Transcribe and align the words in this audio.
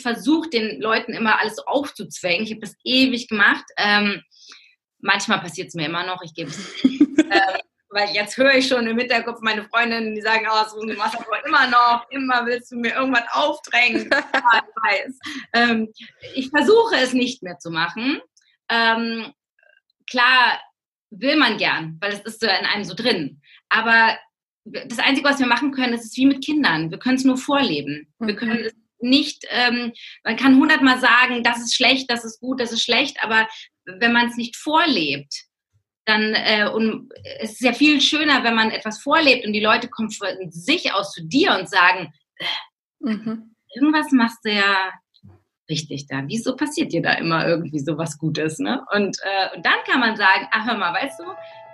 nicht 0.00 0.02
versucht, 0.02 0.52
den 0.52 0.80
Leuten 0.80 1.12
immer 1.12 1.38
alles 1.40 1.56
so 1.56 1.64
aufzuzwängen. 1.64 2.44
Ich 2.44 2.50
habe 2.50 2.60
das 2.60 2.76
ewig 2.84 3.28
gemacht. 3.28 3.64
Ähm, 3.76 4.22
manchmal 4.98 5.40
passiert 5.40 5.68
es 5.68 5.74
mir 5.74 5.86
immer 5.86 6.04
noch, 6.04 6.22
ich 6.22 6.34
gebe 6.34 6.50
es. 6.50 6.84
ähm, 6.84 7.60
weil 7.90 8.10
jetzt 8.10 8.36
höre 8.36 8.54
ich 8.54 8.68
schon 8.68 8.86
im 8.86 8.98
Hinterkopf 8.98 9.40
meine 9.40 9.64
Freundinnen, 9.64 10.14
die 10.14 10.22
sagen, 10.22 10.46
oh, 10.48 10.68
so, 10.68 10.80
du 10.80 10.94
machst 10.94 11.16
aber 11.16 11.44
immer 11.44 11.66
noch, 11.66 12.08
immer 12.10 12.46
willst 12.46 12.70
du 12.70 12.76
mir 12.76 12.94
irgendwas 12.94 13.24
aufdrängen. 13.32 14.08
ja, 14.10 14.22
ich 14.32 14.82
weiß. 14.82 15.18
Ähm, 15.54 15.92
ich 16.34 16.50
versuche 16.50 16.96
es 16.96 17.12
nicht 17.12 17.42
mehr 17.42 17.58
zu 17.58 17.70
machen. 17.70 18.20
Ähm, 18.68 19.32
klar 20.08 20.60
will 21.10 21.36
man 21.36 21.58
gern, 21.58 21.98
weil 22.00 22.12
es 22.12 22.20
ist 22.20 22.40
so 22.40 22.46
in 22.46 22.66
einem 22.66 22.84
so 22.84 22.94
drin. 22.94 23.42
Aber 23.68 24.16
das 24.64 25.00
Einzige, 25.00 25.28
was 25.28 25.40
wir 25.40 25.46
machen 25.46 25.72
können, 25.72 25.94
ist 25.94 26.04
es 26.04 26.16
wie 26.16 26.26
mit 26.26 26.44
Kindern. 26.44 26.92
Wir 26.92 26.98
können 26.98 27.16
es 27.16 27.24
nur 27.24 27.38
vorleben. 27.38 28.12
Wir 28.20 28.36
können 28.36 28.64
es 28.64 28.74
nicht, 29.02 29.44
ähm, 29.50 29.92
man 30.24 30.36
kann 30.36 30.56
hundertmal 30.56 30.98
sagen, 30.98 31.42
das 31.42 31.58
ist 31.58 31.74
schlecht, 31.74 32.10
das 32.10 32.24
ist 32.24 32.40
gut, 32.40 32.60
das 32.60 32.72
ist 32.72 32.82
schlecht, 32.82 33.22
aber 33.22 33.48
wenn 33.84 34.12
man 34.12 34.28
es 34.28 34.36
nicht 34.36 34.56
vorlebt, 34.56 35.44
dann 36.04 36.34
äh, 36.34 36.68
und 36.72 37.12
es 37.40 37.52
ist 37.52 37.60
ja 37.60 37.72
viel 37.72 38.00
schöner, 38.00 38.42
wenn 38.42 38.54
man 38.54 38.70
etwas 38.70 39.00
vorlebt 39.00 39.46
und 39.46 39.52
die 39.52 39.62
Leute 39.62 39.88
kommen 39.88 40.10
von 40.10 40.28
sich 40.50 40.92
aus 40.92 41.12
zu 41.12 41.26
dir 41.26 41.56
und 41.58 41.68
sagen, 41.68 42.12
äh, 42.36 42.44
mhm. 43.00 43.54
irgendwas 43.74 44.10
machst 44.12 44.38
du 44.44 44.52
ja 44.52 44.92
richtig 45.68 46.06
da. 46.08 46.22
Wieso 46.26 46.56
passiert 46.56 46.92
dir 46.92 47.00
da 47.00 47.12
immer 47.12 47.46
irgendwie 47.46 47.78
so 47.78 47.96
was 47.96 48.18
Gutes? 48.18 48.58
Ne? 48.58 48.84
Und, 48.92 49.16
äh, 49.22 49.56
und 49.56 49.64
dann 49.64 49.78
kann 49.86 50.00
man 50.00 50.16
sagen, 50.16 50.48
ach 50.50 50.66
hör 50.66 50.76
mal, 50.76 50.92
weißt 50.92 51.20
du, 51.20 51.24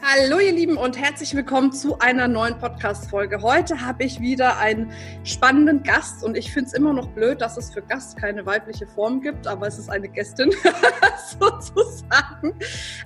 Hallo 0.00 0.38
ihr 0.38 0.52
Lieben 0.52 0.76
und 0.76 0.96
herzlich 0.96 1.34
willkommen 1.34 1.72
zu 1.72 1.98
einer 1.98 2.28
neuen 2.28 2.56
Podcast-Folge. 2.56 3.42
Heute 3.42 3.80
habe 3.80 4.04
ich 4.04 4.20
wieder 4.20 4.56
einen 4.58 4.92
spannenden 5.24 5.82
Gast 5.82 6.22
und 6.22 6.36
ich 6.36 6.52
finde 6.52 6.68
es 6.68 6.72
immer 6.72 6.92
noch 6.92 7.08
blöd, 7.08 7.40
dass 7.40 7.56
es 7.56 7.72
für 7.72 7.82
Gast 7.82 8.16
keine 8.16 8.46
weibliche 8.46 8.86
Form 8.86 9.20
gibt, 9.20 9.48
aber 9.48 9.66
es 9.66 9.76
ist 9.76 9.90
eine 9.90 10.08
Gästin 10.08 10.52
sozusagen. 11.40 12.54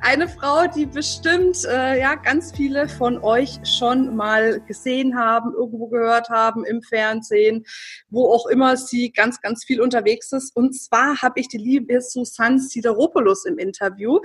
Eine 0.03 0.29
Frau, 0.29 0.67
die 0.67 0.85
bestimmt 0.85 1.65
äh, 1.65 1.99
ja 1.99 2.15
ganz 2.15 2.55
viele 2.55 2.87
von 2.87 3.19
euch 3.23 3.59
schon 3.65 4.15
mal 4.15 4.61
gesehen 4.61 5.19
haben, 5.19 5.55
irgendwo 5.55 5.89
gehört 5.89 6.29
haben, 6.29 6.65
im 6.67 6.83
Fernsehen, 6.83 7.65
wo 8.11 8.31
auch 8.31 8.47
immer 8.47 8.77
sie 8.77 9.13
ganz, 9.13 9.41
ganz 9.41 9.65
viel 9.65 9.81
unterwegs 9.81 10.31
ist. 10.33 10.55
Und 10.55 10.79
zwar 10.79 11.23
habe 11.23 11.41
ich 11.41 11.49
die 11.49 11.59
liebe 11.59 12.03
Susanne 12.03 12.59
Sideropoulos 12.61 13.47
im 13.47 13.57
Interview. 13.57 14.21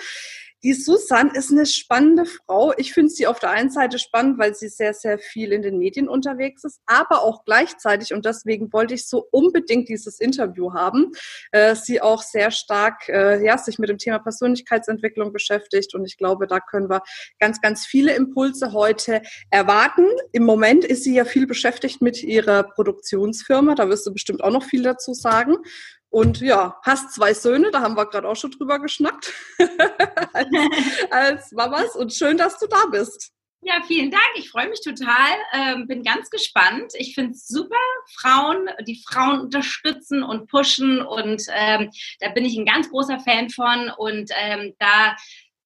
Die 0.64 0.74
Susan 0.74 1.30
ist 1.36 1.52
eine 1.52 1.68
spannende 1.68 2.26
Frau. 2.26 2.74
Ich 2.78 2.92
finde 2.92 3.12
sie 3.12 3.28
auf 3.28 3.40
der 3.40 3.52
einen 3.52 3.70
Seite 3.70 4.00
spannend, 4.00 4.40
weil 4.40 4.56
sie 4.56 4.70
sehr, 4.70 4.94
sehr 4.94 5.20
viel 5.20 5.52
in 5.52 5.62
den 5.62 5.78
Medien 5.78 6.10
unterwegs 6.10 6.64
ist, 6.64 6.82
aber 6.88 7.22
auch 7.22 7.46
gleichzeitig, 7.46 8.12
und 8.14 8.26
deswegen 8.26 8.74
wollte 8.74 8.96
ich 8.96 9.08
so 9.08 9.28
unbedingt 9.32 9.88
dieses 9.88 10.20
Interview 10.20 10.74
haben, 10.74 11.12
äh, 11.52 11.76
sie 11.76 12.02
auch 12.02 12.24
sehr 12.24 12.50
stark 12.50 13.08
äh, 13.08 13.44
ja, 13.46 13.58
sich 13.58 13.78
mit 13.78 13.90
dem 13.90 14.00
Thema 14.00 14.18
Persönlichkeitsentwicklung 14.18 15.32
beschäftigt. 15.32 15.94
Und 15.94 16.06
ich 16.06 16.18
glaube, 16.18 16.48
da 16.48 16.60
können 16.60 16.90
wir 16.90 17.04
ganz, 17.40 17.62
ganz 17.62 17.86
viele 17.86 18.16
Impulse 18.16 18.74
heute 18.74 19.22
erwarten. 19.52 20.06
Im 20.32 20.44
Moment 20.44 20.84
ist 20.84 21.04
sie 21.04 21.16
ja 21.16 21.26
viel 21.26 21.46
beschäftigt 21.46 22.02
mit 22.02 22.24
ihrer 22.24 22.64
Produktionsfirma. 22.64 23.76
Da 23.76 23.90
wirst 23.90 24.08
du 24.08 24.12
bestimmt 24.12 24.44
auch 24.44 24.52
noch 24.52 24.64
viel 24.64 24.82
dazu 24.82 25.14
sagen. 25.14 25.58
Und 26.10 26.40
ja, 26.40 26.78
hast 26.84 27.14
zwei 27.14 27.34
Söhne, 27.34 27.70
da 27.72 27.82
haben 27.82 27.96
wir 27.96 28.06
gerade 28.06 28.28
auch 28.28 28.36
schon 28.36 28.52
drüber 28.52 28.80
geschnackt, 28.80 29.34
als, 30.34 30.48
als 31.12 31.52
Mamas. 31.52 31.96
Und 31.96 32.14
schön, 32.14 32.38
dass 32.38 32.58
du 32.60 32.68
da 32.68 32.86
bist. 32.90 33.34
Ja, 33.62 33.82
vielen 33.86 34.12
Dank. 34.12 34.32
Ich 34.36 34.50
freue 34.50 34.70
mich 34.70 34.82
total. 34.82 35.36
Ähm, 35.52 35.88
bin 35.88 36.04
ganz 36.04 36.30
gespannt. 36.30 36.94
Ich 36.96 37.16
finde 37.16 37.32
es 37.32 37.48
super, 37.48 37.76
Frauen, 38.20 38.70
die 38.86 39.04
Frauen 39.06 39.42
unterstützen 39.42 40.24
und 40.24 40.48
pushen. 40.48 41.02
Und 41.02 41.44
ähm, 41.54 41.90
da 42.20 42.30
bin 42.30 42.46
ich 42.46 42.56
ein 42.56 42.66
ganz 42.66 42.90
großer 42.90 43.20
Fan 43.20 43.50
von. 43.50 43.92
Und 43.98 44.32
ähm, 44.40 44.74
da 44.80 45.16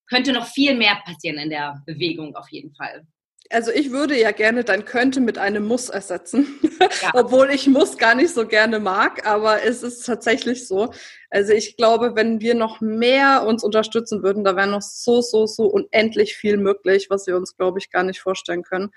könnte 0.08 0.32
noch 0.32 0.46
viel 0.46 0.74
mehr 0.74 1.00
passieren 1.04 1.38
in 1.38 1.50
der 1.50 1.82
Bewegung 1.86 2.34
auf 2.34 2.48
jeden 2.50 2.74
Fall 2.74 3.06
also 3.50 3.70
ich 3.70 3.90
würde 3.90 4.18
ja 4.18 4.30
gerne 4.30 4.64
dein 4.64 4.84
könnte 4.84 5.20
mit 5.20 5.38
einem 5.38 5.66
muss 5.66 5.88
ersetzen, 5.88 6.58
ja. 6.80 6.88
obwohl 7.14 7.50
ich 7.50 7.66
muss 7.66 7.98
gar 7.98 8.14
nicht 8.14 8.32
so 8.32 8.46
gerne 8.46 8.80
mag, 8.80 9.26
aber 9.26 9.62
es 9.62 9.82
ist 9.82 10.06
tatsächlich 10.06 10.66
so. 10.66 10.92
Also 11.32 11.54
ich 11.54 11.78
glaube, 11.78 12.14
wenn 12.14 12.42
wir 12.42 12.54
noch 12.54 12.82
mehr 12.82 13.46
uns 13.46 13.64
unterstützen 13.64 14.22
würden, 14.22 14.44
da 14.44 14.54
wäre 14.54 14.66
noch 14.66 14.82
so, 14.82 15.22
so, 15.22 15.46
so 15.46 15.64
unendlich 15.64 16.34
viel 16.34 16.58
möglich, 16.58 17.06
was 17.08 17.26
wir 17.26 17.38
uns, 17.38 17.56
glaube 17.56 17.78
ich, 17.78 17.90
gar 17.90 18.02
nicht 18.02 18.20
vorstellen 18.20 18.62
können. 18.62 18.90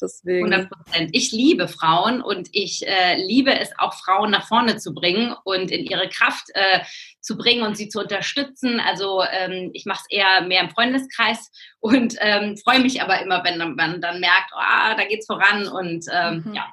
Deswegen. 0.00 0.52
100 0.52 0.70
Prozent. 0.70 1.10
Ich 1.12 1.32
liebe 1.32 1.66
Frauen 1.66 2.22
und 2.22 2.48
ich 2.52 2.86
äh, 2.86 3.16
liebe 3.16 3.58
es 3.58 3.70
auch, 3.76 3.94
Frauen 3.94 4.30
nach 4.30 4.46
vorne 4.46 4.76
zu 4.76 4.94
bringen 4.94 5.34
und 5.42 5.72
in 5.72 5.84
ihre 5.84 6.08
Kraft 6.08 6.46
äh, 6.54 6.78
zu 7.20 7.36
bringen 7.36 7.64
und 7.64 7.76
sie 7.76 7.88
zu 7.88 7.98
unterstützen. 7.98 8.78
Also 8.78 9.24
ähm, 9.28 9.70
ich 9.72 9.84
mache 9.84 10.04
es 10.08 10.16
eher 10.16 10.42
mehr 10.42 10.62
im 10.62 10.70
Freundeskreis 10.70 11.50
und 11.80 12.14
ähm, 12.20 12.56
freue 12.56 12.78
mich 12.80 13.02
aber 13.02 13.20
immer, 13.20 13.42
wenn 13.42 13.58
man 13.74 14.00
dann 14.00 14.20
merkt, 14.20 14.52
oh, 14.54 14.96
da 14.96 15.04
geht's 15.08 15.26
voran 15.26 15.66
und 15.66 16.04
ähm, 16.12 16.44
mhm. 16.46 16.54
ja. 16.54 16.72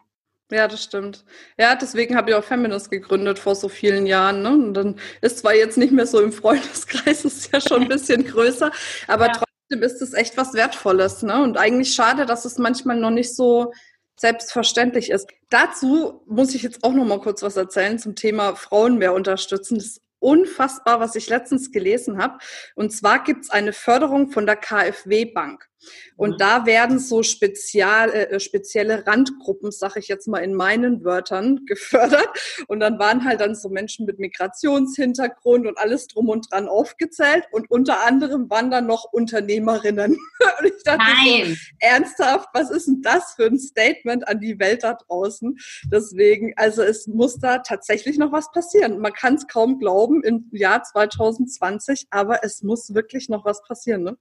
Ja, 0.50 0.68
das 0.68 0.82
stimmt. 0.82 1.26
Ja, 1.58 1.76
deswegen 1.76 2.16
habe 2.16 2.30
ich 2.30 2.36
auch 2.36 2.44
Feminist 2.44 2.90
gegründet 2.90 3.38
vor 3.38 3.56
so 3.56 3.68
vielen 3.68 4.06
Jahren. 4.06 4.44
Ne? 4.44 4.52
Und 4.52 4.74
dann 4.76 5.00
ist 5.22 5.40
zwar 5.40 5.54
jetzt 5.54 5.78
nicht 5.78 5.92
mehr 5.92 6.08
so 6.08 6.22
im 6.22 6.32
Freundeskreis, 6.32 7.26
ist 7.26 7.52
ja 7.52 7.60
schon 7.60 7.84
ein 7.84 7.90
bisschen 7.90 8.26
größer, 8.26 8.72
aber 9.08 9.28
ja. 9.28 9.34
trotzdem 9.34 9.84
ist 9.84 10.02
es 10.02 10.14
echt 10.14 10.38
was 10.38 10.54
Wertvolles. 10.54 11.22
Ne? 11.24 11.44
Und 11.44 11.58
eigentlich 11.58 11.94
schade, 11.94 12.26
dass 12.26 12.46
es 12.46 12.58
manchmal 12.58 12.98
noch 12.98 13.10
nicht 13.10 13.36
so 13.36 13.74
selbstverständlich 14.16 15.12
ist. 15.12 15.28
Dazu 15.50 16.24
muss 16.26 16.56
ich 16.56 16.64
jetzt 16.64 16.84
auch 16.84 16.94
noch 16.94 17.06
mal 17.06 17.20
kurz 17.20 17.44
was 17.44 17.58
erzählen 17.58 18.00
zum 18.00 18.16
Thema 18.16 18.56
Frauen 18.56 18.98
mehr 18.98 19.14
unterstützen. 19.14 19.76
Das 19.76 19.86
ist 19.86 20.02
unfassbar, 20.20 21.00
was 21.00 21.16
ich 21.16 21.30
letztens 21.30 21.72
gelesen 21.72 22.22
habe. 22.22 22.38
Und 22.76 22.92
zwar 22.92 23.24
gibt 23.24 23.44
es 23.44 23.50
eine 23.50 23.74
Förderung 23.74 24.32
von 24.32 24.46
der 24.46 24.56
KfW 24.56 25.26
Bank. 25.26 25.67
Und 26.16 26.32
mhm. 26.32 26.38
da 26.38 26.66
werden 26.66 27.00
so 27.00 27.24
spezial, 27.24 28.12
äh, 28.12 28.40
spezielle 28.40 29.06
Randgruppen, 29.06 29.72
sag 29.72 29.96
ich 29.98 30.08
jetzt 30.08 30.28
mal 30.28 30.40
in 30.40 30.54
meinen 30.54 31.04
Wörtern, 31.04 31.62
gefördert. 31.68 32.30
Und 32.68 32.80
dann 32.80 33.00
waren 33.00 33.24
halt 33.24 33.42
dann 33.42 33.56
so 33.56 33.70
Menschen 33.70 34.06
mit 34.06 34.20
Migrationshintergrund 34.20 35.68
und 35.68 35.78
alles 35.78 36.08
drum 36.08 36.30
und 36.30 36.52
dran 36.52 36.68
aufgezählt. 36.68 37.46
Und 37.52 37.70
unter 37.70 38.06
anderem 38.06 38.50
waren 38.50 38.72
dann 38.72 38.88
noch 38.88 39.06
Unternehmerinnen. 39.12 40.18
und 40.60 40.66
ich 40.66 40.84
dachte 40.84 41.04
Nein. 41.26 41.56
so, 41.56 41.76
ernsthaft, 41.80 42.50
was 42.54 42.72
ist 42.72 42.88
denn 42.88 43.02
das 43.02 43.34
für 43.36 43.46
ein 43.46 43.60
Statement 43.60 44.28
an 44.28 44.40
die 44.40 44.60
Welt 44.60 44.84
da 44.84 44.94
draußen? 44.94 45.58
Deswegen, 45.92 46.54
also 46.56 46.82
es 46.82 47.08
muss 47.08 47.38
da 47.40 47.60
tatsächlich 47.60 48.18
noch 48.18 48.32
was 48.32 48.52
passieren. 48.52 49.00
Man 49.00 49.14
kann 49.14 49.36
es 49.36 49.48
kaum 49.48 49.80
glauben 49.80 50.24
im 50.24 50.50
Jahr 50.52 50.84
2020, 50.84 52.08
aber 52.10 52.44
es 52.44 52.64
muss 52.64 52.94
wirklich 52.94 53.30
noch 53.30 53.46
was 53.46 53.62
passieren. 53.64 54.04
Ne? 54.04 54.18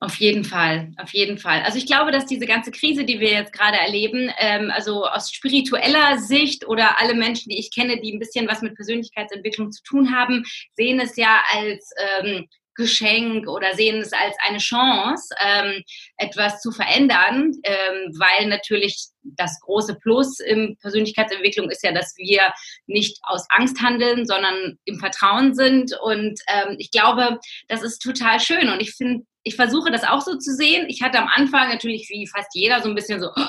Auf 0.00 0.16
jeden 0.16 0.44
Fall, 0.44 0.92
auf 0.98 1.14
jeden 1.14 1.38
Fall. 1.38 1.62
Also 1.62 1.78
ich 1.78 1.86
glaube, 1.86 2.10
dass 2.10 2.26
diese 2.26 2.46
ganze 2.46 2.70
Krise, 2.70 3.04
die 3.04 3.20
wir 3.20 3.30
jetzt 3.30 3.52
gerade 3.52 3.78
erleben, 3.78 4.30
ähm, 4.38 4.70
also 4.70 5.06
aus 5.06 5.32
spiritueller 5.32 6.18
Sicht 6.18 6.66
oder 6.66 7.00
alle 7.00 7.14
Menschen, 7.14 7.48
die 7.48 7.58
ich 7.58 7.72
kenne, 7.72 7.98
die 8.00 8.12
ein 8.12 8.18
bisschen 8.18 8.46
was 8.46 8.60
mit 8.60 8.74
Persönlichkeitsentwicklung 8.74 9.72
zu 9.72 9.82
tun 9.82 10.14
haben, 10.14 10.44
sehen 10.76 11.00
es 11.00 11.16
ja 11.16 11.42
als 11.54 11.90
ähm, 12.20 12.46
Geschenk 12.74 13.48
oder 13.48 13.74
sehen 13.74 14.00
es 14.00 14.12
als 14.12 14.36
eine 14.46 14.58
Chance, 14.58 15.34
ähm, 15.40 15.82
etwas 16.16 16.60
zu 16.60 16.70
verändern, 16.70 17.52
ähm, 17.62 18.12
weil 18.18 18.48
natürlich 18.48 19.06
das 19.22 19.60
große 19.60 19.96
Plus 19.96 20.40
in 20.40 20.76
Persönlichkeitsentwicklung 20.80 21.70
ist 21.70 21.82
ja, 21.82 21.92
dass 21.92 22.14
wir 22.16 22.52
nicht 22.86 23.18
aus 23.22 23.46
Angst 23.50 23.80
handeln, 23.80 24.26
sondern 24.26 24.78
im 24.84 24.98
Vertrauen 24.98 25.54
sind. 25.54 25.96
Und 26.02 26.40
ähm, 26.48 26.76
ich 26.78 26.90
glaube, 26.90 27.38
das 27.68 27.82
ist 27.82 28.00
total 28.00 28.40
schön. 28.40 28.68
Und 28.68 28.80
ich 28.80 28.94
finde, 28.94 29.24
ich 29.42 29.56
versuche 29.56 29.90
das 29.90 30.04
auch 30.04 30.20
so 30.20 30.36
zu 30.36 30.54
sehen. 30.54 30.86
Ich 30.88 31.02
hatte 31.02 31.18
am 31.18 31.28
Anfang 31.28 31.68
natürlich 31.68 32.08
wie 32.10 32.26
fast 32.26 32.48
jeder 32.54 32.82
so 32.82 32.88
ein 32.88 32.94
bisschen 32.94 33.20
so, 33.20 33.28
oh, 33.34 33.42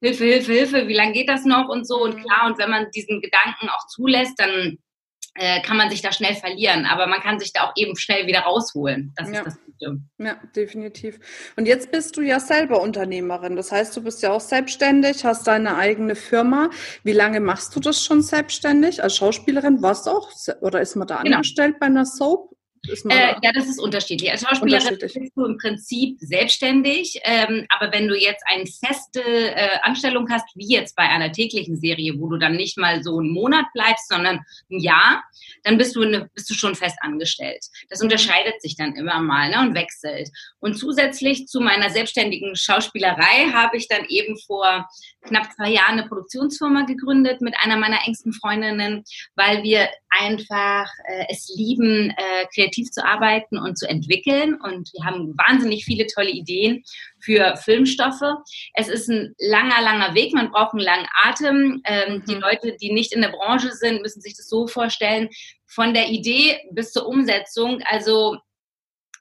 Hilfe, 0.00 0.24
Hilfe, 0.24 0.52
Hilfe, 0.52 0.88
wie 0.88 0.94
lange 0.94 1.12
geht 1.12 1.28
das 1.28 1.44
noch 1.44 1.68
und 1.68 1.86
so. 1.86 2.02
Und 2.02 2.16
mhm. 2.16 2.22
klar, 2.22 2.46
und 2.46 2.58
wenn 2.58 2.70
man 2.70 2.90
diesen 2.90 3.20
Gedanken 3.20 3.68
auch 3.70 3.86
zulässt, 3.86 4.34
dann 4.38 4.78
äh, 5.34 5.60
kann 5.62 5.76
man 5.76 5.90
sich 5.90 6.00
da 6.00 6.12
schnell 6.12 6.34
verlieren, 6.34 6.86
aber 6.86 7.06
man 7.06 7.20
kann 7.20 7.40
sich 7.40 7.52
da 7.52 7.64
auch 7.64 7.72
eben 7.76 7.96
schnell 7.96 8.26
wieder 8.26 8.40
rausholen. 8.40 9.12
Das 9.16 9.28
ja. 9.30 9.38
ist 9.38 9.46
das 9.46 9.58
Gute. 9.64 10.00
Ja, 10.18 10.36
definitiv. 10.54 11.18
Und 11.56 11.66
jetzt 11.66 11.90
bist 11.90 12.16
du 12.16 12.20
ja 12.20 12.38
selber 12.38 12.80
Unternehmerin. 12.80 13.56
Das 13.56 13.72
heißt, 13.72 13.96
du 13.96 14.02
bist 14.02 14.22
ja 14.22 14.32
auch 14.32 14.40
selbstständig, 14.40 15.24
hast 15.24 15.46
deine 15.46 15.76
eigene 15.76 16.14
Firma. 16.14 16.70
Wie 17.02 17.12
lange 17.12 17.40
machst 17.40 17.74
du 17.74 17.80
das 17.80 18.02
schon 18.02 18.22
selbstständig? 18.22 19.02
Als 19.02 19.16
Schauspielerin 19.16 19.82
warst 19.82 20.06
du 20.06 20.10
auch 20.12 20.30
oder 20.60 20.80
ist 20.80 20.94
man 20.94 21.08
da 21.08 21.22
genau. 21.22 21.36
angestellt 21.36 21.80
bei 21.80 21.86
einer 21.86 22.06
Soap? 22.06 22.54
Äh, 23.08 23.34
ja, 23.42 23.52
das 23.52 23.66
ist 23.66 23.80
unterschiedlich. 23.80 24.30
Als 24.30 24.42
Schauspielerin 24.42 24.98
bist 24.98 25.32
du 25.36 25.44
im 25.44 25.58
Prinzip 25.58 26.18
selbstständig, 26.20 27.20
ähm, 27.24 27.66
aber 27.68 27.92
wenn 27.92 28.08
du 28.08 28.16
jetzt 28.16 28.42
eine 28.46 28.66
feste 28.66 29.22
äh, 29.22 29.78
Anstellung 29.82 30.28
hast, 30.30 30.46
wie 30.54 30.68
jetzt 30.68 30.96
bei 30.96 31.04
einer 31.04 31.32
täglichen 31.32 31.76
Serie, 31.76 32.14
wo 32.18 32.28
du 32.28 32.38
dann 32.38 32.56
nicht 32.56 32.76
mal 32.76 33.02
so 33.02 33.18
einen 33.18 33.30
Monat 33.30 33.66
bleibst, 33.72 34.08
sondern 34.08 34.40
ein 34.70 34.80
Jahr, 34.80 35.22
dann 35.62 35.78
bist 35.78 35.96
du, 35.96 36.02
eine, 36.02 36.30
bist 36.34 36.50
du 36.50 36.54
schon 36.54 36.74
fest 36.74 36.96
angestellt. 37.00 37.64
Das 37.88 38.02
unterscheidet 38.02 38.60
sich 38.60 38.76
dann 38.76 38.96
immer 38.96 39.20
mal 39.20 39.50
ne, 39.50 39.60
und 39.60 39.74
wechselt. 39.74 40.30
Und 40.60 40.74
zusätzlich 40.74 41.46
zu 41.46 41.60
meiner 41.60 41.90
selbstständigen 41.90 42.56
Schauspielerei 42.56 43.50
habe 43.52 43.76
ich 43.76 43.88
dann 43.88 44.04
eben 44.08 44.38
vor 44.38 44.88
knapp 45.26 45.52
zwei 45.52 45.70
Jahren 45.70 45.98
eine 45.98 46.08
Produktionsfirma 46.08 46.82
gegründet 46.82 47.40
mit 47.40 47.54
einer 47.58 47.76
meiner 47.76 47.98
engsten 48.06 48.32
Freundinnen, 48.32 49.04
weil 49.34 49.62
wir 49.62 49.88
einfach 50.10 50.86
äh, 51.06 51.24
es 51.28 51.52
lieben, 51.56 52.10
äh, 52.10 52.46
kreativ 52.54 52.73
zu 52.82 53.04
arbeiten 53.04 53.58
und 53.58 53.78
zu 53.78 53.88
entwickeln. 53.88 54.54
Und 54.60 54.90
wir 54.92 55.04
haben 55.04 55.36
wahnsinnig 55.36 55.84
viele 55.84 56.06
tolle 56.06 56.30
Ideen 56.30 56.82
für 57.20 57.56
Filmstoffe. 57.56 58.22
Es 58.74 58.88
ist 58.88 59.08
ein 59.08 59.34
langer, 59.38 59.80
langer 59.82 60.14
Weg. 60.14 60.34
Man 60.34 60.50
braucht 60.50 60.72
einen 60.72 60.82
langen 60.82 61.06
Atem. 61.24 61.82
Ähm, 61.84 62.16
mhm. 62.16 62.24
Die 62.26 62.34
Leute, 62.34 62.76
die 62.80 62.92
nicht 62.92 63.12
in 63.12 63.22
der 63.22 63.30
Branche 63.30 63.70
sind, 63.72 64.02
müssen 64.02 64.20
sich 64.20 64.36
das 64.36 64.48
so 64.48 64.66
vorstellen, 64.66 65.28
von 65.66 65.94
der 65.94 66.08
Idee 66.08 66.58
bis 66.72 66.92
zur 66.92 67.06
Umsetzung. 67.06 67.82
Also 67.84 68.38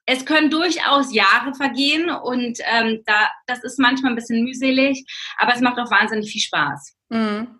es 0.06 0.26
können 0.26 0.50
durchaus 0.50 1.14
Jahre 1.14 1.54
vergehen 1.56 2.10
und 2.10 2.60
ähm, 2.72 3.04
da, 3.06 3.30
das 3.48 3.64
ist 3.64 3.80
manchmal 3.80 4.12
ein 4.12 4.16
bisschen 4.16 4.44
mühselig, 4.44 5.06
aber 5.38 5.54
es 5.54 5.62
macht 5.62 5.80
auch 5.80 5.90
wahnsinnig 5.90 6.32
viel 6.32 6.42
Spaß. 6.42 6.96
Mhm. 7.10 7.60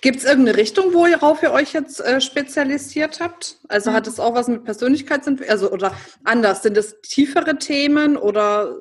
Gibt 0.00 0.18
es 0.18 0.24
irgendeine 0.24 0.58
Richtung, 0.58 0.92
worauf 0.92 1.42
ihr 1.42 1.52
euch 1.52 1.72
jetzt 1.72 2.00
äh, 2.00 2.20
spezialisiert 2.20 3.20
habt? 3.20 3.58
Also 3.68 3.90
mhm. 3.90 3.94
hat 3.94 4.06
es 4.06 4.18
auch 4.18 4.34
was 4.34 4.48
mit 4.48 4.64
Persönlichkeitsentwicklung, 4.64 5.52
also 5.52 5.70
oder 5.70 5.94
anders? 6.24 6.62
Sind 6.62 6.76
es 6.76 7.00
tiefere 7.02 7.56
Themen 7.58 8.16
oder 8.16 8.74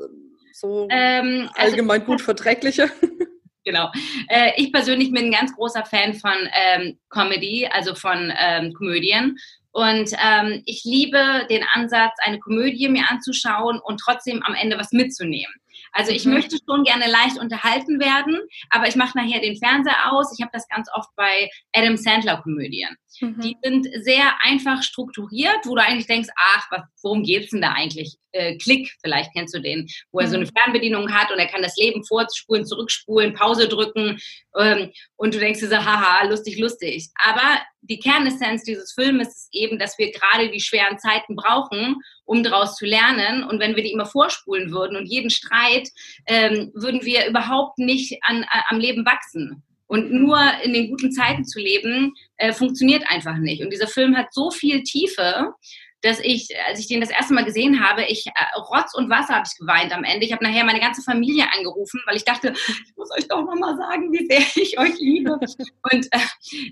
so 0.53 0.87
ähm, 0.89 1.49
also 1.53 1.71
allgemein 1.71 2.05
gut 2.05 2.21
verträgliche? 2.21 2.89
Genau. 3.65 3.91
Äh, 4.29 4.53
ich 4.57 4.71
persönlich 4.71 5.11
bin 5.11 5.25
ein 5.25 5.31
ganz 5.31 5.53
großer 5.53 5.85
Fan 5.85 6.15
von 6.15 6.31
ähm, 6.53 6.97
Comedy, 7.09 7.67
also 7.71 7.93
von 7.93 8.33
ähm, 8.35 8.73
Komödien. 8.73 9.37
Und 9.71 10.11
ähm, 10.25 10.63
ich 10.65 10.83
liebe 10.85 11.45
den 11.51 11.63
Ansatz, 11.73 12.13
eine 12.23 12.39
Komödie 12.39 12.89
mir 12.89 13.03
anzuschauen 13.09 13.79
und 13.83 13.99
trotzdem 13.99 14.41
am 14.43 14.55
Ende 14.55 14.79
was 14.79 14.91
mitzunehmen. 14.91 15.53
Also 15.91 16.11
ich 16.11 16.25
mhm. 16.25 16.33
möchte 16.33 16.57
schon 16.67 16.83
gerne 16.83 17.07
leicht 17.09 17.39
unterhalten 17.39 17.99
werden, 17.99 18.39
aber 18.69 18.87
ich 18.87 18.95
mache 18.95 19.17
nachher 19.17 19.41
den 19.41 19.57
Fernseher 19.57 20.11
aus. 20.11 20.33
Ich 20.37 20.41
habe 20.41 20.51
das 20.53 20.67
ganz 20.67 20.89
oft 20.93 21.09
bei 21.15 21.49
Adam 21.73 21.97
Sandler 21.97 22.41
Komödien. 22.41 22.95
Mhm. 23.21 23.41
Die 23.41 23.57
sind 23.63 23.87
sehr 24.03 24.33
einfach 24.41 24.83
strukturiert, 24.83 25.59
wo 25.65 25.75
du 25.75 25.81
eigentlich 25.81 26.07
denkst, 26.07 26.29
ach, 26.35 26.67
was, 26.71 26.81
worum 27.01 27.23
geht's 27.23 27.51
denn 27.51 27.61
da 27.61 27.73
eigentlich? 27.73 28.17
Äh, 28.31 28.57
Klick, 28.57 28.95
vielleicht 29.01 29.33
kennst 29.33 29.55
du 29.55 29.59
den, 29.59 29.87
wo 30.11 30.19
er 30.19 30.27
so 30.27 30.35
eine 30.35 30.45
mhm. 30.45 30.51
Fernbedienung 30.55 31.11
hat 31.11 31.31
und 31.31 31.39
er 31.39 31.47
kann 31.47 31.63
das 31.63 31.75
Leben 31.77 32.05
vorspulen, 32.05 32.65
zurückspulen, 32.65 33.33
Pause 33.33 33.67
drücken 33.67 34.19
ähm, 34.57 34.91
und 35.15 35.33
du 35.33 35.39
denkst 35.39 35.59
dir 35.59 35.69
so, 35.69 35.77
haha, 35.77 36.25
lustig, 36.25 36.59
lustig. 36.59 37.09
Aber 37.15 37.59
die 37.81 37.99
Kernessenz 37.99 38.63
dieses 38.63 38.93
Films 38.93 39.27
ist 39.27 39.49
eben, 39.51 39.79
dass 39.79 39.97
wir 39.97 40.11
gerade 40.11 40.49
die 40.49 40.61
schweren 40.61 40.99
Zeiten 40.99 41.35
brauchen, 41.35 41.97
um 42.25 42.43
daraus 42.43 42.75
zu 42.75 42.85
lernen. 42.85 43.43
Und 43.43 43.59
wenn 43.59 43.75
wir 43.75 43.83
die 43.83 43.91
immer 43.91 44.05
vorspulen 44.05 44.71
würden 44.71 44.97
und 44.97 45.07
jeden 45.07 45.29
Streit, 45.29 45.89
ähm, 46.27 46.71
würden 46.73 47.03
wir 47.03 47.27
überhaupt 47.27 47.79
nicht 47.79 48.19
an, 48.23 48.45
an, 48.49 48.61
am 48.69 48.79
Leben 48.79 49.05
wachsen. 49.05 49.63
Und 49.89 50.11
nur 50.11 50.39
in 50.63 50.73
den 50.73 50.91
guten 50.91 51.11
Zeiten 51.11 51.43
zu 51.45 51.59
leben, 51.59 52.13
äh, 52.37 52.53
funktioniert 52.53 53.03
einfach 53.09 53.37
nicht. 53.37 53.63
Und 53.63 53.71
dieser 53.73 53.87
Film 53.87 54.15
hat 54.15 54.31
so 54.31 54.51
viel 54.51 54.83
Tiefe, 54.83 55.53
dass 56.01 56.19
ich, 56.19 56.47
als 56.67 56.79
ich 56.79 56.87
den 56.87 57.01
das 57.01 57.09
erste 57.09 57.33
Mal 57.33 57.43
gesehen 57.43 57.83
habe, 57.83 58.05
ich 58.05 58.27
äh, 58.27 58.59
Rotz 58.59 58.93
und 58.93 59.09
Wasser 59.09 59.33
habe 59.33 59.47
ich 59.47 59.57
geweint 59.57 59.91
am 59.91 60.03
Ende. 60.03 60.27
Ich 60.27 60.31
habe 60.31 60.43
nachher 60.43 60.63
meine 60.63 60.79
ganze 60.79 61.01
Familie 61.01 61.45
angerufen, 61.57 62.01
weil 62.05 62.15
ich 62.15 62.23
dachte, 62.23 62.53
ich 62.53 62.95
muss 62.95 63.09
euch 63.17 63.27
doch 63.27 63.43
nochmal 63.43 63.75
sagen, 63.77 64.11
wie 64.11 64.27
sehr 64.27 64.39
ich 64.63 64.77
euch 64.77 64.97
liebe. 64.99 65.33
und 65.33 66.07
äh, 66.11 66.19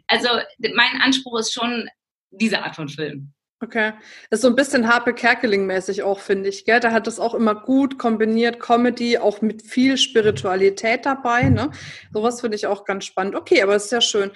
also 0.06 0.30
mein 0.76 1.02
Anspruch 1.02 1.40
ist 1.40 1.54
schon 1.54 1.90
diese 2.30 2.64
Art 2.64 2.76
von 2.76 2.88
Film. 2.88 3.34
Okay. 3.60 3.94
Das 4.30 4.38
ist 4.38 4.42
so 4.44 4.50
ein 4.50 4.56
bisschen 4.56 4.88
Harpe 4.88 5.14
Kerkeling-mäßig 5.14 6.04
auch, 6.04 6.20
finde 6.20 6.50
ich, 6.50 6.64
gell? 6.66 6.80
Da 6.80 6.92
hat 6.92 7.08
das 7.08 7.20
auch 7.20 7.34
immer 7.34 7.56
gut 7.56 7.98
kombiniert, 7.98 8.60
Comedy, 8.60 9.18
auch 9.18 9.42
mit 9.42 9.64
viel 9.64 9.98
Spiritualität 9.98 11.08
dabei, 11.08 11.50
ne? 11.50 11.72
Sowas 12.14 12.42
finde 12.42 12.56
ich 12.56 12.68
auch 12.68 12.86
ganz 12.86 13.06
spannend. 13.06 13.36
Okay, 13.36 13.64
aber 13.64 13.76
es 13.76 13.86
ist 13.86 13.92
ja 13.92 14.02
schön. 14.02 14.32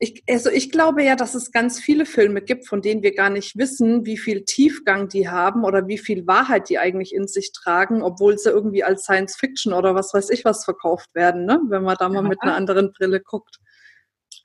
Ich, 0.00 0.24
also 0.28 0.50
ich 0.50 0.72
glaube 0.72 1.04
ja, 1.04 1.14
dass 1.14 1.34
es 1.34 1.52
ganz 1.52 1.78
viele 1.78 2.06
Filme 2.06 2.40
gibt, 2.40 2.66
von 2.66 2.82
denen 2.82 3.02
wir 3.02 3.14
gar 3.14 3.30
nicht 3.30 3.56
wissen, 3.56 4.04
wie 4.04 4.16
viel 4.16 4.44
Tiefgang 4.44 5.08
die 5.08 5.28
haben 5.28 5.62
oder 5.62 5.86
wie 5.86 5.98
viel 5.98 6.26
Wahrheit 6.26 6.70
die 6.70 6.78
eigentlich 6.78 7.14
in 7.14 7.28
sich 7.28 7.52
tragen, 7.52 8.02
obwohl 8.02 8.36
sie 8.38 8.50
irgendwie 8.50 8.82
als 8.82 9.02
Science 9.02 9.36
Fiction 9.36 9.74
oder 9.74 9.94
was 9.94 10.12
weiß 10.14 10.30
ich 10.30 10.44
was 10.44 10.64
verkauft 10.64 11.14
werden, 11.14 11.44
ne? 11.44 11.60
wenn 11.68 11.82
man 11.84 11.96
da 11.98 12.08
mal 12.08 12.22
ja. 12.22 12.28
mit 12.28 12.42
einer 12.42 12.56
anderen 12.56 12.92
Brille 12.92 13.20
guckt. 13.20 13.58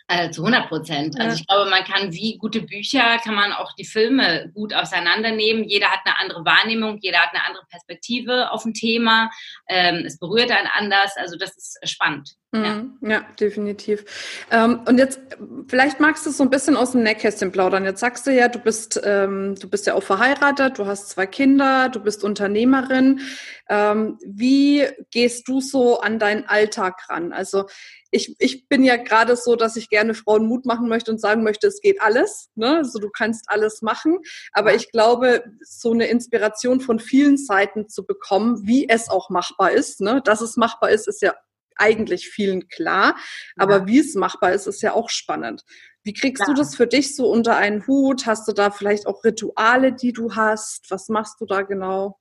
Also 0.08 0.44
zu 0.44 0.46
100 0.46 0.70
Prozent. 0.70 1.20
Also 1.20 1.36
ich 1.36 1.48
glaube, 1.48 1.70
man 1.70 1.84
kann 1.84 2.14
wie 2.14 2.38
gute 2.38 2.62
Bücher, 2.62 3.18
kann 3.24 3.34
man 3.34 3.52
auch 3.54 3.74
die 3.74 3.86
Filme 3.86 4.52
gut 4.54 4.72
auseinandernehmen. 4.72 5.64
Jeder 5.64 5.88
hat 5.88 6.02
eine 6.06 6.20
andere 6.20 6.46
Wahrnehmung, 6.46 7.00
jeder 7.02 7.20
hat 7.20 7.34
eine 7.34 7.44
andere 7.44 7.66
Perspektive 7.70 8.52
auf 8.52 8.66
ein 8.66 8.76
Thema. 8.76 9.32
Ähm, 9.68 10.04
es 10.06 10.20
berührt 10.20 10.52
einen 10.52 10.68
anders. 10.68 11.18
Also 11.18 11.38
das 11.38 11.58
ist 11.58 11.80
spannend. 11.90 12.36
Mhm. 12.56 12.98
Ja. 13.02 13.10
ja, 13.10 13.26
definitiv. 13.40 14.06
Ähm, 14.52 14.82
und 14.88 14.98
jetzt, 14.98 15.20
vielleicht 15.68 16.00
magst 16.00 16.26
du 16.26 16.32
so 16.32 16.44
ein 16.44 16.50
bisschen 16.50 16.78
aus 16.78 16.92
dem 16.92 17.04
Nähkästchen 17.04 17.52
plaudern. 17.52 17.86
Jetzt 17.86 18.00
sagst 18.00 18.26
du 18.28 18.32
ja, 18.32 18.48
du 18.48 18.60
bist, 18.60 19.02
ähm, 19.04 19.56
du 19.56 19.70
bist 19.70 19.88
ja 19.88 19.94
auch 19.94 20.04
verheiratet, 20.04 20.78
du 20.78 20.86
hast 20.86 21.10
zwei 21.10 21.26
Kinder, 21.26 21.90
du 21.90 22.00
bist 22.00 22.24
Unternehmerin. 22.24 23.22
Ähm, 23.70 24.18
wie 24.26 24.86
gehst 25.12 25.48
du 25.48 25.60
so 25.60 26.00
an 26.00 26.20
deinen 26.20 26.46
Alltag 26.46 27.10
ran? 27.10 27.34
Also 27.34 27.66
ich, 28.12 28.36
ich 28.40 28.70
bin 28.70 28.84
ja 28.84 28.96
gerade 28.96 29.36
so, 29.36 29.56
dass 29.56 29.76
ich 29.76 29.90
gerne 29.90 30.14
Frauen 30.14 30.46
Mut 30.46 30.66
machen 30.66 30.88
möchte 30.88 31.12
und 31.12 31.20
sagen 31.20 31.44
möchte, 31.44 31.68
es 31.68 31.82
geht 31.82 32.02
alles. 32.02 32.50
Ne? 32.56 32.78
Also 32.78 33.00
du 33.00 33.10
kannst 33.10 33.50
alles 33.50 33.82
machen. 33.82 34.20
Aber 34.54 34.74
ich 34.74 34.92
glaube, 34.92 35.44
so 35.62 35.92
eine 35.92 36.08
Inspiration 36.08 36.80
von 36.80 37.00
vielen 37.00 37.38
Seiten 37.38 37.90
zu 37.90 38.06
bekommen, 38.06 38.66
wie 38.66 38.88
es 38.88 39.10
auch 39.10 39.30
machbar 39.30 39.72
ist. 39.72 40.00
Ne? 40.00 40.22
Dass 40.24 40.42
es 40.42 40.56
machbar 40.56 40.92
ist, 40.92 41.08
ist 41.08 41.22
ja 41.22 41.34
eigentlich 41.78 42.30
vielen 42.30 42.68
klar. 42.68 43.16
Aber 43.58 43.80
ja. 43.80 43.88
wie 43.88 44.00
es 44.00 44.16
machbar 44.16 44.54
ist, 44.54 44.68
ist 44.68 44.82
ja 44.82 44.94
auch 44.94 45.10
spannend. 45.10 45.64
Wie 46.04 46.14
kriegst 46.14 46.42
ja. 46.42 46.46
du 46.46 46.54
das 46.54 46.76
für 46.76 46.88
dich 46.88 47.16
so 47.16 47.30
unter 47.30 47.56
einen 47.56 47.88
Hut? 47.88 48.28
Hast 48.28 48.48
du 48.48 48.54
da 48.54 48.70
vielleicht 48.70 49.08
auch 49.08 49.24
Rituale, 49.24 49.94
die 49.94 50.14
du 50.14 50.36
hast? 50.36 50.92
Was 50.92 51.10
machst 51.10 51.42
du 51.42 51.46
da 51.46 51.64
genau? 51.64 52.20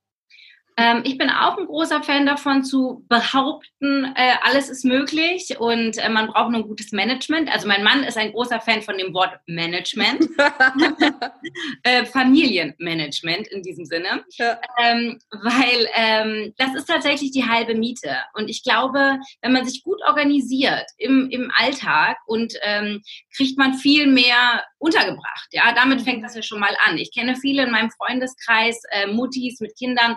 Ähm, 0.77 1.03
ich 1.05 1.17
bin 1.17 1.29
auch 1.29 1.57
ein 1.57 1.67
großer 1.67 2.03
Fan 2.03 2.25
davon 2.25 2.63
zu 2.63 3.05
behaupten, 3.07 4.13
äh, 4.15 4.33
alles 4.43 4.69
ist 4.69 4.83
möglich 4.83 5.57
und 5.57 5.97
äh, 5.97 6.09
man 6.09 6.27
braucht 6.27 6.51
nur 6.51 6.61
ein 6.61 6.67
gutes 6.67 6.91
Management. 6.91 7.49
Also 7.49 7.67
mein 7.67 7.83
Mann 7.83 8.03
ist 8.03 8.17
ein 8.17 8.33
großer 8.33 8.59
Fan 8.59 8.81
von 8.81 8.97
dem 8.97 9.13
Wort 9.13 9.39
Management, 9.47 10.27
äh, 11.83 12.05
Familienmanagement 12.05 13.47
in 13.47 13.63
diesem 13.63 13.85
Sinne, 13.85 14.25
ja. 14.37 14.59
ähm, 14.81 15.17
weil 15.31 15.87
ähm, 15.93 16.53
das 16.57 16.75
ist 16.75 16.87
tatsächlich 16.87 17.31
die 17.31 17.47
halbe 17.47 17.75
Miete. 17.75 18.17
Und 18.33 18.49
ich 18.49 18.61
glaube, 18.63 19.17
wenn 19.41 19.53
man 19.53 19.65
sich 19.65 19.81
gut 19.81 20.01
organisiert 20.05 20.85
im, 20.97 21.29
im 21.29 21.51
Alltag 21.55 22.17
und 22.25 22.53
ähm, 22.63 23.01
kriegt 23.33 23.57
man 23.57 23.75
viel 23.75 24.07
mehr 24.07 24.63
untergebracht. 24.77 25.47
Ja, 25.51 25.73
damit 25.73 26.01
fängt 26.01 26.23
das 26.23 26.35
ja 26.35 26.41
schon 26.41 26.59
mal 26.59 26.75
an. 26.85 26.97
Ich 26.97 27.13
kenne 27.13 27.35
viele 27.35 27.63
in 27.63 27.71
meinem 27.71 27.91
Freundeskreis, 27.91 28.81
äh, 28.91 29.07
Muttis 29.07 29.59
mit 29.59 29.75
Kindern, 29.77 30.15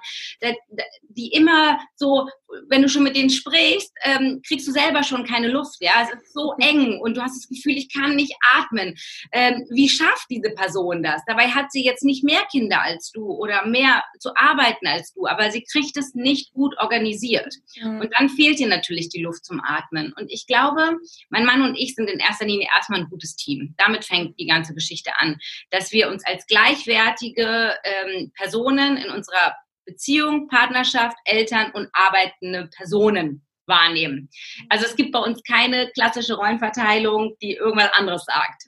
die 1.08 1.28
immer 1.28 1.78
so, 1.96 2.28
wenn 2.68 2.82
du 2.82 2.88
schon 2.88 3.02
mit 3.02 3.16
denen 3.16 3.30
sprichst, 3.30 3.92
ähm, 4.02 4.40
kriegst 4.46 4.66
du 4.66 4.72
selber 4.72 5.02
schon 5.02 5.24
keine 5.24 5.48
Luft. 5.48 5.76
Ja, 5.80 5.92
es 6.02 6.10
ist 6.10 6.32
so 6.32 6.54
eng 6.58 6.98
und 7.00 7.16
du 7.16 7.22
hast 7.22 7.36
das 7.36 7.48
Gefühl, 7.48 7.76
ich 7.76 7.92
kann 7.92 8.16
nicht 8.16 8.34
atmen. 8.54 8.94
Ähm, 9.32 9.66
wie 9.70 9.88
schafft 9.88 10.26
diese 10.30 10.50
Person 10.50 11.02
das? 11.02 11.22
Dabei 11.26 11.48
hat 11.48 11.70
sie 11.72 11.84
jetzt 11.84 12.04
nicht 12.04 12.24
mehr 12.24 12.44
Kinder 12.50 12.80
als 12.82 13.10
du 13.12 13.30
oder 13.30 13.66
mehr 13.66 14.02
zu 14.18 14.34
arbeiten 14.36 14.86
als 14.86 15.12
du, 15.12 15.26
aber 15.26 15.50
sie 15.50 15.62
kriegt 15.62 15.96
es 15.96 16.14
nicht 16.14 16.52
gut 16.52 16.76
organisiert. 16.78 17.54
Mhm. 17.80 18.00
Und 18.00 18.12
dann 18.18 18.28
fehlt 18.28 18.58
dir 18.58 18.68
natürlich 18.68 19.08
die 19.08 19.22
Luft 19.22 19.44
zum 19.44 19.60
Atmen. 19.62 20.12
Und 20.18 20.30
ich 20.30 20.46
glaube, 20.46 20.98
mein 21.30 21.44
Mann 21.44 21.62
und 21.62 21.76
ich 21.76 21.94
sind 21.94 22.08
in 22.08 22.18
erster 22.18 22.46
Linie 22.46 22.68
erstmal 22.74 23.00
ein 23.00 23.10
gutes 23.10 23.36
Team. 23.36 23.74
Damit 23.76 24.04
fängt 24.04 24.38
die 24.38 24.46
ganze 24.46 24.57
Geschichte 24.74 25.12
an, 25.18 25.38
dass 25.70 25.92
wir 25.92 26.08
uns 26.08 26.24
als 26.26 26.46
gleichwertige 26.46 27.74
ähm, 27.84 28.32
Personen 28.36 28.96
in 28.96 29.10
unserer 29.10 29.54
Beziehung, 29.84 30.48
Partnerschaft, 30.48 31.16
Eltern 31.24 31.70
und 31.72 31.88
arbeitende 31.92 32.68
Personen 32.76 33.46
wahrnehmen. 33.66 34.28
Also 34.68 34.86
es 34.86 34.96
gibt 34.96 35.12
bei 35.12 35.18
uns 35.18 35.42
keine 35.42 35.90
klassische 35.90 36.34
Rollenverteilung, 36.34 37.36
die 37.40 37.54
irgendwas 37.54 37.92
anderes 37.92 38.24
sagt. 38.24 38.64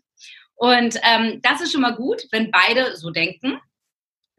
Und 0.55 1.01
ähm, 1.03 1.41
das 1.43 1.63
ist 1.63 1.73
schon 1.73 1.81
mal 1.81 1.95
gut, 1.95 2.23
wenn 2.33 2.51
beide 2.51 2.97
so 2.97 3.11
denken. 3.11 3.59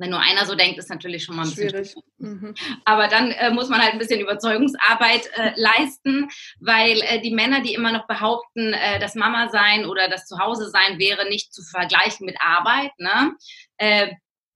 Wenn 0.02 0.10
nur 0.10 0.20
einer 0.20 0.46
so 0.46 0.56
denkt, 0.56 0.80
ist 0.80 0.90
natürlich 0.90 1.24
schon 1.24 1.36
mal 1.36 1.44
ein 1.44 1.50
bisschen 1.50 1.70
schwierig. 1.70 1.96
Mhm. 2.18 2.56
Aber 2.86 3.08
dann 3.08 3.32
äh, 3.32 3.52
muss 3.52 3.70
man 3.70 3.82
halt 3.82 3.94
ein 3.94 4.00
bisschen 4.00 4.20
Überzeugungsarbeit 4.20 5.30
äh, 5.36 5.52
leisten, 5.56 6.28
weil 6.60 7.02
äh, 7.04 7.22
die 7.22 7.32
Männer, 7.32 7.62
die 7.62 7.74
immer 7.74 7.92
noch 7.92 8.08
behaupten, 8.08 8.74
äh, 8.74 9.00
das 9.00 9.16
Mama 9.16 9.50
sein 9.50 9.86
oder 9.86 10.10
das 10.10 10.26
Zuhause 10.26 10.70
sein 10.70 11.00
wäre 11.00 11.30
nicht 11.30 11.54
zu 11.54 11.62
vergleichen 11.64 12.26
mit 12.26 12.38
Arbeit, 12.42 12.92
ne? 12.98 13.36
Äh, 13.78 14.10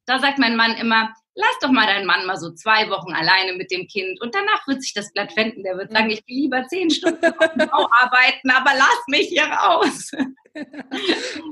Da 0.07 0.19
sagt 0.19 0.37
mein 0.37 0.55
Mann 0.55 0.75
immer, 0.77 1.11
lass 1.33 1.59
doch 1.61 1.71
mal 1.71 1.87
deinen 1.87 2.05
Mann 2.05 2.25
mal 2.27 2.37
so 2.37 2.51
zwei 2.53 2.89
Wochen 2.91 3.13
alleine 3.13 3.53
mit 3.57 3.71
dem 3.71 3.87
Kind 3.87 4.21
und 4.21 4.35
danach 4.35 4.67
wird 4.67 4.81
sich 4.83 4.93
das 4.93 5.11
Blatt 5.13 5.35
wenden. 5.35 5.63
Der 5.63 5.77
wird 5.77 5.91
sagen, 5.91 6.11
ich 6.11 6.23
will 6.27 6.37
lieber 6.43 6.63
zehn 6.67 6.89
Stunden 6.91 7.25
auf 7.25 7.53
dem 7.53 7.67
Bau 7.69 7.87
arbeiten, 8.01 8.51
aber 8.51 8.71
lass 8.77 9.01
mich 9.07 9.29
hier 9.29 9.45
raus. 9.45 10.11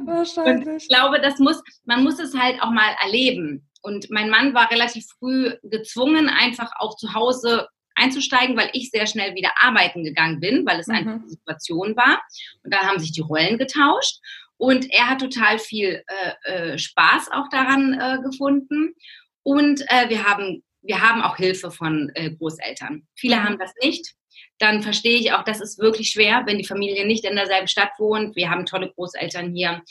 Wahrscheinlich. 0.05 0.67
Und 0.67 0.77
ich 0.77 0.87
glaube, 0.87 1.19
das 1.19 1.39
muss, 1.39 1.61
man 1.85 2.03
muss 2.03 2.19
es 2.19 2.33
halt 2.37 2.61
auch 2.61 2.71
mal 2.71 2.95
erleben. 3.03 3.67
Und 3.83 4.09
mein 4.09 4.29
Mann 4.29 4.53
war 4.53 4.71
relativ 4.71 5.05
früh 5.19 5.53
gezwungen, 5.61 6.29
einfach 6.29 6.71
auch 6.79 6.95
zu 6.95 7.13
Hause 7.13 7.67
einzusteigen, 7.95 8.57
weil 8.57 8.69
ich 8.73 8.89
sehr 8.89 9.05
schnell 9.05 9.35
wieder 9.35 9.51
arbeiten 9.59 10.03
gegangen 10.03 10.39
bin, 10.39 10.65
weil 10.65 10.79
es 10.79 10.87
mhm. 10.87 10.95
eine 10.95 11.21
Situation 11.27 11.95
war. 11.95 12.21
Und 12.63 12.73
da 12.73 12.79
haben 12.79 12.99
sich 12.99 13.11
die 13.11 13.21
Rollen 13.21 13.57
getauscht. 13.57 14.19
Und 14.57 14.89
er 14.91 15.09
hat 15.09 15.19
total 15.19 15.59
viel 15.59 16.03
äh, 16.07 16.51
äh, 16.51 16.77
Spaß 16.77 17.31
auch 17.31 17.49
daran 17.49 17.93
äh, 17.93 18.17
gefunden. 18.23 18.95
Und 19.43 19.81
äh, 19.89 20.09
wir, 20.09 20.23
haben, 20.23 20.63
wir 20.81 21.01
haben 21.01 21.21
auch 21.21 21.35
Hilfe 21.35 21.69
von 21.69 22.09
äh, 22.15 22.31
Großeltern. 22.31 23.05
Viele 23.15 23.35
mhm. 23.35 23.43
haben 23.43 23.59
das 23.59 23.73
nicht. 23.83 24.13
Dann 24.59 24.81
verstehe 24.81 25.19
ich 25.19 25.33
auch, 25.33 25.43
das 25.43 25.59
ist 25.59 25.79
wirklich 25.79 26.11
schwer, 26.11 26.43
wenn 26.45 26.57
die 26.57 26.65
Familie 26.65 27.05
nicht 27.05 27.25
in 27.25 27.35
derselben 27.35 27.67
Stadt 27.67 27.91
wohnt. 27.97 28.35
Wir 28.35 28.49
haben 28.49 28.65
tolle 28.65 28.91
Großeltern 28.93 29.53
hier. 29.53 29.83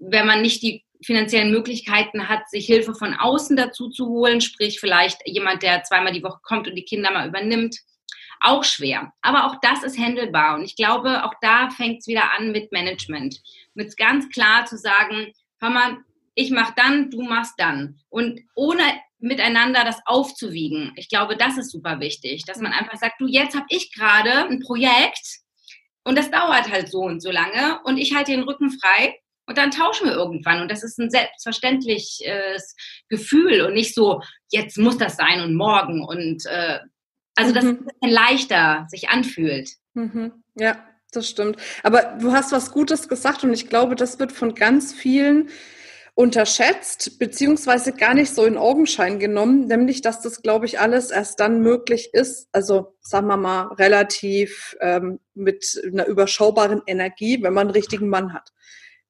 Wenn 0.00 0.26
man 0.26 0.42
nicht 0.42 0.62
die 0.62 0.84
finanziellen 1.02 1.52
Möglichkeiten 1.52 2.28
hat, 2.28 2.48
sich 2.50 2.66
Hilfe 2.66 2.94
von 2.94 3.14
außen 3.14 3.56
dazu 3.56 3.88
zu 3.88 4.06
holen, 4.06 4.40
sprich 4.40 4.80
vielleicht 4.80 5.18
jemand, 5.26 5.62
der 5.62 5.82
zweimal 5.84 6.12
die 6.12 6.22
Woche 6.22 6.40
kommt 6.42 6.68
und 6.68 6.74
die 6.74 6.84
Kinder 6.84 7.10
mal 7.10 7.28
übernimmt, 7.28 7.78
auch 8.40 8.64
schwer. 8.64 9.12
Aber 9.20 9.46
auch 9.46 9.56
das 9.62 9.82
ist 9.82 9.98
handelbar. 9.98 10.56
Und 10.56 10.64
ich 10.64 10.76
glaube, 10.76 11.24
auch 11.24 11.34
da 11.40 11.70
fängt 11.70 12.00
es 12.00 12.06
wieder 12.06 12.32
an 12.36 12.52
mit 12.52 12.72
Management. 12.72 13.40
Mit 13.74 13.96
ganz 13.96 14.28
klar 14.30 14.64
zu 14.66 14.76
sagen, 14.76 15.32
hör 15.60 15.70
mal, 15.70 15.98
ich 16.34 16.50
mach 16.50 16.74
dann, 16.74 17.10
du 17.10 17.22
machst 17.22 17.54
dann. 17.58 18.00
Und 18.08 18.40
ohne 18.54 18.82
miteinander 19.18 19.84
das 19.84 20.00
aufzuwiegen. 20.06 20.92
Ich 20.96 21.08
glaube, 21.08 21.36
das 21.36 21.58
ist 21.58 21.70
super 21.70 22.00
wichtig, 22.00 22.44
dass 22.46 22.58
man 22.58 22.72
einfach 22.72 22.96
sagt, 22.96 23.20
du, 23.20 23.26
jetzt 23.26 23.54
habe 23.54 23.66
ich 23.68 23.92
gerade 23.92 24.46
ein 24.48 24.60
Projekt 24.60 25.40
und 26.04 26.16
das 26.16 26.30
dauert 26.30 26.70
halt 26.70 26.90
so 26.90 27.00
und 27.00 27.20
so 27.20 27.30
lange 27.30 27.80
und 27.84 27.98
ich 27.98 28.14
halte 28.14 28.32
den 28.32 28.44
Rücken 28.44 28.70
frei 28.70 29.19
und 29.50 29.58
dann 29.58 29.72
tauschen 29.72 30.06
wir 30.06 30.14
irgendwann. 30.14 30.62
Und 30.62 30.70
das 30.70 30.84
ist 30.84 30.96
ein 31.00 31.10
selbstverständliches 31.10 32.76
Gefühl 33.08 33.62
und 33.62 33.74
nicht 33.74 33.96
so, 33.96 34.22
jetzt 34.48 34.78
muss 34.78 34.96
das 34.96 35.16
sein 35.16 35.40
und 35.40 35.56
morgen. 35.56 36.04
Und 36.04 36.46
äh, 36.46 36.78
also, 37.34 37.52
dass 37.52 37.64
mhm. 37.64 37.70
es 37.70 37.78
ein 37.78 37.84
bisschen 37.84 38.14
leichter 38.14 38.86
sich 38.88 39.08
anfühlt. 39.08 39.70
Mhm. 39.94 40.44
Ja, 40.54 40.76
das 41.10 41.28
stimmt. 41.28 41.56
Aber 41.82 42.16
du 42.20 42.30
hast 42.30 42.52
was 42.52 42.70
Gutes 42.70 43.08
gesagt 43.08 43.42
und 43.42 43.52
ich 43.52 43.68
glaube, 43.68 43.96
das 43.96 44.20
wird 44.20 44.30
von 44.30 44.54
ganz 44.54 44.92
vielen 44.92 45.48
unterschätzt, 46.14 47.18
beziehungsweise 47.18 47.92
gar 47.92 48.14
nicht 48.14 48.32
so 48.32 48.44
in 48.44 48.56
Augenschein 48.56 49.18
genommen, 49.18 49.66
nämlich, 49.66 50.00
dass 50.00 50.20
das, 50.20 50.42
glaube 50.42 50.66
ich, 50.66 50.78
alles 50.78 51.10
erst 51.10 51.40
dann 51.40 51.60
möglich 51.60 52.10
ist, 52.12 52.48
also 52.52 52.94
sagen 53.00 53.26
wir 53.26 53.36
mal, 53.36 53.72
relativ 53.72 54.76
ähm, 54.80 55.18
mit 55.34 55.82
einer 55.84 56.06
überschaubaren 56.06 56.82
Energie, 56.86 57.42
wenn 57.42 57.52
man 57.52 57.66
einen 57.66 57.74
richtigen 57.74 58.08
Mann 58.08 58.32
hat. 58.32 58.52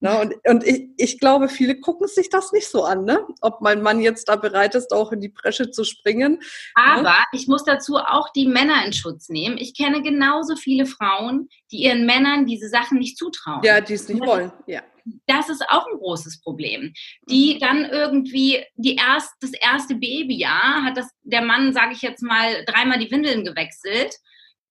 Ne? 0.00 0.18
Und, 0.18 0.34
und 0.48 0.66
ich, 0.66 0.88
ich 0.96 1.18
glaube, 1.18 1.48
viele 1.48 1.78
gucken 1.78 2.08
sich 2.08 2.30
das 2.30 2.52
nicht 2.52 2.68
so 2.68 2.84
an, 2.84 3.04
ne? 3.04 3.20
ob 3.42 3.60
mein 3.60 3.82
Mann 3.82 4.00
jetzt 4.00 4.30
da 4.30 4.36
bereit 4.36 4.74
ist, 4.74 4.92
auch 4.92 5.12
in 5.12 5.20
die 5.20 5.28
Bresche 5.28 5.70
zu 5.70 5.84
springen. 5.84 6.40
Aber 6.74 7.02
ne? 7.02 7.24
ich 7.32 7.48
muss 7.48 7.64
dazu 7.64 7.96
auch 7.96 8.32
die 8.32 8.46
Männer 8.46 8.84
in 8.86 8.94
Schutz 8.94 9.28
nehmen. 9.28 9.58
Ich 9.58 9.76
kenne 9.76 10.02
genauso 10.02 10.56
viele 10.56 10.86
Frauen, 10.86 11.50
die 11.70 11.84
ihren 11.84 12.06
Männern 12.06 12.46
diese 12.46 12.68
Sachen 12.68 12.98
nicht 12.98 13.18
zutrauen. 13.18 13.60
Ja, 13.62 13.82
die 13.82 13.94
es 13.94 14.08
nicht 14.08 14.24
wollen, 14.24 14.50
ja. 14.66 14.82
Das 15.26 15.48
ist 15.48 15.64
auch 15.68 15.86
ein 15.86 15.98
großes 15.98 16.40
Problem. 16.42 16.92
Die 17.28 17.54
mhm. 17.54 17.58
dann 17.58 17.84
irgendwie 17.86 18.64
die 18.76 18.96
erst, 18.96 19.32
das 19.40 19.52
erste 19.52 19.94
Babyjahr 19.94 20.84
hat 20.84 20.96
das, 20.96 21.08
der 21.22 21.42
Mann, 21.42 21.72
sage 21.72 21.92
ich 21.92 22.02
jetzt 22.02 22.22
mal, 22.22 22.64
dreimal 22.66 22.98
die 22.98 23.10
Windeln 23.10 23.44
gewechselt 23.44 24.14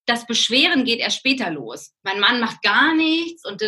das 0.09 0.25
Beschweren 0.25 0.83
geht 0.83 0.99
erst 0.99 1.17
später 1.17 1.51
los. 1.51 1.93
Mein 2.03 2.19
Mann 2.19 2.39
macht 2.39 2.61
gar 2.61 2.95
nichts 2.95 3.45
und 3.45 3.61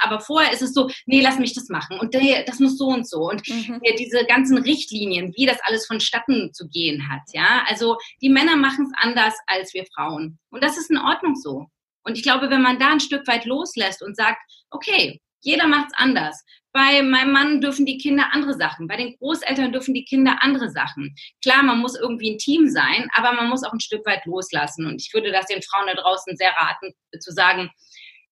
aber 0.00 0.20
vorher 0.20 0.52
ist 0.52 0.62
es 0.62 0.74
so, 0.74 0.90
nee, 1.06 1.20
lass 1.20 1.38
mich 1.38 1.54
das 1.54 1.68
machen 1.68 1.98
und 1.98 2.14
das 2.14 2.58
muss 2.58 2.76
so 2.76 2.88
und 2.88 3.08
so 3.08 3.28
und 3.28 3.48
mhm. 3.48 3.80
diese 3.98 4.24
ganzen 4.26 4.58
Richtlinien, 4.58 5.32
wie 5.36 5.46
das 5.46 5.58
alles 5.62 5.86
vonstatten 5.86 6.52
zu 6.52 6.68
gehen 6.68 7.08
hat, 7.08 7.22
ja. 7.32 7.64
Also 7.66 7.96
die 8.20 8.28
Männer 8.28 8.56
machen 8.56 8.86
es 8.86 8.92
anders 9.02 9.34
als 9.46 9.72
wir 9.72 9.86
Frauen 9.94 10.38
und 10.50 10.62
das 10.62 10.76
ist 10.76 10.90
in 10.90 10.98
Ordnung 10.98 11.34
so. 11.34 11.66
Und 12.02 12.16
ich 12.16 12.22
glaube, 12.22 12.50
wenn 12.50 12.62
man 12.62 12.78
da 12.78 12.90
ein 12.90 13.00
Stück 13.00 13.26
weit 13.26 13.44
loslässt 13.44 14.02
und 14.02 14.16
sagt, 14.16 14.40
okay, 14.70 15.20
jeder 15.42 15.66
macht 15.66 15.88
es 15.88 15.98
anders. 15.98 16.42
Bei 16.72 17.02
meinem 17.02 17.32
Mann 17.32 17.60
dürfen 17.60 17.84
die 17.84 17.98
Kinder 17.98 18.28
andere 18.32 18.54
Sachen. 18.54 18.86
Bei 18.86 18.96
den 18.96 19.16
Großeltern 19.16 19.72
dürfen 19.72 19.92
die 19.92 20.04
Kinder 20.04 20.38
andere 20.40 20.70
Sachen. 20.70 21.14
Klar, 21.42 21.62
man 21.62 21.78
muss 21.78 21.98
irgendwie 21.98 22.32
ein 22.32 22.38
Team 22.38 22.68
sein, 22.68 23.08
aber 23.14 23.32
man 23.32 23.48
muss 23.48 23.64
auch 23.64 23.72
ein 23.72 23.80
Stück 23.80 24.06
weit 24.06 24.24
loslassen. 24.24 24.86
Und 24.86 25.00
ich 25.00 25.12
würde 25.12 25.32
das 25.32 25.46
den 25.46 25.62
Frauen 25.62 25.86
da 25.86 25.94
draußen 25.94 26.36
sehr 26.36 26.52
raten, 26.56 26.92
zu 27.18 27.32
sagen, 27.32 27.70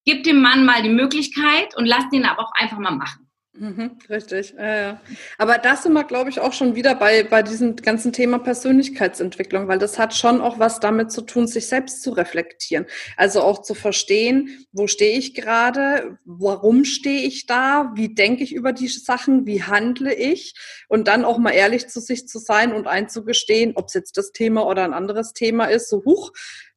gib 0.04 0.23
dem 0.23 0.40
Mann 0.40 0.64
mal 0.64 0.83
die 0.83 0.88
Möglichkeit 0.88 1.76
und 1.76 1.87
lass 1.87 2.09
den 2.11 2.25
aber 2.25 2.45
auch 2.45 2.52
einfach 2.54 2.78
mal 2.78 2.92
machen. 2.92 3.27
Mhm, 3.60 3.98
richtig. 4.08 4.56
Äh, 4.56 4.94
aber 5.36 5.58
da 5.58 5.74
sind 5.74 5.92
wir, 5.92 6.04
glaube 6.04 6.30
ich, 6.30 6.38
auch 6.38 6.52
schon 6.52 6.76
wieder 6.76 6.94
bei, 6.94 7.24
bei 7.24 7.42
diesem 7.42 7.74
ganzen 7.74 8.12
Thema 8.12 8.38
Persönlichkeitsentwicklung, 8.38 9.66
weil 9.66 9.80
das 9.80 9.98
hat 9.98 10.14
schon 10.14 10.40
auch 10.40 10.60
was 10.60 10.78
damit 10.78 11.10
zu 11.10 11.22
tun, 11.22 11.48
sich 11.48 11.66
selbst 11.66 12.02
zu 12.02 12.12
reflektieren. 12.12 12.86
Also 13.16 13.42
auch 13.42 13.62
zu 13.62 13.74
verstehen, 13.74 14.64
wo 14.70 14.86
stehe 14.86 15.18
ich 15.18 15.34
gerade, 15.34 16.18
warum 16.24 16.84
stehe 16.84 17.26
ich 17.26 17.46
da, 17.46 17.90
wie 17.96 18.14
denke 18.14 18.44
ich 18.44 18.54
über 18.54 18.72
die 18.72 18.86
Sachen, 18.86 19.44
wie 19.44 19.64
handle 19.64 20.14
ich 20.14 20.54
und 20.88 21.08
dann 21.08 21.24
auch 21.24 21.38
mal 21.38 21.50
ehrlich 21.50 21.88
zu 21.88 22.00
sich 22.00 22.28
zu 22.28 22.38
sein 22.38 22.72
und 22.72 22.86
einzugestehen, 22.86 23.72
ob 23.74 23.86
es 23.86 23.94
jetzt 23.94 24.16
das 24.16 24.30
Thema 24.30 24.66
oder 24.66 24.84
ein 24.84 24.94
anderes 24.94 25.32
Thema 25.32 25.64
ist, 25.64 25.88
so 25.88 26.04
huch, 26.04 26.30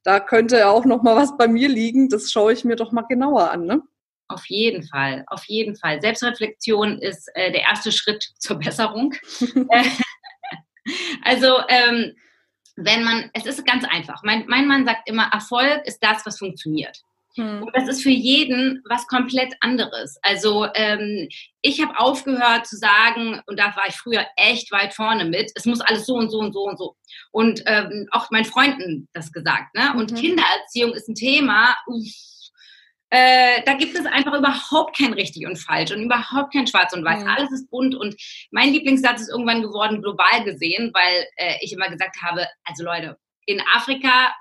da 0.03 0.19
könnte 0.19 0.67
auch 0.67 0.85
noch 0.85 1.03
mal 1.03 1.15
was 1.15 1.37
bei 1.37 1.47
mir 1.47 1.69
liegen, 1.69 2.09
das 2.09 2.31
schaue 2.31 2.53
ich 2.53 2.65
mir 2.65 2.75
doch 2.75 2.91
mal 2.91 3.03
genauer 3.03 3.51
an. 3.51 3.65
Ne? 3.65 3.83
Auf 4.31 4.45
jeden 4.47 4.83
Fall, 4.83 5.23
auf 5.27 5.45
jeden 5.45 5.75
Fall. 5.75 6.01
Selbstreflexion 6.01 6.99
ist 6.99 7.29
äh, 7.35 7.51
der 7.51 7.61
erste 7.61 7.91
Schritt 7.91 8.31
zur 8.39 8.57
Besserung. 8.57 9.13
Also 11.23 11.59
ähm, 11.69 12.15
wenn 12.75 13.03
man, 13.03 13.29
es 13.33 13.45
ist 13.45 13.65
ganz 13.65 13.85
einfach. 13.85 14.21
Mein, 14.23 14.45
mein 14.47 14.67
Mann 14.67 14.85
sagt 14.85 15.07
immer, 15.07 15.29
Erfolg 15.31 15.81
ist 15.85 15.99
das, 16.01 16.25
was 16.25 16.39
funktioniert. 16.39 16.97
Hm. 17.35 17.63
Und 17.63 17.75
das 17.75 17.87
ist 17.87 18.03
für 18.03 18.09
jeden 18.09 18.83
was 18.89 19.07
komplett 19.07 19.53
anderes. 19.61 20.17
Also 20.21 20.67
ähm, 20.73 21.29
ich 21.61 21.81
habe 21.81 21.97
aufgehört 21.97 22.67
zu 22.67 22.75
sagen, 22.75 23.41
und 23.45 23.57
da 23.57 23.75
war 23.75 23.87
ich 23.87 23.95
früher 23.95 24.25
echt 24.35 24.71
weit 24.71 24.93
vorne 24.93 25.25
mit, 25.25 25.51
es 25.55 25.65
muss 25.65 25.79
alles 25.79 26.05
so 26.05 26.15
und 26.15 26.29
so 26.29 26.39
und 26.39 26.53
so 26.53 26.63
und 26.63 26.77
so. 26.77 26.95
Und 27.31 27.63
ähm, 27.67 28.07
auch 28.11 28.31
meinen 28.31 28.45
Freunden 28.45 29.07
das 29.13 29.31
gesagt. 29.31 29.73
Ne? 29.75 29.93
Und 29.95 30.11
mhm. 30.11 30.15
Kindererziehung 30.15 30.93
ist 30.93 31.07
ein 31.07 31.15
Thema, 31.15 31.77
uff, 31.87 32.05
äh, 33.11 33.61
da 33.65 33.73
gibt 33.73 33.97
es 33.97 34.05
einfach 34.05 34.33
überhaupt 34.33 34.97
kein 34.97 35.13
richtig 35.13 35.45
und 35.45 35.57
falsch 35.57 35.91
und 35.91 36.01
überhaupt 36.01 36.53
kein 36.53 36.65
schwarz 36.65 36.93
und 36.93 37.03
weiß. 37.03 37.23
Mhm. 37.23 37.29
Alles 37.29 37.51
ist 37.51 37.69
bunt 37.69 37.93
und 37.93 38.15
mein 38.51 38.71
Lieblingssatz 38.71 39.21
ist 39.21 39.29
irgendwann 39.29 39.61
geworden, 39.61 40.01
global 40.01 40.43
gesehen, 40.45 40.91
weil 40.93 41.27
äh, 41.35 41.55
ich 41.59 41.73
immer 41.73 41.89
gesagt 41.89 42.21
habe, 42.21 42.47
also 42.63 42.83
Leute, 42.85 43.17
in 43.45 43.61
Afrika 43.73 44.33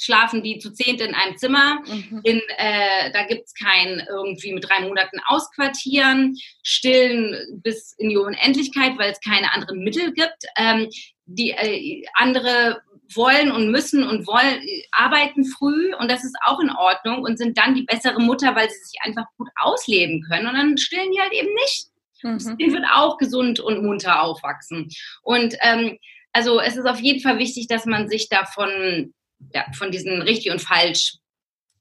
schlafen 0.00 0.42
die 0.42 0.58
zu 0.58 0.72
zehnt 0.72 1.00
in 1.00 1.14
einem 1.14 1.36
Zimmer. 1.36 1.80
Mhm. 1.86 2.20
In, 2.24 2.40
äh, 2.56 3.10
da 3.12 3.24
gibt 3.24 3.46
es 3.46 3.54
kein 3.54 4.06
irgendwie 4.08 4.52
mit 4.52 4.68
drei 4.68 4.80
Monaten 4.80 5.18
Ausquartieren, 5.26 6.36
stillen 6.62 7.60
bis 7.62 7.94
in 7.98 8.10
die 8.10 8.16
Unendlichkeit, 8.16 8.98
weil 8.98 9.12
es 9.12 9.20
keine 9.20 9.52
anderen 9.52 9.82
Mittel 9.82 10.12
gibt. 10.12 10.44
Ähm, 10.56 10.88
die 11.26 11.50
äh, 11.50 12.04
andere 12.14 12.82
wollen 13.14 13.50
und 13.50 13.70
müssen 13.70 14.06
und 14.06 14.26
wollen, 14.26 14.62
arbeiten 14.92 15.44
früh 15.44 15.94
und 15.94 16.10
das 16.10 16.24
ist 16.24 16.36
auch 16.44 16.60
in 16.60 16.70
Ordnung 16.70 17.22
und 17.22 17.38
sind 17.38 17.58
dann 17.58 17.74
die 17.74 17.82
bessere 17.82 18.20
Mutter, 18.20 18.54
weil 18.54 18.68
sie 18.68 18.78
sich 18.84 19.00
einfach 19.02 19.24
gut 19.36 19.48
ausleben 19.56 20.22
können 20.28 20.46
und 20.46 20.54
dann 20.54 20.78
stillen 20.78 21.10
die 21.12 21.20
halt 21.20 21.32
eben 21.32 21.52
nicht. 21.54 21.86
Mhm. 22.22 22.58
Kind 22.58 22.72
wird 22.74 22.84
auch 22.92 23.18
gesund 23.18 23.60
und 23.60 23.82
munter 23.82 24.22
aufwachsen. 24.22 24.88
Und 25.22 25.56
ähm, 25.62 25.98
also 26.32 26.60
es 26.60 26.76
ist 26.76 26.86
auf 26.86 27.00
jeden 27.00 27.20
Fall 27.20 27.38
wichtig, 27.38 27.66
dass 27.66 27.86
man 27.86 28.08
sich 28.08 28.28
davon, 28.28 29.14
ja, 29.54 29.64
von 29.76 29.90
diesen 29.90 30.22
richtig 30.22 30.52
und 30.52 30.60
falsch 30.60 31.16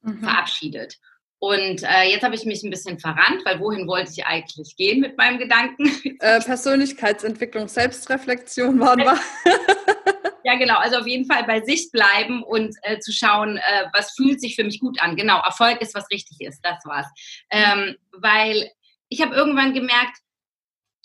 mhm. 0.01 0.23
verabschiedet. 0.23 0.95
Und 1.41 1.83
äh, 1.83 2.11
jetzt 2.11 2.23
habe 2.23 2.35
ich 2.35 2.43
mich 2.43 2.63
ein 2.63 2.69
bisschen 2.69 2.99
verrannt, 2.99 3.45
weil 3.45 3.59
wohin 3.61 3.87
wollte 3.87 4.11
ich 4.11 4.25
eigentlich 4.25 4.75
gehen 4.75 4.99
mit 4.99 5.17
meinem 5.17 5.39
Gedanken? 5.39 5.89
Äh, 6.19 6.41
Persönlichkeitsentwicklung, 6.41 7.69
Selbstreflexion 7.69 8.77
waren 8.79 8.99
wir. 8.99 9.17
Ja, 10.49 10.55
genau. 10.55 10.77
Also 10.79 10.97
auf 10.97 11.05
jeden 11.05 11.31
Fall 11.31 11.43
bei 11.43 11.61
sich 11.61 11.91
bleiben 11.91 12.41
und 12.41 12.75
äh, 12.81 12.97
zu 12.97 13.11
schauen, 13.11 13.57
äh, 13.57 13.85
was 13.93 14.13
fühlt 14.15 14.41
sich 14.41 14.55
für 14.55 14.63
mich 14.63 14.79
gut 14.79 14.99
an. 14.99 15.15
Genau, 15.15 15.39
Erfolg 15.41 15.79
ist, 15.79 15.93
was 15.93 16.09
richtig 16.09 16.41
ist. 16.41 16.59
Das 16.63 16.83
war's. 16.85 17.05
Ähm, 17.51 17.95
weil 18.13 18.71
ich 19.09 19.21
habe 19.21 19.35
irgendwann 19.35 19.75
gemerkt, 19.75 20.17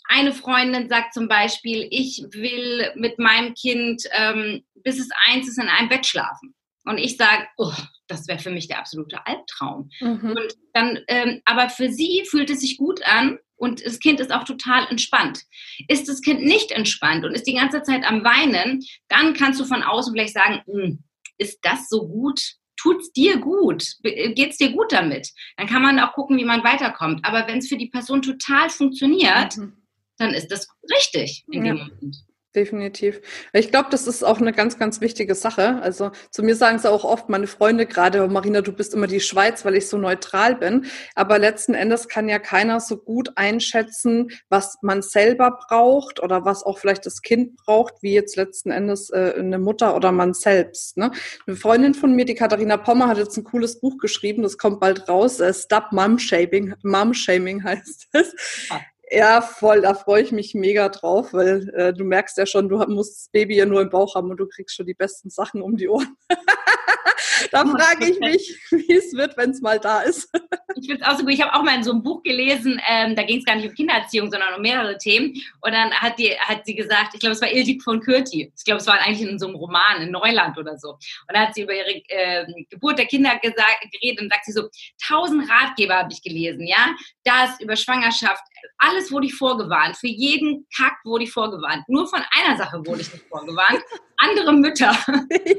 eine 0.07 0.33
Freundin 0.33 0.89
sagt 0.89 1.13
zum 1.13 1.27
Beispiel, 1.27 1.87
ich 1.91 2.25
will 2.31 2.91
mit 2.95 3.19
meinem 3.19 3.53
Kind, 3.53 4.01
ähm, 4.13 4.65
bis 4.83 4.97
es 4.97 5.09
eins 5.27 5.47
ist, 5.47 5.59
in 5.59 5.69
einem 5.69 5.89
Bett 5.89 6.07
schlafen. 6.07 6.54
Und 6.85 6.97
ich 6.97 7.17
sage, 7.17 7.47
oh, 7.57 7.73
das 8.07 8.27
wäre 8.27 8.39
für 8.39 8.51
mich 8.51 8.67
der 8.67 8.79
absolute 8.79 9.25
Albtraum. 9.25 9.89
Mhm. 9.99 10.35
Und 10.37 10.55
dann, 10.73 10.99
ähm, 11.07 11.41
aber 11.45 11.69
für 11.69 11.91
sie 11.91 12.23
fühlt 12.29 12.49
es 12.49 12.61
sich 12.61 12.77
gut 12.77 13.01
an 13.05 13.39
und 13.57 13.85
das 13.85 13.99
Kind 13.99 14.19
ist 14.19 14.31
auch 14.31 14.43
total 14.43 14.87
entspannt. 14.89 15.41
Ist 15.87 16.07
das 16.07 16.21
Kind 16.21 16.43
nicht 16.43 16.71
entspannt 16.71 17.25
und 17.25 17.33
ist 17.33 17.47
die 17.47 17.55
ganze 17.55 17.81
Zeit 17.81 18.03
am 18.03 18.23
Weinen, 18.23 18.83
dann 19.07 19.33
kannst 19.33 19.59
du 19.59 19.65
von 19.65 19.83
außen 19.83 20.13
vielleicht 20.13 20.33
sagen, 20.33 20.61
hm, 20.65 21.03
ist 21.37 21.59
das 21.63 21.89
so 21.89 22.07
gut? 22.07 22.41
Tut's 22.77 23.11
dir 23.13 23.37
gut? 23.37 23.85
Geht's 24.03 24.57
dir 24.57 24.71
gut 24.71 24.91
damit? 24.91 25.29
Dann 25.57 25.67
kann 25.67 25.81
man 25.81 25.99
auch 25.99 26.13
gucken, 26.13 26.37
wie 26.37 26.45
man 26.45 26.63
weiterkommt. 26.63 27.25
Aber 27.25 27.47
wenn 27.47 27.59
es 27.59 27.69
für 27.69 27.77
die 27.77 27.89
Person 27.89 28.21
total 28.21 28.69
funktioniert, 28.69 29.57
mhm. 29.57 29.73
dann 30.17 30.33
ist 30.33 30.51
das 30.51 30.67
richtig 30.93 31.45
in 31.49 31.65
ja. 31.65 31.73
dem 31.73 31.77
Moment 31.79 32.24
definitiv. 32.55 33.21
Ich 33.53 33.71
glaube, 33.71 33.89
das 33.91 34.07
ist 34.07 34.23
auch 34.23 34.39
eine 34.39 34.53
ganz, 34.53 34.79
ganz 34.79 35.01
wichtige 35.01 35.35
Sache. 35.35 35.81
Also 35.81 36.11
zu 36.31 36.43
mir 36.43 36.55
sagen 36.55 36.77
es 36.77 36.85
auch 36.85 37.03
oft 37.03 37.29
meine 37.29 37.47
Freunde 37.47 37.85
gerade, 37.85 38.27
Marina, 38.27 38.61
du 38.61 38.71
bist 38.71 38.93
immer 38.93 39.07
die 39.07 39.19
Schweiz, 39.19 39.65
weil 39.65 39.75
ich 39.75 39.87
so 39.87 39.97
neutral 39.97 40.55
bin. 40.55 40.85
Aber 41.15 41.37
letzten 41.39 41.73
Endes 41.73 42.07
kann 42.07 42.29
ja 42.29 42.39
keiner 42.39 42.79
so 42.79 42.97
gut 42.97 43.31
einschätzen, 43.35 44.31
was 44.49 44.77
man 44.81 45.01
selber 45.01 45.59
braucht 45.67 46.21
oder 46.21 46.45
was 46.45 46.63
auch 46.63 46.79
vielleicht 46.79 47.05
das 47.05 47.21
Kind 47.21 47.57
braucht, 47.57 47.95
wie 48.01 48.13
jetzt 48.13 48.35
letzten 48.35 48.71
Endes 48.71 49.09
äh, 49.09 49.35
eine 49.37 49.59
Mutter 49.59 49.95
oder 49.95 50.11
man 50.11 50.33
selbst. 50.33 50.97
Ne? 50.97 51.11
Eine 51.45 51.55
Freundin 51.55 51.93
von 51.93 52.15
mir, 52.15 52.25
die 52.25 52.35
Katharina 52.35 52.77
Pommer, 52.77 53.07
hat 53.07 53.17
jetzt 53.17 53.37
ein 53.37 53.43
cooles 53.43 53.79
Buch 53.79 53.97
geschrieben, 53.97 54.43
das 54.43 54.57
kommt 54.57 54.79
bald 54.79 55.07
raus. 55.09 55.39
Äh, 55.39 55.53
Stop 55.53 55.91
Mom 55.91 56.19
Shaming, 56.19 56.73
Mom 56.83 57.13
Shaming 57.13 57.63
heißt 57.63 58.07
es. 58.13 58.35
Ah. 58.69 58.79
Ja, 59.11 59.41
voll, 59.41 59.81
da 59.81 59.93
freue 59.93 60.23
ich 60.23 60.31
mich 60.31 60.55
mega 60.55 60.89
drauf, 60.89 61.33
weil 61.33 61.69
äh, 61.75 61.93
du 61.93 62.03
merkst 62.03 62.37
ja 62.37 62.45
schon, 62.45 62.69
du 62.69 62.77
musst 62.87 63.15
das 63.15 63.29
Baby 63.29 63.57
ja 63.57 63.65
nur 63.65 63.81
im 63.81 63.89
Bauch 63.89 64.15
haben 64.15 64.31
und 64.31 64.37
du 64.37 64.47
kriegst 64.47 64.75
schon 64.75 64.87
die 64.87 64.95
besten 64.95 65.29
Sachen 65.29 65.61
um 65.61 65.77
die 65.77 65.87
Ohren. 65.89 66.17
da 67.51 67.65
frage 67.65 68.09
ich 68.09 68.19
mich, 68.19 68.59
wie 68.71 68.93
es 68.93 69.13
wird, 69.13 69.37
wenn 69.37 69.51
es 69.51 69.61
mal 69.61 69.79
da 69.79 70.01
ist. 70.01 70.29
ich 70.75 70.87
finde 70.87 71.03
es 71.03 71.07
auch 71.07 71.17
so 71.17 71.23
gut. 71.23 71.33
Ich 71.33 71.41
habe 71.41 71.53
auch 71.53 71.63
mal 71.63 71.75
in 71.75 71.83
so 71.83 71.91
einem 71.91 72.03
Buch 72.03 72.21
gelesen, 72.23 72.81
ähm, 72.87 73.15
da 73.15 73.23
ging 73.23 73.39
es 73.39 73.45
gar 73.45 73.55
nicht 73.55 73.67
um 73.67 73.73
Kindererziehung, 73.73 74.29
sondern 74.29 74.53
um 74.55 74.61
mehrere 74.61 74.97
Themen. 74.97 75.33
Und 75.61 75.71
dann 75.73 75.91
hat, 75.91 76.19
die, 76.19 76.31
hat 76.37 76.65
sie 76.65 76.75
gesagt, 76.75 77.13
ich 77.13 77.19
glaube, 77.19 77.33
es 77.33 77.41
war 77.41 77.51
Ildik 77.51 77.81
von 77.83 77.99
Kürti. 77.99 78.51
Ich 78.55 78.65
glaube, 78.65 78.79
es 78.79 78.87
war 78.87 78.99
eigentlich 78.99 79.21
in 79.27 79.39
so 79.39 79.47
einem 79.47 79.55
Roman 79.55 80.01
in 80.01 80.11
Neuland 80.11 80.57
oder 80.57 80.77
so. 80.77 80.91
Und 80.91 81.33
da 81.33 81.47
hat 81.47 81.55
sie 81.55 81.63
über 81.63 81.73
ihre 81.73 82.01
äh, 82.07 82.45
Geburt 82.69 82.99
der 82.99 83.05
Kinder 83.05 83.37
gesagt, 83.41 83.85
geredet 83.91 84.21
und 84.21 84.31
sagt 84.31 84.45
sie 84.45 84.51
so, 84.51 84.69
tausend 85.07 85.49
Ratgeber 85.49 85.95
habe 85.95 86.11
ich 86.11 86.21
gelesen, 86.21 86.67
ja. 86.67 86.95
Das 87.23 87.59
über 87.59 87.75
Schwangerschaft, 87.75 88.43
alles 88.77 89.11
wurde 89.11 89.27
ich 89.27 89.35
vorgewarnt. 89.35 89.97
Für 89.97 90.07
jeden 90.07 90.67
Kack 90.75 90.97
wurde 91.03 91.23
ich 91.23 91.31
vorgewarnt. 91.31 91.83
Nur 91.87 92.07
von 92.07 92.21
einer 92.31 92.57
Sache 92.57 92.85
wurde 92.85 93.01
ich 93.01 93.13
nicht 93.13 93.25
vorgewarnt. 93.27 93.81
Andere 94.17 94.53
Mütter. 94.53 94.91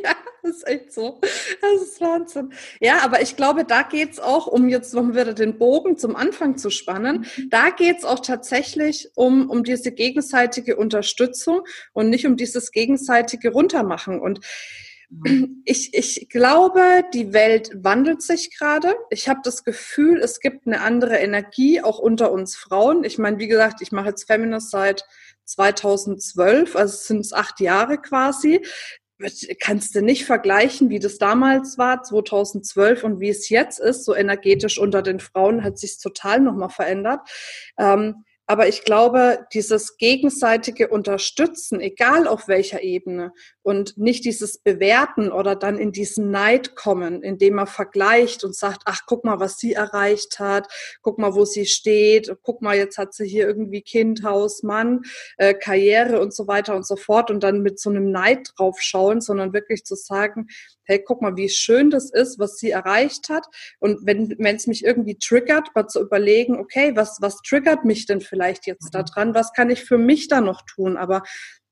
ja, 0.02 0.14
das 0.42 0.56
ist 0.56 0.66
echt 0.66 0.92
so. 0.92 1.20
Das 1.60 1.82
ist 1.82 2.00
Wahnsinn. 2.00 2.52
Ja, 2.80 3.04
aber 3.04 3.20
ich 3.20 3.36
glaube, 3.36 3.64
da 3.64 3.82
geht 3.82 4.12
es 4.12 4.20
auch, 4.20 4.46
um 4.46 4.68
jetzt 4.68 4.94
noch 4.94 5.02
wieder 5.14 5.34
den 5.34 5.58
Bogen 5.58 5.96
zum 5.96 6.16
Anfang 6.16 6.56
zu 6.56 6.70
spannen, 6.70 7.26
mhm. 7.36 7.50
da 7.50 7.70
geht 7.70 7.98
es 7.98 8.04
auch 8.04 8.20
tatsächlich 8.20 9.10
um, 9.14 9.48
um 9.48 9.64
diese 9.64 9.92
gegenseitige 9.92 10.76
Unterstützung 10.76 11.60
und 11.92 12.10
nicht 12.10 12.26
um 12.26 12.36
dieses 12.36 12.72
gegenseitige 12.72 13.50
Runtermachen. 13.52 14.20
Und 14.20 14.40
ich, 15.64 15.94
ich 15.94 16.28
glaube, 16.28 17.04
die 17.14 17.32
Welt 17.32 17.70
wandelt 17.74 18.22
sich 18.22 18.56
gerade. 18.56 18.96
Ich 19.10 19.28
habe 19.28 19.40
das 19.44 19.64
Gefühl, 19.64 20.18
es 20.18 20.40
gibt 20.40 20.66
eine 20.66 20.80
andere 20.80 21.16
Energie, 21.18 21.80
auch 21.80 21.98
unter 21.98 22.32
uns 22.32 22.56
Frauen. 22.56 23.04
Ich 23.04 23.18
meine, 23.18 23.38
wie 23.38 23.46
gesagt, 23.46 23.80
ich 23.82 23.92
mache 23.92 24.08
jetzt 24.08 24.24
Feminist 24.24 24.70
seit 24.70 25.04
2012, 25.44 26.74
also 26.74 26.96
sind 26.96 27.20
es 27.20 27.32
acht 27.32 27.60
Jahre 27.60 27.98
quasi. 27.98 28.64
Kannst 29.60 29.94
du 29.94 30.02
nicht 30.02 30.24
vergleichen, 30.26 30.90
wie 30.90 30.98
das 30.98 31.18
damals 31.18 31.78
war, 31.78 32.02
2012 32.02 33.02
und 33.04 33.20
wie 33.20 33.30
es 33.30 33.48
jetzt 33.48 33.80
ist. 33.80 34.04
So 34.04 34.14
energetisch 34.14 34.78
unter 34.78 35.02
den 35.02 35.20
Frauen 35.20 35.64
hat 35.64 35.78
sich 35.78 35.98
total 35.98 36.40
nochmal 36.40 36.68
verändert. 36.68 37.20
Ähm, 37.78 38.24
aber 38.48 38.68
ich 38.68 38.84
glaube, 38.84 39.46
dieses 39.52 39.96
gegenseitige 39.96 40.88
Unterstützen, 40.88 41.80
egal 41.80 42.28
auf 42.28 42.46
welcher 42.46 42.82
Ebene, 42.82 43.32
und 43.66 43.98
nicht 43.98 44.24
dieses 44.24 44.58
Bewerten 44.58 45.32
oder 45.32 45.56
dann 45.56 45.76
in 45.76 45.90
diesen 45.90 46.30
Neid 46.30 46.76
kommen, 46.76 47.24
indem 47.24 47.54
man 47.54 47.66
vergleicht 47.66 48.44
und 48.44 48.54
sagt, 48.54 48.82
ach, 48.84 49.00
guck 49.06 49.24
mal, 49.24 49.40
was 49.40 49.58
sie 49.58 49.72
erreicht 49.72 50.38
hat, 50.38 50.68
guck 51.02 51.18
mal, 51.18 51.34
wo 51.34 51.44
sie 51.44 51.66
steht, 51.66 52.32
guck 52.42 52.62
mal, 52.62 52.76
jetzt 52.76 52.96
hat 52.96 53.12
sie 53.12 53.26
hier 53.26 53.44
irgendwie 53.44 53.82
Kind, 53.82 54.22
Haus, 54.22 54.62
Mann, 54.62 55.02
äh, 55.36 55.52
Karriere 55.52 56.20
und 56.20 56.32
so 56.32 56.46
weiter 56.46 56.76
und 56.76 56.86
so 56.86 56.94
fort 56.94 57.28
und 57.28 57.42
dann 57.42 57.60
mit 57.60 57.80
so 57.80 57.90
einem 57.90 58.12
Neid 58.12 58.52
drauf 58.56 58.76
schauen, 58.80 59.20
sondern 59.20 59.52
wirklich 59.52 59.82
zu 59.82 59.96
sagen, 59.96 60.46
hey, 60.84 61.02
guck 61.04 61.20
mal, 61.20 61.36
wie 61.36 61.48
schön 61.48 61.90
das 61.90 62.12
ist, 62.12 62.38
was 62.38 62.58
sie 62.58 62.70
erreicht 62.70 63.30
hat. 63.30 63.46
Und 63.80 64.06
wenn 64.06 64.36
wenn 64.38 64.54
es 64.54 64.68
mich 64.68 64.84
irgendwie 64.84 65.18
triggert, 65.18 65.74
mal 65.74 65.88
zu 65.88 66.00
überlegen, 66.00 66.56
okay, 66.60 66.92
was, 66.94 67.18
was 67.20 67.38
triggert 67.38 67.84
mich 67.84 68.06
denn 68.06 68.20
vielleicht 68.20 68.68
jetzt 68.68 68.94
mhm. 68.94 69.02
daran? 69.04 69.34
Was 69.34 69.52
kann 69.52 69.70
ich 69.70 69.82
für 69.82 69.98
mich 69.98 70.28
da 70.28 70.40
noch 70.40 70.62
tun? 70.62 70.96
Aber 70.96 71.24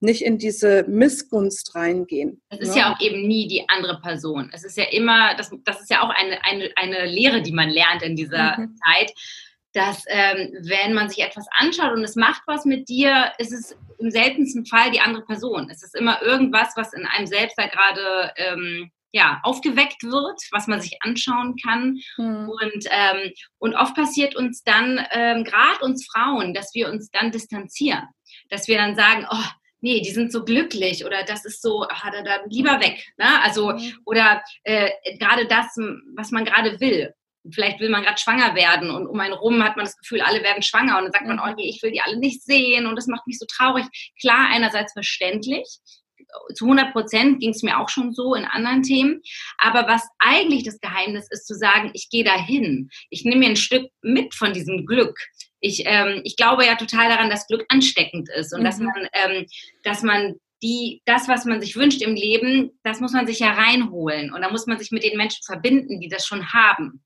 nicht 0.05 0.23
in 0.23 0.39
diese 0.39 0.85
Missgunst 0.87 1.75
reingehen. 1.75 2.41
Es 2.51 2.61
ist 2.61 2.77
ja. 2.77 2.89
ja 2.89 2.95
auch 2.95 3.01
eben 3.01 3.27
nie 3.27 3.49
die 3.49 3.69
andere 3.69 4.01
Person. 4.01 4.51
Es 4.53 4.65
ist 4.65 4.77
ja 4.77 4.85
immer, 4.85 5.35
das, 5.35 5.51
das 5.65 5.81
ist 5.81 5.91
ja 5.91 6.03
auch 6.03 6.11
eine, 6.11 6.45
eine, 6.45 6.71
eine 6.77 7.07
Lehre, 7.07 7.43
die 7.43 7.53
man 7.53 7.71
lernt 7.71 8.03
in 8.03 8.15
dieser 8.15 8.59
mhm. 8.59 8.77
Zeit, 8.77 9.13
dass 9.73 10.05
ähm, 10.07 10.53
wenn 10.63 10.95
man 10.95 11.09
sich 11.09 11.25
etwas 11.25 11.47
anschaut 11.59 11.93
und 11.93 12.05
es 12.05 12.15
macht 12.15 12.43
was 12.47 12.65
mit 12.65 12.89
dir, 12.89 13.33
ist 13.39 13.53
es 13.53 13.77
im 13.99 14.11
seltensten 14.11 14.67
Fall 14.67 14.93
die 14.93 15.01
andere 15.01 15.25
Person. 15.25 15.69
Es 15.71 15.83
ist 15.83 15.97
immer 15.97 16.23
irgendwas, 16.23 16.75
was 16.77 16.93
in 16.93 17.07
einem 17.07 17.27
selbst 17.27 17.59
da 17.59 17.67
gerade 17.67 18.33
ähm, 18.37 18.91
ja, 19.15 19.41
aufgeweckt 19.45 20.03
wird, 20.03 20.41
was 20.51 20.67
man 20.67 20.81
sich 20.81 20.99
anschauen 21.01 21.55
kann. 21.65 22.01
Mhm. 22.17 22.49
Und, 22.49 22.85
ähm, 22.91 23.33
und 23.59 23.75
oft 23.77 23.95
passiert 23.95 24.35
uns 24.35 24.65
dann, 24.65 25.07
ähm, 25.13 25.45
gerade 25.45 25.85
uns 25.85 26.05
Frauen, 26.05 26.53
dass 26.53 26.75
wir 26.75 26.89
uns 26.89 27.11
dann 27.11 27.31
distanzieren. 27.31 28.09
Dass 28.51 28.67
wir 28.67 28.77
dann 28.77 28.97
sagen, 28.97 29.25
oh, 29.31 29.45
nee, 29.85 30.01
die 30.01 30.11
sind 30.11 30.33
so 30.33 30.45
glücklich 30.45 31.05
oder 31.05 31.23
das 31.25 31.45
ist 31.45 31.61
so, 31.61 31.83
ah, 31.83 32.11
da, 32.11 32.23
da, 32.23 32.41
lieber 32.49 32.81
weg. 32.81 33.05
Ne? 33.19 33.43
Also, 33.43 33.73
mhm. 33.73 33.93
oder 34.07 34.43
äh, 34.65 34.91
gerade 35.19 35.47
das, 35.47 35.77
was 36.17 36.31
man 36.31 36.47
gerade 36.47 36.81
will. 36.81 37.13
Vielleicht 37.53 37.79
will 37.79 37.91
man 37.91 38.03
gerade 38.03 38.19
schwanger 38.19 38.55
werden 38.55 38.91
und 38.91 39.07
um 39.07 39.21
einen 39.21 39.35
rum 39.35 39.63
hat 39.63 39.77
man 39.77 39.85
das 39.85 39.99
Gefühl, 39.99 40.23
alle 40.23 40.43
werden 40.43 40.63
schwanger 40.63 40.97
und 40.97 41.05
dann 41.05 41.13
sagt 41.13 41.27
man, 41.27 41.37
mhm. 41.37 41.43
oh 41.45 41.55
nee, 41.55 41.69
ich 41.69 41.83
will 41.83 41.93
die 41.93 42.01
alle 42.01 42.17
nicht 42.17 42.43
sehen 42.43 42.87
und 42.87 42.97
das 42.97 43.07
macht 43.07 43.27
mich 43.27 43.39
so 43.39 43.45
traurig. 43.47 43.85
Klar, 44.19 44.49
einerseits 44.51 44.95
verständlich, 44.95 45.81
zu 46.55 46.65
100 46.65 46.93
Prozent 46.93 47.41
ging 47.41 47.51
es 47.51 47.63
mir 47.63 47.79
auch 47.79 47.91
schon 47.91 48.13
so 48.13 48.35
in 48.35 48.45
anderen 48.45 48.83
Themen. 48.83 49.21
Aber 49.59 49.87
was 49.87 50.03
eigentlich 50.19 50.65
das 50.65 50.81
Geheimnis 50.81 51.27
ist, 51.31 51.47
zu 51.47 51.55
sagen, 51.55 51.91
ich 51.93 52.09
gehe 52.09 52.25
dahin. 52.25 52.89
Ich 53.11 53.25
nehme 53.25 53.41
mir 53.41 53.51
ein 53.51 53.57
Stück 53.57 53.91
mit 54.03 54.35
von 54.35 54.53
diesem 54.53 54.87
Glück. 54.87 55.19
Ich, 55.67 55.85
ähm, 55.87 56.21
ich 56.25 56.37
glaube 56.37 56.67
ja 56.67 56.75
total 56.75 57.09
daran, 57.09 57.31
dass 57.31 57.47
Glück 57.47 57.65
ansteckend 57.71 58.29
ist 58.37 58.53
und 58.53 58.61
mhm. 58.61 58.65
dass 58.65 58.79
man, 58.79 59.09
ähm, 59.15 59.47
dass 59.83 60.03
man 60.03 60.35
die, 60.63 61.01
das, 61.07 61.27
was 61.27 61.47
man 61.47 61.61
sich 61.63 61.75
wünscht 61.75 62.03
im 62.03 62.15
Leben, 62.15 62.79
das 62.83 63.01
muss 63.01 63.13
man 63.13 63.27
sich 63.27 63.39
ja 63.39 63.53
reinholen. 63.53 64.33
Und 64.33 64.43
da 64.43 64.51
muss 64.51 64.67
man 64.67 64.79
sich 64.79 64.91
mit 64.91 65.05
den 65.05 65.17
Menschen 65.17 65.43
verbinden, 65.43 66.01
die 66.01 66.09
das 66.09 66.27
schon 66.27 66.53
haben. 66.53 67.03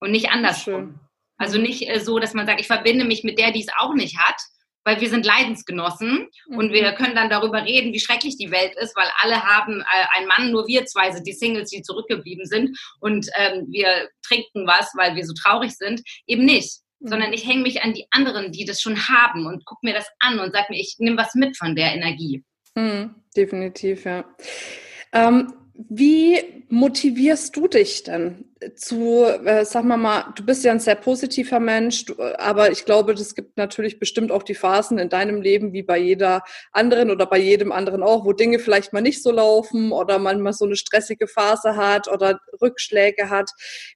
Und 0.00 0.10
nicht 0.10 0.30
andersrum. 0.30 1.00
Also 1.36 1.58
nicht 1.58 1.86
äh, 1.86 2.00
so, 2.00 2.18
dass 2.18 2.32
man 2.32 2.46
sagt, 2.46 2.60
ich 2.60 2.66
verbinde 2.66 3.04
mich 3.04 3.24
mit 3.24 3.38
der, 3.38 3.52
die 3.52 3.60
es 3.60 3.72
auch 3.78 3.92
nicht 3.92 4.16
hat, 4.16 4.40
weil 4.84 5.00
wir 5.02 5.10
sind 5.10 5.26
Leidensgenossen 5.26 6.28
mhm. 6.48 6.56
und 6.56 6.72
wir 6.72 6.92
können 6.92 7.14
dann 7.14 7.28
darüber 7.28 7.62
reden, 7.62 7.92
wie 7.92 8.00
schrecklich 8.00 8.38
die 8.38 8.50
Welt 8.50 8.74
ist, 8.80 8.96
weil 8.96 9.08
alle 9.20 9.42
haben 9.42 9.82
äh, 9.82 10.16
einen 10.16 10.28
Mann, 10.28 10.50
nur 10.50 10.66
wir 10.66 10.86
zwei 10.86 11.10
sind 11.12 11.26
die 11.26 11.34
Singles, 11.34 11.68
die 11.68 11.82
zurückgeblieben 11.82 12.46
sind 12.46 12.78
und 13.00 13.28
ähm, 13.34 13.66
wir 13.68 14.08
trinken 14.26 14.66
was, 14.66 14.92
weil 14.96 15.14
wir 15.14 15.26
so 15.26 15.34
traurig 15.34 15.76
sind. 15.76 16.00
Eben 16.26 16.46
nicht. 16.46 16.85
Mhm. 17.06 17.10
Sondern 17.10 17.32
ich 17.32 17.46
hänge 17.46 17.62
mich 17.62 17.82
an 17.82 17.94
die 17.94 18.06
anderen, 18.10 18.52
die 18.52 18.64
das 18.64 18.80
schon 18.80 19.08
haben 19.08 19.46
und 19.46 19.64
gucke 19.64 19.86
mir 19.86 19.94
das 19.94 20.06
an 20.18 20.40
und 20.40 20.52
sage 20.52 20.66
mir, 20.70 20.80
ich 20.80 20.96
nehme 20.98 21.16
was 21.16 21.34
mit 21.34 21.56
von 21.56 21.76
der 21.76 21.94
Energie. 21.94 22.44
Mhm, 22.74 23.14
definitiv, 23.36 24.04
ja. 24.04 24.24
Ähm, 25.12 25.52
wie 25.88 26.64
motivierst 26.68 27.54
du 27.54 27.68
dich 27.68 28.02
denn 28.02 28.55
zu, 28.74 29.24
äh, 29.24 29.64
sag 29.66 29.84
mal 29.84 29.98
mal, 29.98 30.32
du 30.34 30.42
bist 30.42 30.64
ja 30.64 30.72
ein 30.72 30.80
sehr 30.80 30.94
positiver 30.94 31.60
Mensch, 31.60 32.06
du, 32.06 32.14
aber 32.38 32.70
ich 32.70 32.86
glaube, 32.86 33.12
es 33.12 33.34
gibt 33.34 33.58
natürlich 33.58 33.98
bestimmt 33.98 34.32
auch 34.32 34.42
die 34.42 34.54
Phasen 34.54 34.98
in 34.98 35.10
deinem 35.10 35.42
Leben, 35.42 35.74
wie 35.74 35.82
bei 35.82 35.98
jeder 35.98 36.42
anderen 36.72 37.10
oder 37.10 37.26
bei 37.26 37.38
jedem 37.38 37.70
anderen 37.70 38.02
auch, 38.02 38.24
wo 38.24 38.32
Dinge 38.32 38.58
vielleicht 38.58 38.94
mal 38.94 39.02
nicht 39.02 39.22
so 39.22 39.30
laufen 39.30 39.92
oder 39.92 40.18
man 40.18 40.40
mal 40.40 40.54
so 40.54 40.64
eine 40.64 40.76
stressige 40.76 41.28
Phase 41.28 41.76
hat 41.76 42.08
oder 42.08 42.40
Rückschläge 42.62 43.28
hat. 43.28 43.50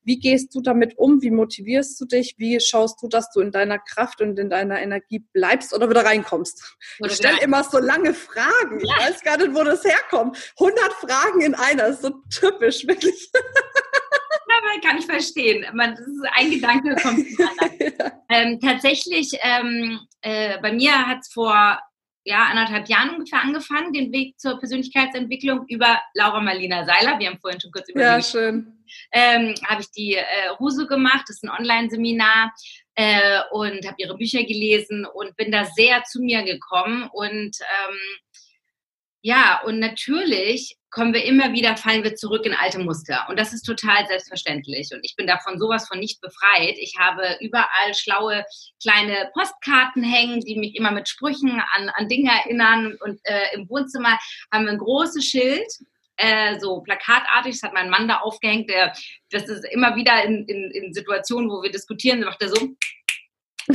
Wie 0.05 0.19
gehst 0.19 0.55
du 0.55 0.61
damit 0.61 0.99
um? 0.99 1.23
Wie 1.23 1.31
motivierst 1.31 1.99
du 1.99 2.05
dich? 2.05 2.35
Wie 2.37 2.61
schaust 2.61 3.03
du, 3.03 3.09
dass 3.09 3.31
du 3.31 3.41
in 3.41 3.53
deiner 3.53 3.79
Kraft 3.79 4.21
und 4.21 4.39
in 4.39 4.51
deiner 4.51 4.81
Energie 4.81 5.25
bleibst 5.33 5.73
oder 5.73 5.89
wieder 5.89 6.05
reinkommst? 6.05 6.77
ich 7.05 7.13
stelle 7.13 7.41
immer 7.41 7.65
so 7.65 7.79
lange 7.79 8.13
Fragen. 8.13 8.81
Ich 8.81 8.91
weiß 8.91 9.23
gar 9.23 9.39
nicht, 9.39 9.55
wo 9.55 9.65
das 9.65 9.85
herkommt. 9.85 10.37
100 10.59 10.93
Fragen 10.93 11.41
in 11.41 11.55
einer, 11.55 11.85
das 11.85 11.97
ist 11.97 12.03
so 12.03 12.11
typisch, 12.29 12.87
wirklich. 12.87 13.31
kann 14.83 14.99
ich 14.99 15.07
verstehen. 15.07 15.65
Man, 15.75 15.91
das 15.91 16.07
ist 16.07 16.23
ein 16.37 16.51
Gedanke 16.51 16.97
kommt 17.03 17.27
ja. 17.79 18.13
ähm, 18.29 18.61
Tatsächlich, 18.61 19.33
ähm, 19.43 20.01
äh, 20.23 20.59
bei 20.61 20.73
mir 20.73 21.07
hat 21.07 21.19
es 21.21 21.33
vor 21.33 21.79
ja, 22.25 22.45
anderthalb 22.45 22.89
Jahren 22.89 23.11
ungefähr 23.11 23.43
angefangen, 23.43 23.93
den 23.93 24.13
Weg 24.13 24.39
zur 24.39 24.59
Persönlichkeitsentwicklung 24.59 25.65
über 25.69 26.01
Laura 26.15 26.41
Marlina 26.41 26.85
Seiler. 26.85 27.19
Wir 27.19 27.29
haben 27.29 27.41
vorhin 27.41 27.61
schon 27.61 27.73
kurz 27.73 27.89
über 27.89 28.03
Ja, 28.03 28.23
schön. 28.23 28.85
Ähm, 29.13 29.55
habe 29.67 29.83
ich 29.83 29.91
die 29.93 30.15
äh, 30.15 30.49
Ruse 30.59 30.87
gemacht, 30.87 31.25
das 31.29 31.37
ist 31.37 31.45
ein 31.45 31.51
Online-Seminar 31.51 32.53
äh, 32.97 33.41
und 33.53 33.87
habe 33.87 33.97
ihre 33.99 34.17
Bücher 34.17 34.43
gelesen 34.45 35.07
und 35.07 35.37
bin 35.37 35.51
da 35.51 35.65
sehr 35.65 36.03
zu 36.05 36.21
mir 36.21 36.43
gekommen 36.43 37.09
und 37.13 37.57
ähm, 37.61 37.99
ja, 39.23 39.61
und 39.65 39.79
natürlich 39.79 40.77
kommen 40.91 41.15
wir 41.15 41.25
immer 41.25 41.53
wieder, 41.53 41.77
fallen 41.77 42.03
wir 42.03 42.17
zurück 42.17 42.45
in 42.45 42.53
alte 42.53 42.79
Muster. 42.81 43.27
Und 43.29 43.39
das 43.39 43.53
ist 43.53 43.63
total 43.63 44.07
selbstverständlich. 44.09 44.91
Und 44.93 45.01
ich 45.05 45.15
bin 45.17 45.27
davon 45.27 45.59
sowas 45.59 45.87
von 45.87 45.99
nicht 45.99 46.21
befreit. 46.21 46.77
Ich 46.79 46.97
habe 46.99 47.37
überall 47.41 47.95
schlaue 47.95 48.45
kleine 48.83 49.31
Postkarten 49.33 50.03
hängen, 50.03 50.41
die 50.41 50.59
mich 50.59 50.75
immer 50.75 50.91
mit 50.91 51.09
Sprüchen 51.09 51.63
an, 51.77 51.91
an 51.91 52.09
Dinge 52.09 52.31
erinnern. 52.31 52.97
Und 53.01 53.21
äh, 53.25 53.55
im 53.55 53.69
Wohnzimmer 53.69 54.19
haben 54.53 54.65
wir 54.65 54.73
ein 54.73 54.79
großes 54.79 55.25
Schild, 55.25 55.67
äh, 56.17 56.59
so 56.59 56.81
plakatartig, 56.81 57.53
das 57.53 57.63
hat 57.63 57.73
mein 57.73 57.89
Mann 57.89 58.09
da 58.09 58.19
aufgehängt, 58.19 58.69
der, 58.69 58.93
das 59.31 59.49
ist 59.49 59.65
immer 59.71 59.97
wieder 59.97 60.23
in, 60.25 60.45
in, 60.47 60.71
in 60.71 60.93
Situationen, 60.93 61.49
wo 61.49 61.63
wir 61.63 61.71
diskutieren, 61.71 62.21
macht 62.21 62.43
er 62.43 62.49
so 62.49 62.69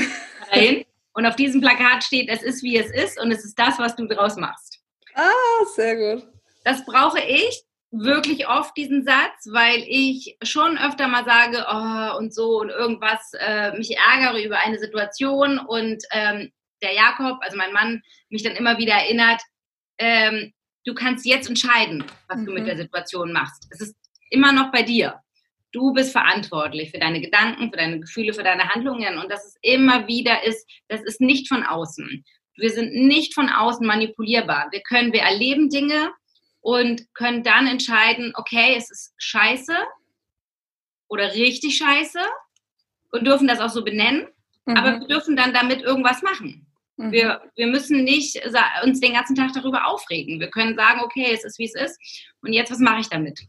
dahin. 0.51 0.85
Und 1.13 1.25
auf 1.25 1.37
diesem 1.37 1.61
Plakat 1.61 2.03
steht, 2.03 2.29
es 2.29 2.43
ist 2.43 2.61
wie 2.61 2.77
es 2.77 2.91
ist 2.91 3.19
und 3.19 3.31
es 3.31 3.45
ist 3.45 3.57
das, 3.57 3.79
was 3.79 3.95
du 3.95 4.05
draus 4.05 4.35
machst. 4.35 4.79
Ah, 5.15 5.31
sehr 5.73 5.95
gut. 5.95 6.34
Das 6.65 6.83
brauche 6.83 7.21
ich 7.21 7.63
wirklich 7.91 8.47
oft, 8.47 8.75
diesen 8.75 9.05
Satz, 9.05 9.47
weil 9.51 9.83
ich 9.87 10.35
schon 10.43 10.77
öfter 10.77 11.07
mal 11.07 11.23
sage, 11.23 11.65
oh, 11.69 12.17
und 12.17 12.33
so 12.33 12.59
und 12.59 12.69
irgendwas, 12.69 13.31
äh, 13.39 13.71
mich 13.77 13.95
ärgere 13.97 14.43
über 14.43 14.57
eine 14.57 14.79
Situation 14.79 15.59
und 15.59 16.03
ähm, 16.11 16.51
der 16.81 16.93
Jakob, 16.93 17.37
also 17.41 17.55
mein 17.55 17.71
Mann, 17.71 18.01
mich 18.29 18.43
dann 18.43 18.55
immer 18.55 18.77
wieder 18.79 18.93
erinnert, 18.93 19.41
ähm, 19.97 20.53
du 20.85 20.93
kannst 20.93 21.25
jetzt 21.25 21.47
entscheiden, 21.47 22.03
was 22.27 22.39
mhm. 22.39 22.45
du 22.45 22.51
mit 22.53 22.63
mhm. 22.63 22.67
der 22.67 22.77
Situation 22.77 23.31
machst. 23.31 23.67
Es 23.69 23.79
ist 23.79 23.95
immer 24.29 24.51
noch 24.51 24.71
bei 24.71 24.81
dir. 24.81 25.21
Du 25.71 25.93
bist 25.93 26.11
verantwortlich 26.11 26.91
für 26.91 26.99
deine 26.99 27.21
Gedanken, 27.21 27.69
für 27.69 27.77
deine 27.77 27.99
Gefühle, 27.99 28.33
für 28.33 28.43
deine 28.43 28.69
Handlungen 28.69 29.19
und 29.19 29.29
dass 29.29 29.45
es 29.45 29.55
immer 29.61 30.07
wieder 30.07 30.43
ist, 30.43 30.67
das 30.87 31.01
ist 31.03 31.21
nicht 31.21 31.47
von 31.47 31.63
außen. 31.63 32.25
Wir 32.57 32.69
sind 32.71 32.93
nicht 32.93 33.33
von 33.33 33.49
außen 33.49 33.85
manipulierbar. 33.85 34.69
Wir 34.71 34.81
können, 34.81 35.13
wir 35.13 35.21
erleben 35.21 35.69
Dinge 35.69 36.11
und 36.65 37.13
können 37.13 37.43
dann 37.43 37.67
entscheiden, 37.67 38.33
okay, 38.33 38.73
es 38.75 38.89
ist 38.89 39.13
scheiße 39.19 39.77
oder 41.07 41.35
richtig 41.35 41.77
scheiße 41.77 42.19
und 43.11 43.27
dürfen 43.27 43.47
das 43.47 43.59
auch 43.59 43.69
so 43.69 43.83
benennen, 43.83 44.27
mhm. 44.65 44.75
aber 44.75 44.99
wir 44.99 45.07
dürfen 45.07 45.35
dann 45.35 45.53
damit 45.53 45.83
irgendwas 45.83 46.23
machen. 46.23 46.65
Mhm. 46.97 47.11
Wir, 47.11 47.51
wir 47.55 47.67
müssen 47.67 48.03
nicht 48.03 48.41
uns 48.83 48.99
den 48.99 49.13
ganzen 49.13 49.35
Tag 49.35 49.53
darüber 49.53 49.85
aufregen. 49.85 50.39
Wir 50.39 50.49
können 50.49 50.75
sagen, 50.75 51.01
okay, 51.01 51.27
es 51.31 51.45
ist 51.45 51.59
wie 51.59 51.65
es 51.65 51.75
ist 51.75 51.99
und 52.41 52.51
jetzt, 52.51 52.71
was 52.71 52.79
mache 52.79 53.01
ich 53.01 53.09
damit? 53.09 53.41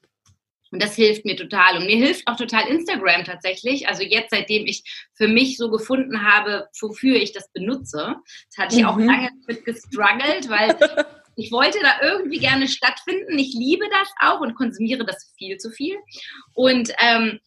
Und 0.71 0.83
das 0.83 0.95
hilft 0.95 1.25
mir 1.25 1.37
total. 1.37 1.79
Und 1.79 1.87
mir 1.87 1.97
hilft 1.97 2.29
auch 2.29 2.37
total 2.37 2.69
Instagram 2.69 3.25
tatsächlich. 3.25 3.89
Also 3.89 4.03
jetzt, 4.03 4.31
seitdem 4.31 4.67
ich 4.67 4.83
für 5.15 5.29
mich 5.29 5.57
so 5.57 5.71
gefunden 5.71 6.23
habe, 6.23 6.69
wofür 6.83 7.15
ich 7.17 7.33
das 7.33 7.51
benutze, 7.53 8.17
das 8.51 8.59
hatte 8.59 8.77
ich 8.77 8.83
mhm. 8.83 8.89
auch 8.89 8.99
lange 8.99 9.31
mit 9.47 9.65
gestruggelt, 9.65 10.51
weil 10.51 10.77
ich 11.37 11.53
wollte 11.53 11.79
da 11.81 12.03
irgendwie 12.03 12.39
gerne 12.39 12.67
stattfinden. 12.67 13.39
Ich 13.39 13.55
liebe 13.55 13.85
das 13.91 14.09
auch 14.21 14.41
und 14.41 14.55
konsumiere 14.55 15.05
das 15.05 15.33
viel 15.39 15.59
zu 15.59 15.71
viel. 15.71 15.97
Und 16.55 16.93
ähm, 17.01 17.39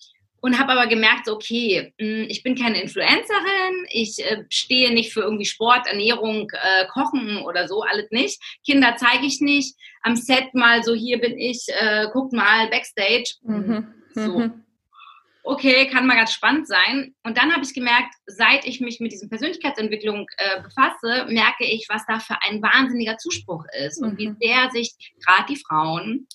und 0.42 0.58
habe 0.58 0.72
aber 0.72 0.88
gemerkt, 0.88 1.28
okay, 1.28 1.94
hm, 2.00 2.26
ich 2.30 2.44
bin 2.44 2.56
keine 2.56 2.82
Influencerin, 2.82 3.88
ich 3.90 4.20
äh, 4.20 4.46
stehe 4.50 4.94
nicht 4.94 5.12
für 5.12 5.22
irgendwie 5.22 5.46
Sport, 5.46 5.88
Ernährung, 5.88 6.50
äh, 6.54 6.86
Kochen 6.94 7.40
oder 7.40 7.68
so, 7.68 7.82
alles 7.82 8.10
nicht. 8.12 8.42
Kinder 8.66 8.96
zeige 8.98 9.26
ich 9.26 9.42
nicht. 9.42 9.76
Am 10.02 10.16
Set 10.16 10.54
mal 10.54 10.82
so, 10.84 10.94
hier 10.94 11.20
bin 11.20 11.38
ich, 11.38 11.66
äh, 11.68 12.08
guckt 12.14 12.32
mal 12.32 12.70
Backstage. 12.70 13.36
Mhm. 13.42 13.94
So. 14.14 14.40
Mhm. 14.40 14.64
Okay, 15.44 15.88
kann 15.88 16.06
mal 16.06 16.16
ganz 16.16 16.34
spannend 16.34 16.68
sein. 16.68 17.16
Und 17.24 17.38
dann 17.38 17.54
habe 17.54 17.64
ich 17.64 17.74
gemerkt, 17.74 18.14
seit 18.26 18.66
ich 18.66 18.82
mich 18.82 19.00
mit 19.00 19.12
diesem 19.12 19.30
Persönlichkeitsentwicklung 19.30 20.28
äh, 20.38 20.62
befasse, 20.62 21.26
merke 21.30 21.66
ich, 21.66 21.88
was 21.90 22.06
da 22.06 22.20
für 22.20 22.38
ein 22.42 22.62
wahnsinniger 22.62 23.18
Zuspruch 23.18 23.66
ist 23.86 24.02
mhm. 24.02 24.08
und 24.08 24.18
wie 24.18 24.30
mhm. 24.30 24.38
sehr 24.42 24.70
sich 24.72 24.94
gerade 25.26 25.46
die 25.50 25.62
Frauen 25.68 26.28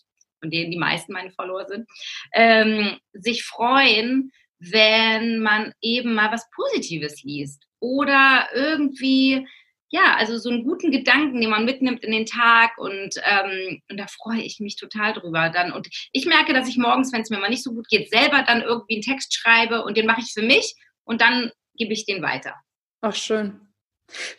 von 0.45 0.51
denen 0.51 0.71
die 0.71 0.79
meisten 0.79 1.15
meine 1.15 1.31
Follower 1.31 1.65
sind, 1.65 1.89
ähm, 2.35 2.99
sich 3.15 3.45
freuen, 3.45 4.31
wenn 4.59 5.39
man 5.39 5.73
eben 5.81 6.15
mal 6.15 6.31
was 6.31 6.51
Positives 6.51 7.23
liest 7.23 7.67
oder 7.81 8.49
irgendwie 8.55 9.47
ja, 9.95 10.17
also 10.17 10.37
so 10.39 10.51
einen 10.51 10.65
guten 10.65 10.91
Gedanken, 10.91 11.41
den 11.41 11.51
man 11.51 11.65
mitnimmt 11.65 12.03
in 12.03 12.11
den 12.11 12.27
Tag 12.27 12.79
und, 12.79 13.15
ähm, 13.25 13.81
und 13.89 13.97
da 13.97 14.09
freue 14.09 14.41
ich 14.41 14.59
mich 14.59 14.75
total 14.75 15.13
drüber 15.13 15.51
dann. 15.51 15.73
Und 15.73 15.89
ich 16.11 16.27
merke, 16.27 16.53
dass 16.53 16.69
ich 16.69 16.77
morgens, 16.77 17.13
wenn 17.13 17.21
es 17.21 17.31
mir 17.31 17.39
mal 17.39 17.49
nicht 17.49 17.63
so 17.63 17.73
gut 17.73 17.87
geht, 17.89 18.11
selber 18.11 18.43
dann 18.45 18.61
irgendwie 18.61 18.95
einen 18.95 19.03
Text 19.03 19.33
schreibe 19.37 19.85
und 19.85 19.97
den 19.97 20.07
mache 20.07 20.21
ich 20.21 20.33
für 20.33 20.43
mich 20.43 20.75
und 21.05 21.21
dann 21.21 21.53
gebe 21.77 21.93
ich 21.93 22.07
den 22.07 22.23
weiter. 22.23 22.57
Ach, 23.03 23.15
schön. 23.15 23.61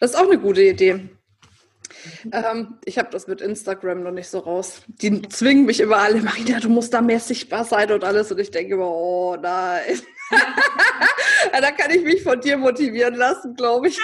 Das 0.01 0.11
ist 0.11 0.17
auch 0.17 0.29
eine 0.29 0.39
gute 0.39 0.61
Idee. 0.61 1.07
Ähm, 2.33 2.77
ich 2.83 2.97
habe 2.97 3.09
das 3.11 3.27
mit 3.27 3.39
Instagram 3.39 4.03
noch 4.03 4.11
nicht 4.11 4.27
so 4.27 4.39
raus. 4.39 4.81
Die 4.87 5.21
zwingen 5.21 5.65
mich 5.65 5.79
immer 5.79 5.97
alle, 5.97 6.21
Marina, 6.21 6.59
du 6.59 6.67
musst 6.67 6.93
da 6.93 7.01
mehr 7.01 7.21
sichtbar 7.21 7.63
sein 7.63 7.93
und 7.93 8.03
alles. 8.03 8.29
Und 8.29 8.39
ich 8.41 8.51
denke 8.51 8.73
immer, 8.73 8.89
oh 8.89 9.37
nein. 9.41 10.01
da 11.51 11.71
kann 11.71 11.91
ich 11.91 12.03
mich 12.03 12.23
von 12.23 12.39
dir 12.39 12.57
motivieren 12.57 13.15
lassen, 13.15 13.55
glaube 13.55 13.87
ich. 13.89 13.97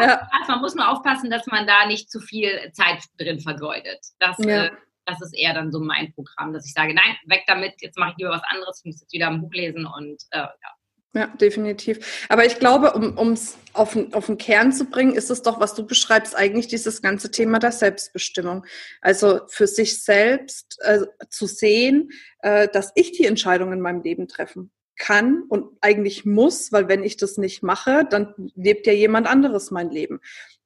ja. 0.00 0.28
Man 0.48 0.60
muss 0.60 0.74
nur 0.74 0.88
aufpassen, 0.88 1.30
dass 1.30 1.46
man 1.46 1.66
da 1.66 1.86
nicht 1.86 2.10
zu 2.10 2.20
viel 2.20 2.70
Zeit 2.72 3.04
drin 3.18 3.40
vergeudet. 3.40 4.00
Das, 4.18 4.36
ja. 4.38 4.66
äh, 4.66 4.70
das 5.06 5.20
ist 5.22 5.32
eher 5.32 5.54
dann 5.54 5.70
so 5.70 5.80
mein 5.80 6.12
Programm, 6.12 6.52
dass 6.52 6.66
ich 6.66 6.72
sage, 6.72 6.92
nein, 6.94 7.16
weg 7.26 7.44
damit, 7.46 7.74
jetzt 7.80 7.98
mache 7.98 8.10
ich 8.12 8.16
lieber 8.18 8.30
was 8.30 8.42
anderes, 8.44 8.80
ich 8.80 8.86
muss 8.86 9.00
jetzt 9.00 9.12
wieder 9.12 9.28
ein 9.28 9.40
Buch 9.40 9.52
lesen 9.52 9.86
und 9.86 10.22
äh, 10.30 10.38
ja. 10.38 10.74
Ja, 11.12 11.26
definitiv. 11.26 12.26
Aber 12.28 12.46
ich 12.46 12.60
glaube, 12.60 12.92
um 12.92 13.32
es 13.32 13.58
auf, 13.72 13.96
auf 14.12 14.26
den 14.26 14.38
Kern 14.38 14.72
zu 14.72 14.84
bringen, 14.84 15.14
ist 15.14 15.28
es 15.30 15.42
doch, 15.42 15.58
was 15.58 15.74
du 15.74 15.84
beschreibst, 15.84 16.36
eigentlich 16.36 16.68
dieses 16.68 17.02
ganze 17.02 17.32
Thema 17.32 17.58
der 17.58 17.72
Selbstbestimmung. 17.72 18.64
Also 19.00 19.40
für 19.48 19.66
sich 19.66 20.04
selbst 20.04 20.78
äh, 20.82 21.00
zu 21.28 21.46
sehen, 21.46 22.10
äh, 22.42 22.68
dass 22.68 22.92
ich 22.94 23.10
die 23.10 23.26
Entscheidung 23.26 23.72
in 23.72 23.80
meinem 23.80 24.02
Leben 24.02 24.28
treffen 24.28 24.70
kann 25.00 25.42
und 25.48 25.76
eigentlich 25.80 26.24
muss, 26.24 26.70
weil 26.72 26.86
wenn 26.86 27.02
ich 27.02 27.16
das 27.16 27.38
nicht 27.38 27.62
mache, 27.62 28.06
dann 28.08 28.34
lebt 28.54 28.86
ja 28.86 28.92
jemand 28.92 29.26
anderes 29.26 29.70
mein 29.70 29.90
Leben. 29.90 30.20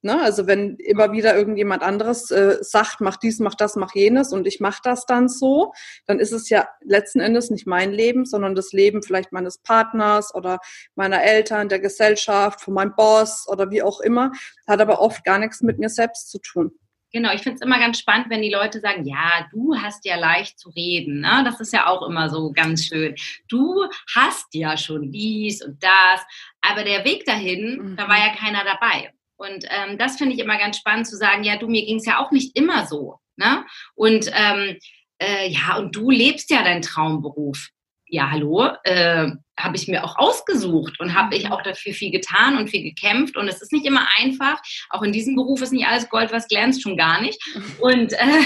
Ne? 0.04 0.20
Also 0.20 0.46
wenn 0.46 0.76
immer 0.76 1.12
wieder 1.12 1.34
irgendjemand 1.34 1.82
anderes 1.82 2.30
äh, 2.30 2.58
sagt, 2.60 3.00
mach 3.00 3.16
dies, 3.16 3.40
mach 3.40 3.54
das, 3.54 3.74
mach 3.74 3.94
jenes 3.94 4.32
und 4.32 4.46
ich 4.46 4.60
mache 4.60 4.80
das 4.84 5.06
dann 5.06 5.28
so, 5.28 5.72
dann 6.06 6.20
ist 6.20 6.32
es 6.32 6.50
ja 6.50 6.68
letzten 6.82 7.20
Endes 7.20 7.50
nicht 7.50 7.66
mein 7.66 7.90
Leben, 7.90 8.26
sondern 8.26 8.54
das 8.54 8.72
Leben 8.72 9.02
vielleicht 9.02 9.32
meines 9.32 9.58
Partners 9.58 10.34
oder 10.34 10.58
meiner 10.94 11.22
Eltern, 11.22 11.70
der 11.70 11.80
Gesellschaft, 11.80 12.60
von 12.60 12.74
meinem 12.74 12.94
Boss 12.94 13.46
oder 13.48 13.70
wie 13.70 13.82
auch 13.82 14.00
immer, 14.00 14.32
hat 14.66 14.80
aber 14.80 15.00
oft 15.00 15.24
gar 15.24 15.38
nichts 15.38 15.62
mit 15.62 15.78
mir 15.78 15.88
selbst 15.88 16.30
zu 16.30 16.38
tun. 16.38 16.72
Genau, 17.14 17.32
ich 17.32 17.42
finde 17.42 17.54
es 17.54 17.62
immer 17.62 17.78
ganz 17.78 18.00
spannend, 18.00 18.28
wenn 18.28 18.42
die 18.42 18.50
Leute 18.50 18.80
sagen, 18.80 19.06
ja, 19.06 19.46
du 19.52 19.76
hast 19.80 20.04
ja 20.04 20.16
leicht 20.16 20.58
zu 20.58 20.68
reden. 20.70 21.20
Ne? 21.20 21.42
Das 21.44 21.60
ist 21.60 21.72
ja 21.72 21.86
auch 21.86 22.06
immer 22.06 22.28
so 22.28 22.52
ganz 22.52 22.84
schön. 22.84 23.14
Du 23.48 23.84
hast 24.14 24.52
ja 24.52 24.76
schon 24.76 25.12
dies 25.12 25.64
und 25.64 25.82
das, 25.82 26.20
aber 26.60 26.82
der 26.82 27.04
Weg 27.04 27.24
dahin, 27.24 27.92
mhm. 27.92 27.96
da 27.96 28.08
war 28.08 28.18
ja 28.18 28.34
keiner 28.34 28.64
dabei. 28.64 29.14
Und 29.44 29.66
ähm, 29.70 29.98
das 29.98 30.16
finde 30.16 30.34
ich 30.34 30.40
immer 30.40 30.58
ganz 30.58 30.78
spannend 30.78 31.06
zu 31.06 31.16
sagen, 31.16 31.44
ja, 31.44 31.56
du, 31.56 31.68
mir 31.68 31.84
ging 31.84 31.98
es 31.98 32.06
ja 32.06 32.18
auch 32.18 32.30
nicht 32.30 32.56
immer 32.56 32.86
so. 32.86 33.18
Ne? 33.36 33.64
Und 33.94 34.30
ähm, 34.32 34.76
äh, 35.18 35.48
ja, 35.48 35.76
und 35.76 35.94
du 35.94 36.10
lebst 36.10 36.50
ja 36.50 36.62
deinen 36.62 36.82
Traumberuf. 36.82 37.68
Ja, 38.14 38.30
hallo, 38.30 38.68
äh, 38.84 39.28
habe 39.58 39.74
ich 39.74 39.88
mir 39.88 40.04
auch 40.04 40.16
ausgesucht 40.16 41.00
und 41.00 41.14
habe 41.14 41.34
ich 41.34 41.46
mhm. 41.46 41.52
auch 41.52 41.62
dafür 41.62 41.92
viel 41.92 42.12
getan 42.12 42.56
und 42.56 42.70
viel 42.70 42.84
gekämpft. 42.84 43.36
Und 43.36 43.48
es 43.48 43.60
ist 43.60 43.72
nicht 43.72 43.84
immer 43.84 44.06
einfach. 44.18 44.62
Auch 44.90 45.02
in 45.02 45.10
diesem 45.10 45.34
Beruf 45.34 45.60
ist 45.62 45.72
nicht 45.72 45.88
alles 45.88 46.08
Gold, 46.08 46.30
was 46.30 46.46
glänzt, 46.46 46.80
schon 46.80 46.96
gar 46.96 47.20
nicht. 47.20 47.42
Und 47.80 48.12
äh, 48.12 48.42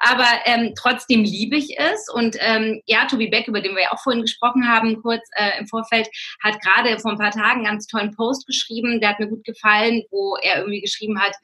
aber 0.00 0.26
ähm, 0.44 0.72
trotzdem 0.76 1.22
liebe 1.22 1.56
ich 1.56 1.78
es. 1.78 2.08
Und 2.12 2.36
ähm, 2.40 2.82
ja, 2.86 3.04
Tobi 3.06 3.28
Beck, 3.28 3.46
über 3.46 3.60
den 3.60 3.76
wir 3.76 3.82
ja 3.82 3.92
auch 3.92 4.02
vorhin 4.02 4.22
gesprochen 4.22 4.66
haben, 4.66 5.00
kurz 5.00 5.22
äh, 5.36 5.60
im 5.60 5.68
Vorfeld, 5.68 6.08
hat 6.42 6.60
gerade 6.60 6.98
vor 6.98 7.12
ein 7.12 7.18
paar 7.18 7.30
Tagen 7.30 7.60
einen 7.60 7.64
ganz 7.64 7.86
tollen 7.86 8.16
Post 8.16 8.48
geschrieben. 8.48 9.00
Der 9.00 9.10
hat 9.10 9.20
mir 9.20 9.28
gut 9.28 9.44
gefallen, 9.44 10.02
wo 10.10 10.34
er 10.42 10.56
irgendwie 10.62 10.80
geschrieben 10.80 11.20
hat, 11.20 11.36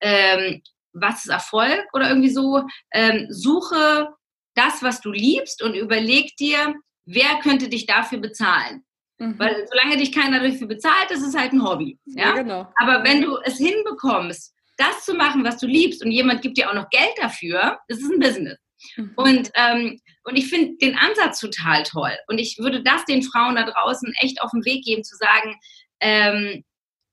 ähm, 0.00 0.62
was 0.94 1.26
ist 1.26 1.30
Erfolg 1.30 1.84
oder 1.92 2.08
irgendwie 2.08 2.30
so. 2.30 2.62
Ähm, 2.90 3.26
suche 3.28 4.14
das, 4.54 4.82
was 4.82 5.02
du 5.02 5.12
liebst 5.12 5.62
und 5.62 5.74
überleg 5.74 6.34
dir, 6.36 6.74
wer 7.08 7.40
könnte 7.42 7.68
dich 7.68 7.86
dafür 7.86 8.18
bezahlen? 8.18 8.84
Mhm. 9.18 9.38
Weil 9.38 9.66
solange 9.68 9.96
dich 9.96 10.12
keiner 10.12 10.40
dafür 10.40 10.68
bezahlt, 10.68 11.10
ist 11.10 11.26
es 11.26 11.36
halt 11.36 11.52
ein 11.52 11.64
Hobby. 11.64 11.98
Ja? 12.06 12.28
ja, 12.28 12.32
genau. 12.34 12.72
Aber 12.76 13.02
wenn 13.04 13.22
du 13.22 13.38
es 13.44 13.58
hinbekommst, 13.58 14.54
das 14.76 15.04
zu 15.04 15.14
machen, 15.14 15.44
was 15.44 15.58
du 15.58 15.66
liebst 15.66 16.04
und 16.04 16.12
jemand 16.12 16.42
gibt 16.42 16.56
dir 16.56 16.70
auch 16.70 16.74
noch 16.74 16.88
Geld 16.90 17.14
dafür, 17.20 17.78
das 17.88 17.98
ist 17.98 18.10
ein 18.10 18.20
Business. 18.20 18.58
Mhm. 18.96 19.12
Und, 19.16 19.50
ähm, 19.54 20.00
und 20.24 20.36
ich 20.36 20.48
finde 20.48 20.76
den 20.76 20.96
Ansatz 20.96 21.40
total 21.40 21.82
toll. 21.82 22.16
Und 22.28 22.38
ich 22.38 22.58
würde 22.58 22.82
das 22.82 23.04
den 23.06 23.22
Frauen 23.22 23.56
da 23.56 23.64
draußen 23.64 24.12
echt 24.20 24.40
auf 24.40 24.50
den 24.52 24.64
Weg 24.64 24.84
geben, 24.84 25.02
zu 25.02 25.16
sagen, 25.16 25.56
ähm, 26.00 26.64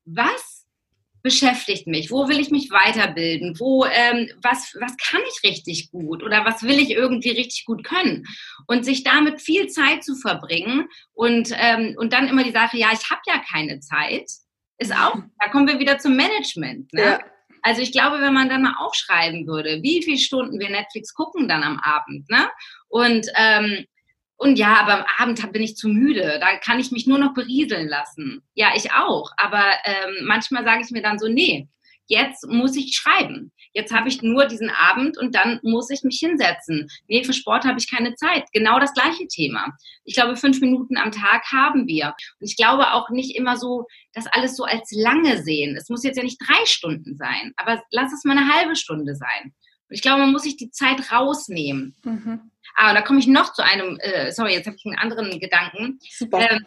was 0.06 0.65
beschäftigt 1.26 1.88
mich? 1.88 2.12
Wo 2.12 2.30
will 2.30 2.40
ich 2.40 2.52
mich 2.52 2.70
weiterbilden? 2.70 3.60
Wo, 3.60 3.84
ähm, 3.86 4.30
was, 4.44 4.76
was 4.80 4.96
kann 4.98 5.22
ich 5.28 5.50
richtig 5.50 5.90
gut 5.90 6.22
oder 6.22 6.46
was 6.46 6.62
will 6.62 6.78
ich 6.80 6.92
irgendwie 6.92 7.32
richtig 7.32 7.66
gut 7.66 7.84
können? 7.84 8.26
Und 8.68 8.86
sich 8.86 9.04
damit 9.04 9.42
viel 9.42 9.68
Zeit 9.68 10.04
zu 10.04 10.16
verbringen 10.16 10.88
und, 11.14 11.50
ähm, 11.56 11.96
und 11.98 12.14
dann 12.14 12.28
immer 12.28 12.44
die 12.44 12.52
Sache, 12.52 12.78
ja, 12.78 12.90
ich 12.94 13.10
habe 13.10 13.22
ja 13.26 13.42
keine 13.52 13.80
Zeit, 13.80 14.30
ist 14.78 14.94
auch, 14.96 15.16
da 15.40 15.50
kommen 15.50 15.68
wir 15.68 15.80
wieder 15.80 15.98
zum 15.98 16.16
Management. 16.16 16.94
Ne? 16.94 17.02
Ja. 17.02 17.20
Also 17.64 17.82
ich 17.82 17.92
glaube, 17.92 18.22
wenn 18.22 18.34
man 18.34 18.48
dann 18.48 18.62
mal 18.62 18.76
aufschreiben 18.78 19.48
würde, 19.48 19.82
wie 19.82 20.04
viele 20.04 20.20
Stunden 20.20 20.60
wir 20.60 20.70
Netflix 20.70 21.16
gucken 21.16 21.48
dann 21.48 21.64
am 21.64 21.80
Abend, 21.80 22.30
ne? 22.30 22.52
Und 22.88 23.26
ähm, 23.36 23.86
und 24.38 24.58
ja, 24.58 24.76
aber 24.80 25.00
am 25.00 25.06
Abend 25.18 25.52
bin 25.54 25.62
ich 25.62 25.78
zu 25.78 25.88
müde. 25.88 26.38
Da 26.42 26.58
kann 26.58 26.80
ich 26.80 26.92
mich 26.92 27.08
nur 27.08 27.18
noch 27.18 27.34
berieseln 27.34 27.88
lassen. 27.88 28.42
Ja, 28.54 28.72
ich 28.76 28.92
auch. 28.92 29.32
Aber 29.38 29.64
ähm, 29.86 30.26
manchmal 30.26 30.66
sage 30.66 30.82
ich 30.84 30.92
mir 30.92 31.02
dann 31.02 31.20
so, 31.20 31.28
nee, 31.28 31.70
jetzt 32.08 32.46
muss 32.48 32.76
ich 32.76 32.96
schreiben. 32.96 33.52
Jetzt 33.74 33.94
habe 33.94 34.08
ich 34.08 34.22
nur 34.22 34.46
diesen 34.46 34.70
Abend 34.70 35.18
und 35.18 35.36
dann 35.36 35.60
muss 35.64 35.90
ich 35.90 36.04
mich 36.04 36.20
hinsetzen. 36.20 36.90
Nee, 37.08 37.24
für 37.24 37.34
Sport 37.34 37.66
habe 37.66 37.80
ich 37.80 37.90
keine 37.90 38.16
Zeit. 38.16 38.46
Genau 38.54 38.80
das 38.80 38.94
gleiche 38.94 39.28
Thema. 39.28 39.76
Ich 40.04 40.16
glaube, 40.16 40.36
fünf 40.36 40.62
Minuten 40.62 40.98
am 40.98 41.12
Tag 41.12 41.44
haben 41.52 41.88
wir. 41.88 42.16
Und 42.40 42.48
ich 42.48 42.58
glaube 42.58 42.94
auch 42.94 43.10
nicht 43.10 43.36
immer 43.36 43.58
so, 43.58 43.86
das 44.14 44.28
alles 44.28 44.56
so 44.56 44.64
als 44.64 44.92
lange 44.92 45.44
sehen. 45.44 45.76
Es 45.76 45.90
muss 45.90 46.04
jetzt 46.04 46.18
ja 46.18 46.24
nicht 46.24 46.40
drei 46.46 46.66
Stunden 46.66 47.16
sein, 47.16 47.54
aber 47.58 47.82
lass 47.92 48.14
es 48.14 48.24
mal 48.24 48.38
eine 48.38 48.54
halbe 48.54 48.76
Stunde 48.76 49.16
sein. 49.16 49.54
Und 49.88 49.96
ich 49.96 50.02
glaube, 50.02 50.22
man 50.22 50.32
muss 50.32 50.44
sich 50.44 50.58
die 50.58 50.72
Zeit 50.72 51.12
rausnehmen. 51.12 51.96
Mhm. 52.04 52.52
Ah, 52.76 52.90
und 52.90 52.96
da 52.96 53.02
komme 53.02 53.20
ich 53.20 53.28
noch 53.28 53.54
zu 53.54 53.64
einem, 53.64 53.98
äh, 54.00 54.32
sorry, 54.32 54.54
jetzt 54.54 54.68
habe 54.68 54.76
ich 54.76 54.86
einen 54.86 54.98
anderen 54.98 55.40
Gedanken. 55.40 55.98
Super. 56.12 56.50
Ähm, 56.50 56.66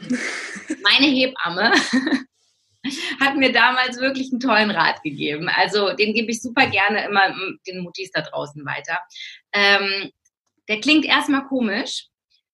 meine 0.82 1.06
Hebamme 1.06 1.72
hat 3.20 3.36
mir 3.36 3.52
damals 3.52 4.00
wirklich 4.00 4.30
einen 4.32 4.40
tollen 4.40 4.70
Rat 4.70 5.02
gegeben. 5.02 5.48
Also 5.48 5.92
den 5.92 6.14
gebe 6.14 6.30
ich 6.30 6.40
super 6.40 6.66
gerne 6.66 7.04
immer 7.04 7.34
den 7.66 7.80
Mutis 7.80 8.10
da 8.12 8.22
draußen 8.22 8.64
weiter. 8.64 8.98
Ähm, 9.52 10.10
der 10.68 10.80
klingt 10.80 11.04
erstmal 11.04 11.46
komisch, 11.46 12.06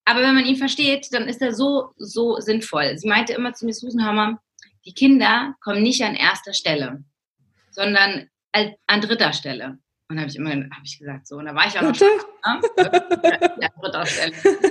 aber 0.04 0.22
wenn 0.22 0.34
man 0.34 0.46
ihn 0.46 0.56
versteht, 0.56 1.08
dann 1.12 1.28
ist 1.28 1.40
er 1.40 1.54
so, 1.54 1.92
so 1.96 2.40
sinnvoll. 2.40 2.98
Sie 2.98 3.08
meinte 3.08 3.32
immer 3.32 3.54
zu 3.54 3.66
mir, 3.66 3.72
Susan, 3.72 4.14
mal, 4.14 4.38
die 4.84 4.94
Kinder 4.94 5.54
kommen 5.60 5.82
nicht 5.82 6.02
an 6.02 6.14
erster 6.14 6.52
Stelle, 6.52 7.04
sondern 7.70 8.28
an 8.52 9.00
dritter 9.00 9.32
Stelle. 9.32 9.78
Und 10.08 10.18
habe 10.18 10.28
ich 10.28 10.36
immer 10.36 10.50
habe 10.50 10.84
ich 10.84 10.98
gesagt, 10.98 11.26
so. 11.26 11.36
Und 11.36 11.46
da 11.46 11.54
war 11.54 11.66
ich 11.66 11.78
auch 11.78 11.82
noch. 11.82 11.98
Ne? 11.98 12.06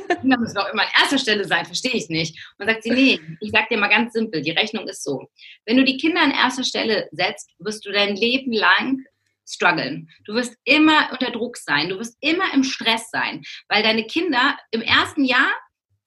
Kinder 0.21 0.37
müssen 0.37 0.57
auch 0.57 0.71
immer 0.71 0.83
an 0.83 0.89
erster 0.99 1.17
Stelle 1.17 1.43
sein, 1.45 1.65
verstehe 1.65 1.93
ich 1.93 2.07
nicht. 2.09 2.37
Und 2.59 2.67
sagt 2.67 2.83
sie, 2.83 2.91
nee, 2.91 3.19
ich 3.39 3.51
sage 3.51 3.67
dir 3.71 3.77
mal 3.77 3.87
ganz 3.87 4.13
simpel, 4.13 4.41
die 4.41 4.51
Rechnung 4.51 4.87
ist 4.87 5.03
so. 5.03 5.27
Wenn 5.65 5.77
du 5.77 5.83
die 5.83 5.97
Kinder 5.97 6.21
an 6.21 6.31
erster 6.31 6.63
Stelle 6.63 7.09
setzt, 7.11 7.49
wirst 7.57 7.85
du 7.85 7.91
dein 7.91 8.15
Leben 8.15 8.53
lang 8.53 9.03
strugglen. 9.47 10.09
Du 10.25 10.35
wirst 10.35 10.55
immer 10.63 11.09
unter 11.11 11.31
Druck 11.31 11.57
sein, 11.57 11.89
du 11.89 11.99
wirst 11.99 12.17
immer 12.21 12.53
im 12.53 12.63
Stress 12.63 13.09
sein, 13.11 13.41
weil 13.67 13.83
deine 13.83 14.05
Kinder 14.05 14.57
im 14.71 14.81
ersten 14.81 15.25
Jahr 15.25 15.51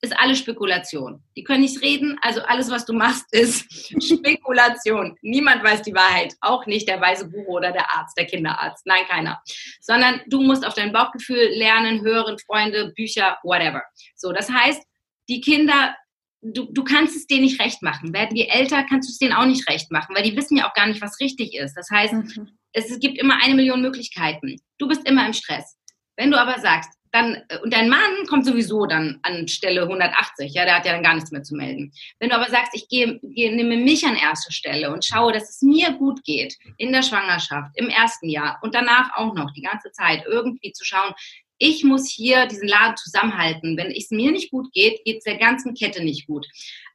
ist 0.02 0.18
alles 0.18 0.38
Spekulation. 0.38 1.22
Die 1.36 1.42
können 1.42 1.62
nicht 1.62 1.80
reden, 1.82 2.18
also 2.22 2.42
alles, 2.42 2.70
was 2.70 2.84
du 2.84 2.92
machst, 2.92 3.24
ist 3.32 3.64
Spekulation. 4.02 5.16
Niemand 5.22 5.64
weiß 5.64 5.82
die 5.82 5.94
Wahrheit, 5.94 6.34
auch 6.40 6.66
nicht 6.66 6.88
der 6.88 7.00
weise 7.00 7.28
Guru 7.30 7.56
oder 7.56 7.72
der 7.72 7.90
Arzt, 7.94 8.16
der 8.16 8.26
Kinderarzt. 8.26 8.86
Nein, 8.86 9.04
keiner. 9.08 9.40
Sondern 9.80 10.20
du 10.26 10.42
musst 10.42 10.66
auf 10.66 10.74
dein 10.74 10.92
Bauchgefühl 10.92 11.48
lernen, 11.54 12.02
hören, 12.02 12.36
Freunde, 12.38 12.92
Bücher, 12.94 13.38
whatever. 13.42 13.82
So, 14.14 14.32
das 14.32 14.50
heißt, 14.50 14.82
die 15.28 15.40
Kinder, 15.40 15.96
du, 16.42 16.70
du 16.72 16.84
kannst 16.84 17.16
es 17.16 17.26
denen 17.26 17.44
nicht 17.44 17.60
recht 17.60 17.82
machen. 17.82 18.12
Werden 18.12 18.36
die 18.36 18.48
älter, 18.48 18.84
kannst 18.84 19.08
du 19.08 19.12
es 19.12 19.18
denen 19.18 19.32
auch 19.32 19.46
nicht 19.46 19.68
recht 19.68 19.90
machen, 19.90 20.14
weil 20.14 20.22
die 20.22 20.36
wissen 20.36 20.56
ja 20.56 20.68
auch 20.68 20.74
gar 20.74 20.86
nicht, 20.86 21.00
was 21.00 21.20
richtig 21.20 21.54
ist. 21.54 21.74
Das 21.74 21.88
heißt, 21.90 22.12
mhm. 22.12 22.50
es 22.72 22.98
gibt 23.00 23.18
immer 23.18 23.42
eine 23.42 23.54
Million 23.54 23.80
Möglichkeiten. 23.80 24.56
Du 24.78 24.88
bist 24.88 25.08
immer 25.08 25.26
im 25.26 25.32
Stress. 25.32 25.76
Wenn 26.16 26.30
du 26.30 26.38
aber 26.38 26.60
sagst, 26.60 26.90
dann, 27.12 27.42
äh, 27.48 27.58
und 27.62 27.72
dein 27.72 27.88
Mann 27.88 28.26
kommt 28.28 28.44
sowieso 28.44 28.86
dann 28.86 29.18
an 29.22 29.48
Stelle 29.48 29.82
180, 29.82 30.52
ja, 30.52 30.64
der 30.64 30.76
hat 30.76 30.86
ja 30.86 30.92
dann 30.92 31.02
gar 31.02 31.14
nichts 31.14 31.30
mehr 31.30 31.42
zu 31.42 31.54
melden. 31.54 31.92
Wenn 32.18 32.30
du 32.30 32.36
aber 32.36 32.50
sagst, 32.50 32.72
ich 32.74 32.88
gehe, 32.88 33.18
gehe, 33.22 33.54
nehme 33.54 33.76
mich 33.76 34.04
an 34.04 34.16
erste 34.16 34.52
Stelle 34.52 34.92
und 34.92 35.04
schaue, 35.04 35.32
dass 35.32 35.50
es 35.50 35.62
mir 35.62 35.92
gut 35.92 36.22
geht 36.24 36.56
in 36.78 36.92
der 36.92 37.02
Schwangerschaft, 37.02 37.70
im 37.74 37.88
ersten 37.88 38.28
Jahr 38.28 38.58
und 38.62 38.74
danach 38.74 39.16
auch 39.16 39.34
noch 39.34 39.52
die 39.52 39.62
ganze 39.62 39.90
Zeit 39.92 40.24
irgendwie 40.26 40.72
zu 40.72 40.84
schauen, 40.84 41.14
ich 41.58 41.84
muss 41.84 42.10
hier 42.10 42.46
diesen 42.46 42.68
Laden 42.68 42.96
zusammenhalten. 42.96 43.76
Wenn 43.76 43.90
es 43.90 44.10
mir 44.10 44.30
nicht 44.30 44.50
gut 44.50 44.72
geht, 44.72 45.02
geht 45.04 45.18
es 45.18 45.24
der 45.24 45.38
ganzen 45.38 45.74
Kette 45.74 46.04
nicht 46.04 46.26
gut. 46.26 46.46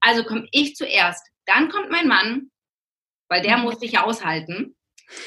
Also 0.01 0.23
komme 0.23 0.47
ich 0.51 0.75
zuerst, 0.75 1.25
dann 1.45 1.69
kommt 1.69 1.89
mein 1.89 2.07
Mann, 2.07 2.51
weil 3.27 3.41
der 3.41 3.57
muss 3.57 3.79
sich 3.79 3.93
ja 3.93 4.03
aushalten. 4.03 4.75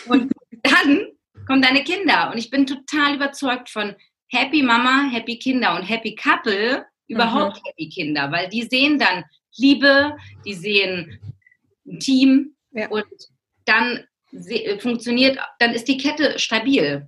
Und 0.07 0.33
dann 0.63 1.09
kommen 1.47 1.63
deine 1.63 1.85
Kinder. 1.85 2.31
Und 2.31 2.39
ich 2.39 2.51
bin 2.51 2.67
total 2.67 3.17
überzeugt 3.17 3.71
von, 3.71 3.97
Happy 4.35 4.63
Mama, 4.63 5.09
Happy 5.11 5.39
Kinder 5.39 5.77
und 5.77 5.83
Happy 5.83 6.15
Couple 6.15 6.85
überhaupt 7.07 7.57
mhm. 7.57 7.67
Happy 7.67 7.89
Kinder, 7.89 8.31
weil 8.33 8.49
die 8.49 8.63
sehen 8.63 8.99
dann 8.99 9.25
Liebe, 9.57 10.17
die 10.45 10.55
sehen 10.55 11.21
ein 11.87 12.01
Team 12.01 12.55
ja. 12.73 12.89
und 12.89 13.07
dann 13.65 14.05
funktioniert, 14.81 15.39
dann 15.59 15.73
ist 15.75 15.87
die 15.87 15.97
Kette 15.97 16.39
stabil. 16.39 17.07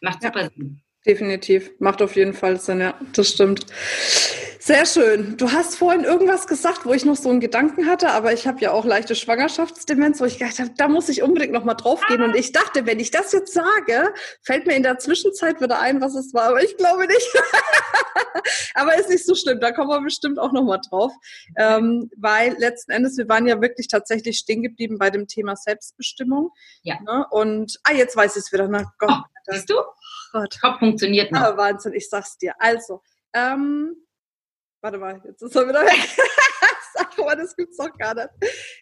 Macht 0.00 0.22
super 0.22 0.42
ja. 0.42 0.50
Sinn. 0.50 0.82
Definitiv. 1.06 1.70
Macht 1.78 2.02
auf 2.02 2.16
jeden 2.16 2.34
Fall 2.34 2.58
Sinn, 2.58 2.80
ja. 2.80 2.94
Das 3.12 3.28
stimmt. 3.28 3.66
Sehr 4.58 4.84
schön. 4.84 5.36
Du 5.36 5.52
hast 5.52 5.76
vorhin 5.76 6.02
irgendwas 6.02 6.48
gesagt, 6.48 6.84
wo 6.84 6.92
ich 6.92 7.04
noch 7.04 7.14
so 7.14 7.30
einen 7.30 7.38
Gedanken 7.38 7.86
hatte, 7.86 8.10
aber 8.10 8.32
ich 8.32 8.48
habe 8.48 8.60
ja 8.60 8.72
auch 8.72 8.84
leichte 8.84 9.14
Schwangerschaftsdemenz, 9.14 10.20
wo 10.20 10.24
ich 10.24 10.40
gedacht 10.40 10.58
habe, 10.58 10.72
da 10.76 10.88
muss 10.88 11.08
ich 11.08 11.22
unbedingt 11.22 11.52
noch 11.52 11.62
mal 11.62 11.74
drauf 11.74 12.00
gehen. 12.08 12.20
Und 12.20 12.34
ich 12.34 12.50
dachte, 12.50 12.84
wenn 12.84 12.98
ich 12.98 13.12
das 13.12 13.30
jetzt 13.30 13.54
sage, 13.54 14.12
fällt 14.42 14.66
mir 14.66 14.74
in 14.74 14.82
der 14.82 14.98
Zwischenzeit 14.98 15.60
wieder 15.60 15.80
ein, 15.80 16.00
was 16.00 16.16
es 16.16 16.34
war. 16.34 16.48
Aber 16.48 16.64
ich 16.64 16.76
glaube 16.76 17.06
nicht. 17.06 17.30
aber 18.74 18.98
ist 18.98 19.08
nicht 19.08 19.24
so 19.24 19.36
schlimm. 19.36 19.60
Da 19.60 19.70
kommen 19.70 19.90
wir 19.90 20.00
bestimmt 20.00 20.40
auch 20.40 20.50
noch 20.50 20.64
mal 20.64 20.80
drauf, 20.90 21.12
ähm, 21.56 22.10
weil 22.16 22.56
letzten 22.58 22.90
Endes 22.90 23.16
wir 23.16 23.28
waren 23.28 23.46
ja 23.46 23.60
wirklich 23.62 23.86
tatsächlich 23.86 24.38
stehen 24.38 24.64
geblieben 24.64 24.98
bei 24.98 25.10
dem 25.10 25.28
Thema 25.28 25.54
Selbstbestimmung. 25.54 26.50
Ja. 26.82 26.96
Ne? 27.02 27.24
Und 27.30 27.78
ah, 27.84 27.92
jetzt 27.92 28.16
weiß 28.16 28.34
ich 28.34 28.42
es 28.42 28.52
wieder. 28.52 28.66
Na 28.66 28.92
Gott. 28.98 29.10
Oh, 29.12 29.52
siehst 29.52 29.70
du? 29.70 29.76
Gott. 30.40 30.60
Kopf 30.60 30.78
funktioniert 30.78 31.32
noch. 31.32 31.40
Aber 31.40 31.56
Wahnsinn. 31.56 31.94
Ich 31.94 32.08
sag's 32.08 32.36
dir. 32.38 32.54
Also. 32.58 33.02
Ähm, 33.34 33.94
Warte 34.82 34.98
mal, 34.98 35.20
jetzt 35.24 35.42
ist 35.42 35.56
er 35.56 35.68
wieder 35.68 35.82
weg. 35.82 36.16
Sag 36.94 37.18
mal, 37.18 37.36
das 37.36 37.56
gibt's 37.56 37.76
doch 37.76 37.92
gar 37.98 38.14
nicht. 38.14 38.28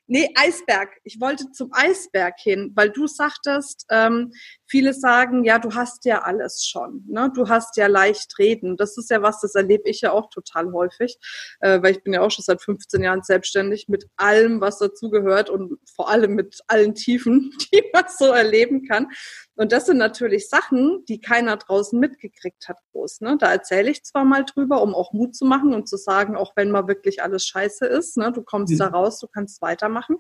Nee, 0.06 0.28
Eisberg. 0.36 0.90
Ich 1.04 1.20
wollte 1.20 1.50
zum 1.52 1.70
Eisberg 1.72 2.34
hin, 2.38 2.72
weil 2.74 2.90
du 2.90 3.06
sagtest, 3.06 3.86
ähm, 3.90 4.30
viele 4.74 4.92
sagen, 4.92 5.44
ja, 5.44 5.60
du 5.60 5.72
hast 5.76 6.04
ja 6.04 6.22
alles 6.22 6.66
schon. 6.66 7.04
Ne? 7.06 7.30
Du 7.32 7.48
hast 7.48 7.76
ja 7.76 7.86
leicht 7.86 8.36
reden. 8.40 8.76
Das 8.76 8.98
ist 8.98 9.08
ja 9.08 9.22
was, 9.22 9.40
das 9.40 9.54
erlebe 9.54 9.88
ich 9.88 10.00
ja 10.00 10.10
auch 10.10 10.30
total 10.30 10.72
häufig, 10.72 11.16
äh, 11.60 11.80
weil 11.80 11.92
ich 11.92 12.02
bin 12.02 12.12
ja 12.12 12.22
auch 12.22 12.30
schon 12.32 12.42
seit 12.42 12.60
15 12.60 13.00
Jahren 13.00 13.22
selbstständig 13.22 13.86
mit 13.86 14.06
allem, 14.16 14.60
was 14.60 14.78
dazugehört 14.78 15.48
und 15.48 15.78
vor 15.94 16.10
allem 16.10 16.34
mit 16.34 16.58
allen 16.66 16.96
Tiefen, 16.96 17.52
die 17.72 17.84
man 17.92 18.06
so 18.08 18.24
erleben 18.32 18.84
kann. 18.84 19.06
Und 19.56 19.70
das 19.70 19.86
sind 19.86 19.98
natürlich 19.98 20.48
Sachen, 20.48 21.04
die 21.08 21.20
keiner 21.20 21.56
draußen 21.56 21.98
mitgekriegt 22.00 22.68
hat 22.68 22.78
groß. 22.90 23.20
Ne? 23.20 23.36
Da 23.38 23.52
erzähle 23.52 23.90
ich 23.90 24.02
zwar 24.02 24.24
mal 24.24 24.44
drüber, 24.44 24.82
um 24.82 24.94
auch 24.94 25.12
Mut 25.12 25.36
zu 25.36 25.44
machen 25.44 25.72
und 25.74 25.88
zu 25.88 25.96
sagen, 25.96 26.34
auch 26.36 26.54
wenn 26.56 26.72
mal 26.72 26.88
wirklich 26.88 27.22
alles 27.22 27.46
scheiße 27.46 27.86
ist, 27.86 28.16
ne, 28.16 28.32
du 28.32 28.42
kommst 28.42 28.72
mhm. 28.72 28.78
da 28.78 28.88
raus, 28.88 29.20
du 29.20 29.28
kannst 29.28 29.62
weitermachen. 29.62 30.16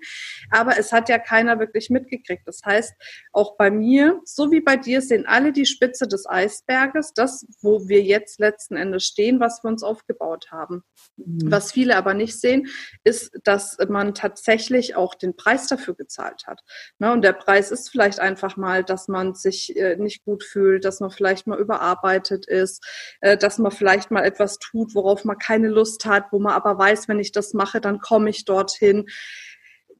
Aber 0.50 0.78
es 0.78 0.92
hat 0.92 1.08
ja 1.08 1.18
keiner 1.18 1.58
wirklich 1.58 1.90
mitgekriegt. 1.90 2.46
Das 2.46 2.60
heißt, 2.64 2.94
auch 3.32 3.56
bei 3.56 3.72
mir, 3.72 4.20
so 4.24 4.43
wie 4.50 4.60
bei 4.60 4.76
dir, 4.76 5.00
sehen 5.00 5.26
alle 5.26 5.52
die 5.52 5.66
Spitze 5.66 6.06
des 6.06 6.28
Eisberges, 6.28 7.12
das, 7.14 7.46
wo 7.60 7.88
wir 7.88 8.02
jetzt 8.02 8.38
letzten 8.38 8.76
Endes 8.76 9.04
stehen, 9.04 9.40
was 9.40 9.64
wir 9.64 9.68
uns 9.68 9.82
aufgebaut 9.82 10.48
haben. 10.50 10.82
Mhm. 11.16 11.50
Was 11.50 11.72
viele 11.72 11.96
aber 11.96 12.14
nicht 12.14 12.40
sehen, 12.40 12.68
ist, 13.04 13.32
dass 13.42 13.78
man 13.88 14.14
tatsächlich 14.14 14.96
auch 14.96 15.14
den 15.14 15.34
Preis 15.36 15.66
dafür 15.66 15.94
gezahlt 15.94 16.46
hat. 16.46 16.60
Ne? 16.98 17.12
Und 17.12 17.22
der 17.22 17.32
Preis 17.32 17.70
ist 17.70 17.90
vielleicht 17.90 18.20
einfach 18.20 18.56
mal, 18.56 18.84
dass 18.84 19.08
man 19.08 19.24
man 19.24 19.34
sich 19.34 19.74
äh, 19.76 19.96
nicht 19.96 20.24
gut 20.24 20.44
fühlt, 20.44 20.84
dass 20.84 21.00
man 21.00 21.10
vielleicht 21.10 21.46
mal 21.46 21.58
überarbeitet 21.58 22.46
ist, 22.46 22.84
äh, 23.20 23.36
dass 23.36 23.58
man 23.58 23.72
vielleicht 23.72 24.10
mal 24.10 24.24
etwas 24.24 24.58
tut, 24.58 24.94
worauf 24.94 25.24
man 25.24 25.38
keine 25.38 25.68
Lust 25.68 26.04
hat, 26.04 26.26
wo 26.32 26.38
man 26.38 26.52
aber 26.52 26.76
weiß, 26.76 27.08
wenn 27.08 27.20
ich 27.20 27.32
das 27.32 27.54
mache, 27.54 27.80
dann 27.80 28.00
komme 28.00 28.30
ich 28.30 28.44
dorthin. 28.44 29.06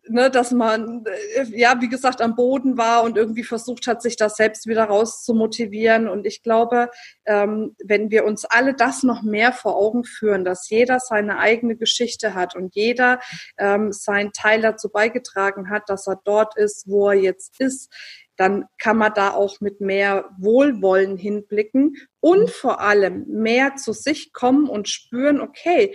Ne, 0.07 0.31
dass 0.31 0.51
man, 0.51 1.05
äh, 1.07 1.45
ja, 1.59 1.81
wie 1.81 1.89
gesagt, 1.89 2.21
am 2.21 2.37
Boden 2.37 2.77
war 2.77 3.05
und 3.05 3.17
irgendwie 3.17 3.43
versucht 3.43 3.87
hat, 3.87 4.03
sich 4.03 4.17
das 4.17 4.37
selbst 4.37 4.67
wieder 4.67 4.85
rauszumotivieren. 4.85 6.09
Und 6.09 6.27
ich 6.27 6.43
glaube, 6.43 6.91
ähm, 7.25 7.75
wenn 7.83 8.11
wir 8.11 8.27
uns 8.27 8.45
alle 8.45 8.75
das 8.75 9.03
noch 9.03 9.23
mehr 9.23 9.53
vor 9.53 9.77
Augen 9.77 10.05
führen, 10.05 10.45
dass 10.45 10.69
jeder 10.69 11.01
seine 11.01 11.39
eigene 11.39 11.77
Geschichte 11.77 12.35
hat 12.35 12.55
und 12.55 12.75
jeder 12.75 13.19
ähm, 13.57 13.93
seinen 13.93 14.33
Teil 14.33 14.61
dazu 14.61 14.91
beigetragen 14.91 15.71
hat, 15.71 15.89
dass 15.89 16.07
er 16.07 16.21
dort 16.23 16.55
ist, 16.59 16.87
wo 16.87 17.09
er 17.09 17.19
jetzt 17.19 17.59
ist, 17.59 17.91
dann 18.37 18.67
kann 18.79 18.97
man 18.99 19.15
da 19.15 19.31
auch 19.31 19.61
mit 19.61 19.81
mehr 19.81 20.29
Wohlwollen 20.39 21.17
hinblicken 21.17 21.97
und 22.21 22.51
vor 22.51 22.81
allem 22.81 23.25
mehr 23.29 23.77
zu 23.77 23.93
sich 23.93 24.33
kommen 24.33 24.69
und 24.69 24.89
spüren, 24.89 25.41
okay, 25.41 25.95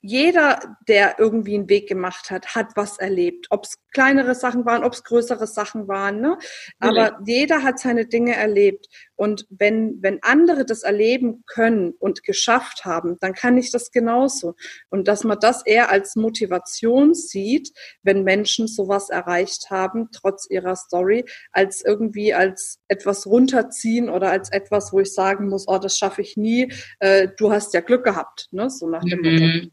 jeder, 0.00 0.76
der 0.86 1.18
irgendwie 1.18 1.54
einen 1.54 1.68
Weg 1.68 1.88
gemacht 1.88 2.30
hat, 2.30 2.54
hat 2.54 2.76
was 2.76 2.98
erlebt. 2.98 3.46
Ob 3.50 3.64
es 3.64 3.78
kleinere 3.92 4.34
Sachen 4.34 4.64
waren, 4.64 4.84
ob 4.84 4.92
es 4.92 5.02
größere 5.02 5.46
Sachen 5.46 5.88
waren. 5.88 6.20
Ne? 6.20 6.38
Aber 6.78 7.18
jeder 7.26 7.64
hat 7.64 7.80
seine 7.80 8.06
Dinge 8.06 8.36
erlebt. 8.36 8.86
Und 9.16 9.46
wenn, 9.50 9.98
wenn 10.00 10.22
andere 10.22 10.64
das 10.64 10.84
erleben 10.84 11.42
können 11.46 11.94
und 11.98 12.22
geschafft 12.22 12.84
haben, 12.84 13.16
dann 13.20 13.34
kann 13.34 13.58
ich 13.58 13.72
das 13.72 13.90
genauso. 13.90 14.54
Und 14.88 15.08
dass 15.08 15.24
man 15.24 15.40
das 15.40 15.66
eher 15.66 15.90
als 15.90 16.14
Motivation 16.14 17.14
sieht, 17.14 17.72
wenn 18.02 18.22
Menschen 18.22 18.68
sowas 18.68 19.10
erreicht 19.10 19.70
haben, 19.70 20.10
trotz 20.12 20.46
ihrer 20.48 20.76
Story, 20.76 21.24
als 21.50 21.84
irgendwie 21.84 22.34
als 22.34 22.78
etwas 22.86 23.26
runterziehen 23.26 24.08
oder 24.08 24.30
als 24.30 24.52
etwas, 24.52 24.92
wo 24.92 25.00
ich 25.00 25.12
sagen 25.12 25.48
muss, 25.48 25.66
oh, 25.66 25.78
das 25.78 25.98
schaffe 25.98 26.22
ich 26.22 26.36
nie, 26.36 26.72
äh, 27.00 27.28
du 27.36 27.50
hast 27.50 27.74
ja 27.74 27.80
Glück 27.80 28.04
gehabt, 28.04 28.48
ne? 28.52 28.70
so 28.70 28.88
nach 28.88 29.02
dem 29.02 29.20
mhm. 29.20 29.32
Motto. 29.32 29.68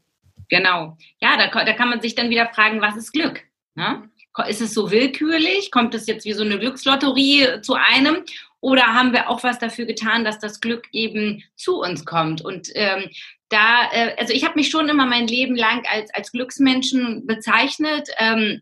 Genau. 0.48 0.96
Ja, 1.20 1.36
da, 1.36 1.64
da 1.64 1.72
kann 1.72 1.88
man 1.88 2.00
sich 2.00 2.14
dann 2.14 2.30
wieder 2.30 2.48
fragen, 2.52 2.80
was 2.80 2.96
ist 2.96 3.12
Glück? 3.12 3.42
Ne? 3.74 4.08
Ist 4.48 4.60
es 4.60 4.74
so 4.74 4.90
willkürlich? 4.90 5.70
Kommt 5.70 5.94
es 5.94 6.06
jetzt 6.06 6.24
wie 6.24 6.32
so 6.32 6.44
eine 6.44 6.58
Glückslotterie 6.58 7.62
zu 7.62 7.74
einem? 7.74 8.24
Oder 8.60 8.94
haben 8.94 9.12
wir 9.12 9.30
auch 9.30 9.42
was 9.42 9.58
dafür 9.58 9.86
getan, 9.86 10.24
dass 10.24 10.38
das 10.38 10.60
Glück 10.60 10.86
eben 10.92 11.42
zu 11.56 11.80
uns 11.80 12.04
kommt? 12.04 12.42
Und 12.42 12.68
ähm, 12.74 13.10
da, 13.48 13.90
äh, 13.92 14.14
also 14.18 14.32
ich 14.32 14.44
habe 14.44 14.56
mich 14.56 14.70
schon 14.70 14.88
immer 14.88 15.06
mein 15.06 15.26
Leben 15.26 15.56
lang 15.56 15.84
als, 15.86 16.12
als 16.12 16.32
Glücksmenschen 16.32 17.26
bezeichnet. 17.26 18.08
Ähm, 18.18 18.60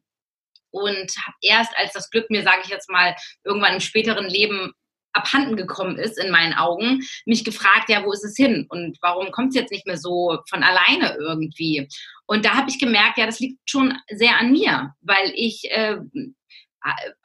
und 0.75 1.13
habe 1.25 1.37
erst, 1.41 1.73
als 1.77 1.93
das 1.93 2.11
Glück 2.11 2.29
mir, 2.31 2.43
sage 2.43 2.63
ich 2.65 2.69
jetzt 2.69 2.91
mal, 2.91 3.15
irgendwann 3.45 3.75
im 3.75 3.81
späteren 3.81 4.29
Leben 4.29 4.73
abhanden 5.15 5.57
gekommen 5.57 5.99
ist 5.99 6.23
in 6.23 6.31
meinen 6.31 6.53
Augen, 6.53 7.01
mich 7.25 7.45
gefragt, 7.45 7.89
ja, 7.89 8.05
wo 8.05 8.13
ist 8.13 8.25
es 8.25 8.37
hin 8.37 8.67
und 8.69 8.99
warum 9.01 9.31
kommt 9.31 9.51
es 9.51 9.55
jetzt 9.55 9.73
nicht 9.73 9.87
mehr 9.87 9.97
so 9.97 10.39
von 10.49 10.63
alleine 10.63 11.17
irgendwie? 11.19 11.89
Und 12.27 12.45
da 12.45 12.55
habe 12.55 12.71
ich 12.71 12.79
gemerkt, 12.79 13.19
ja, 13.19 13.27
das 13.27 13.41
liegt 13.41 13.59
schon 13.69 13.95
sehr 14.09 14.39
an 14.39 14.53
mir, 14.53 14.95
weil 15.01 15.33
ich 15.35 15.71
äh, 15.71 15.97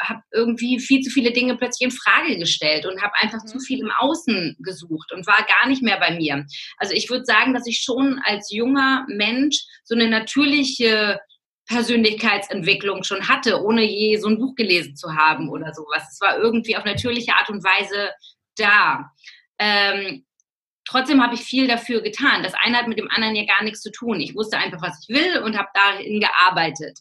habe 0.02 0.22
irgendwie 0.32 0.80
viel 0.80 1.02
zu 1.02 1.10
viele 1.10 1.32
Dinge 1.32 1.58
plötzlich 1.58 1.90
in 1.90 1.96
Frage 1.96 2.38
gestellt 2.38 2.86
und 2.86 3.02
habe 3.02 3.14
einfach 3.20 3.44
zu 3.46 3.58
mhm. 3.58 3.62
viel 3.62 3.80
im 3.80 3.92
Außen 3.92 4.56
gesucht 4.60 5.12
und 5.12 5.28
war 5.28 5.46
gar 5.46 5.68
nicht 5.68 5.82
mehr 5.82 6.00
bei 6.00 6.16
mir. 6.16 6.46
Also 6.78 6.94
ich 6.94 7.10
würde 7.10 7.26
sagen, 7.26 7.54
dass 7.54 7.68
ich 7.68 7.82
schon 7.84 8.20
als 8.24 8.52
junger 8.52 9.06
Mensch 9.10 9.66
so 9.84 9.96
eine 9.96 10.08
natürliche 10.08 11.20
Persönlichkeitsentwicklung 11.70 13.04
schon 13.04 13.30
hatte, 13.30 13.64
ohne 13.64 13.84
je 13.84 14.18
so 14.18 14.28
ein 14.28 14.40
Buch 14.40 14.56
gelesen 14.56 14.96
zu 14.96 15.16
haben 15.16 15.50
oder 15.50 15.74
sowas. 15.74 16.04
Es 16.12 16.20
war 16.20 16.38
irgendwie 16.38 16.76
auf 16.76 16.84
natürliche 16.84 17.36
Art 17.36 17.50
und 17.50 17.64
Weise 17.64 18.10
da. 18.58 19.12
Ähm, 19.60 20.26
trotzdem 20.86 21.24
habe 21.24 21.36
ich 21.36 21.42
viel 21.42 21.68
dafür 21.68 22.02
getan. 22.02 22.42
Das 22.42 22.54
eine 22.56 22.78
hat 22.78 22.88
mit 22.88 22.98
dem 22.98 23.10
anderen 23.10 23.36
ja 23.36 23.46
gar 23.46 23.64
nichts 23.64 23.82
zu 23.82 23.92
tun. 23.92 24.20
Ich 24.20 24.36
wusste 24.36 24.58
einfach, 24.58 24.82
was 24.82 25.00
ich 25.08 25.16
will 25.16 25.44
und 25.44 25.58
habe 25.58 25.70
dahin 25.76 26.20
gearbeitet. 26.20 27.00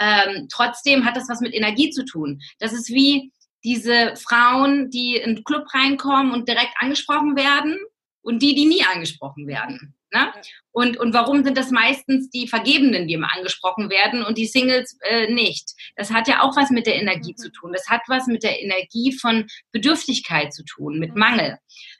Ähm, 0.00 0.48
trotzdem 0.52 1.04
hat 1.04 1.16
das 1.16 1.28
was 1.28 1.40
mit 1.40 1.54
Energie 1.54 1.90
zu 1.90 2.04
tun. 2.04 2.40
Das 2.58 2.72
ist 2.72 2.88
wie 2.88 3.32
diese 3.62 4.14
Frauen, 4.16 4.90
die 4.90 5.16
in 5.16 5.36
den 5.36 5.44
Club 5.44 5.64
reinkommen 5.72 6.32
und 6.32 6.48
direkt 6.48 6.74
angesprochen 6.80 7.36
werden 7.36 7.78
und 8.22 8.42
die, 8.42 8.54
die 8.56 8.66
nie 8.66 8.84
angesprochen 8.84 9.46
werden. 9.46 9.94
Ne? 10.10 10.32
Und, 10.72 10.96
und 10.98 11.12
warum 11.12 11.44
sind 11.44 11.58
das 11.58 11.70
meistens 11.70 12.30
die 12.30 12.48
Vergebenen, 12.48 13.06
die 13.08 13.14
immer 13.14 13.34
angesprochen 13.34 13.90
werden 13.90 14.24
und 14.24 14.38
die 14.38 14.46
Singles 14.46 14.98
äh, 15.02 15.30
nicht? 15.32 15.70
Das 15.96 16.12
hat 16.12 16.28
ja 16.28 16.42
auch 16.42 16.56
was 16.56 16.70
mit 16.70 16.86
der 16.86 16.96
Energie 16.96 17.32
mhm. 17.32 17.36
zu 17.36 17.52
tun. 17.52 17.72
Das 17.72 17.88
hat 17.88 18.00
was 18.08 18.26
mit 18.26 18.42
der 18.42 18.62
Energie 18.62 19.12
von 19.12 19.46
Bedürftigkeit 19.72 20.52
zu 20.54 20.64
tun, 20.64 20.98
mit 20.98 21.12
mhm. 21.12 21.18
Mangel. 21.18 21.58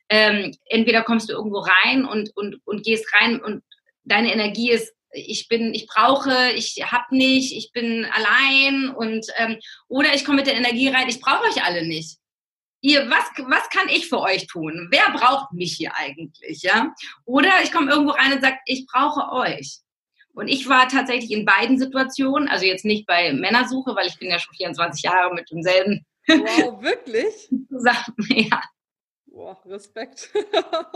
Ähm, 0.09 0.57
entweder 0.67 1.03
kommst 1.03 1.29
du 1.29 1.35
irgendwo 1.35 1.59
rein 1.59 2.07
und, 2.07 2.35
und, 2.35 2.57
und 2.65 2.83
gehst 2.83 3.07
rein 3.15 3.43
und 3.43 3.63
deine 4.05 4.33
Energie 4.33 4.71
ist 4.71 4.95
ich 5.11 5.49
bin, 5.49 5.73
ich 5.73 5.87
brauche, 5.87 6.51
ich 6.55 6.77
hab 6.85 7.11
nicht, 7.13 7.57
ich 7.57 7.73
bin 7.73 8.07
allein 8.13 8.91
und 8.91 9.27
ähm, 9.39 9.59
oder 9.89 10.15
ich 10.15 10.23
komme 10.23 10.37
mit 10.37 10.47
der 10.47 10.57
Energie 10.57 10.89
rein, 10.89 11.09
ich 11.09 11.19
brauche 11.19 11.45
euch 11.45 11.65
alle 11.65 11.87
nicht 11.87 12.19
ihr, 12.81 13.09
was, 13.11 13.25
was 13.49 13.69
kann 13.71 13.89
ich 13.89 14.09
für 14.09 14.21
euch 14.21 14.47
tun? 14.47 14.89
Wer 14.91 15.11
braucht 15.13 15.53
mich 15.53 15.75
hier 15.77 15.93
eigentlich? 15.97 16.63
Ja? 16.63 16.95
Oder 17.25 17.63
ich 17.63 17.73
komme 17.73 17.91
irgendwo 17.91 18.13
rein 18.13 18.33
und 18.33 18.43
sage, 18.43 18.59
ich 18.67 18.87
brauche 18.87 19.33
euch. 19.33 19.79
Und 20.33 20.49
ich 20.49 20.69
war 20.69 20.87
tatsächlich 20.89 21.33
in 21.33 21.45
beiden 21.45 21.79
Situationen, 21.79 22.49
also 22.49 22.65
jetzt 22.65 22.85
nicht 22.85 23.07
bei 23.07 23.33
Männersuche, 23.33 23.97
weil 23.97 24.07
ich 24.07 24.19
bin 24.19 24.31
ja 24.31 24.39
schon 24.39 24.55
24 24.55 25.03
Jahre 25.03 25.35
mit 25.35 25.51
demselben. 25.51 26.07
Wow, 26.29 26.81
wirklich? 26.81 27.49
ja. 28.51 28.63
Boah, 29.27 29.61
Respekt. 29.67 30.31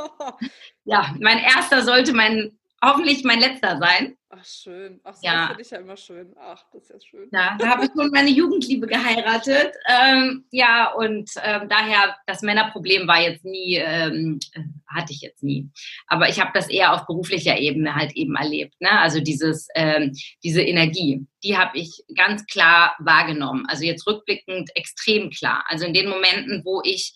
ja, 0.85 1.14
mein 1.21 1.38
erster 1.38 1.83
sollte 1.83 2.12
mein 2.12 2.59
hoffentlich 2.83 3.23
mein 3.25 3.40
letzter 3.40 3.79
sein. 3.79 4.16
Ach, 4.35 4.45
schön. 4.45 5.01
Ach, 5.05 5.14
so 5.14 5.27
ja. 5.27 5.47
finde 5.49 5.62
ich 5.62 5.71
ja 5.71 5.79
immer 5.79 5.97
schön. 5.97 6.35
Ach, 6.40 6.64
das 6.73 6.85
ist 6.85 6.90
ja 6.90 7.01
schön. 7.01 7.29
Ja, 7.33 7.57
da 7.59 7.68
habe 7.68 7.85
ich 7.85 7.90
schon 7.95 8.11
meine 8.11 8.31
Jugendliebe 8.31 8.87
geheiratet. 8.87 9.75
Ähm, 9.88 10.47
ja, 10.51 10.90
und 10.92 11.31
ähm, 11.45 11.68
daher, 11.68 12.16
das 12.27 12.40
Männerproblem 12.40 13.07
war 13.07 13.21
jetzt 13.21 13.45
nie, 13.45 13.77
ähm, 13.77 14.40
hatte 14.87 15.12
ich 15.12 15.21
jetzt 15.21 15.42
nie. 15.42 15.68
Aber 16.07 16.29
ich 16.31 16.40
habe 16.40 16.51
das 16.55 16.71
eher 16.71 16.95
auf 16.95 17.07
beruflicher 17.07 17.59
Ebene 17.59 17.95
halt 17.95 18.12
eben 18.16 18.35
erlebt. 18.35 18.75
Ne? 18.81 18.90
Also 18.90 19.21
dieses, 19.21 19.68
ähm, 19.75 20.16
diese 20.42 20.62
Energie, 20.62 21.27
die 21.45 21.59
habe 21.59 21.79
ich 21.79 22.03
ganz 22.16 22.47
klar 22.47 22.97
wahrgenommen. 23.01 23.66
Also 23.68 23.85
jetzt 23.85 24.07
rückblickend 24.07 24.71
extrem 24.75 25.31
klar. 25.31 25.62
Also 25.68 25.85
in 25.85 25.95
den 25.95 26.09
Momenten, 26.09 26.62
wo 26.64 26.81
ich 26.85 27.12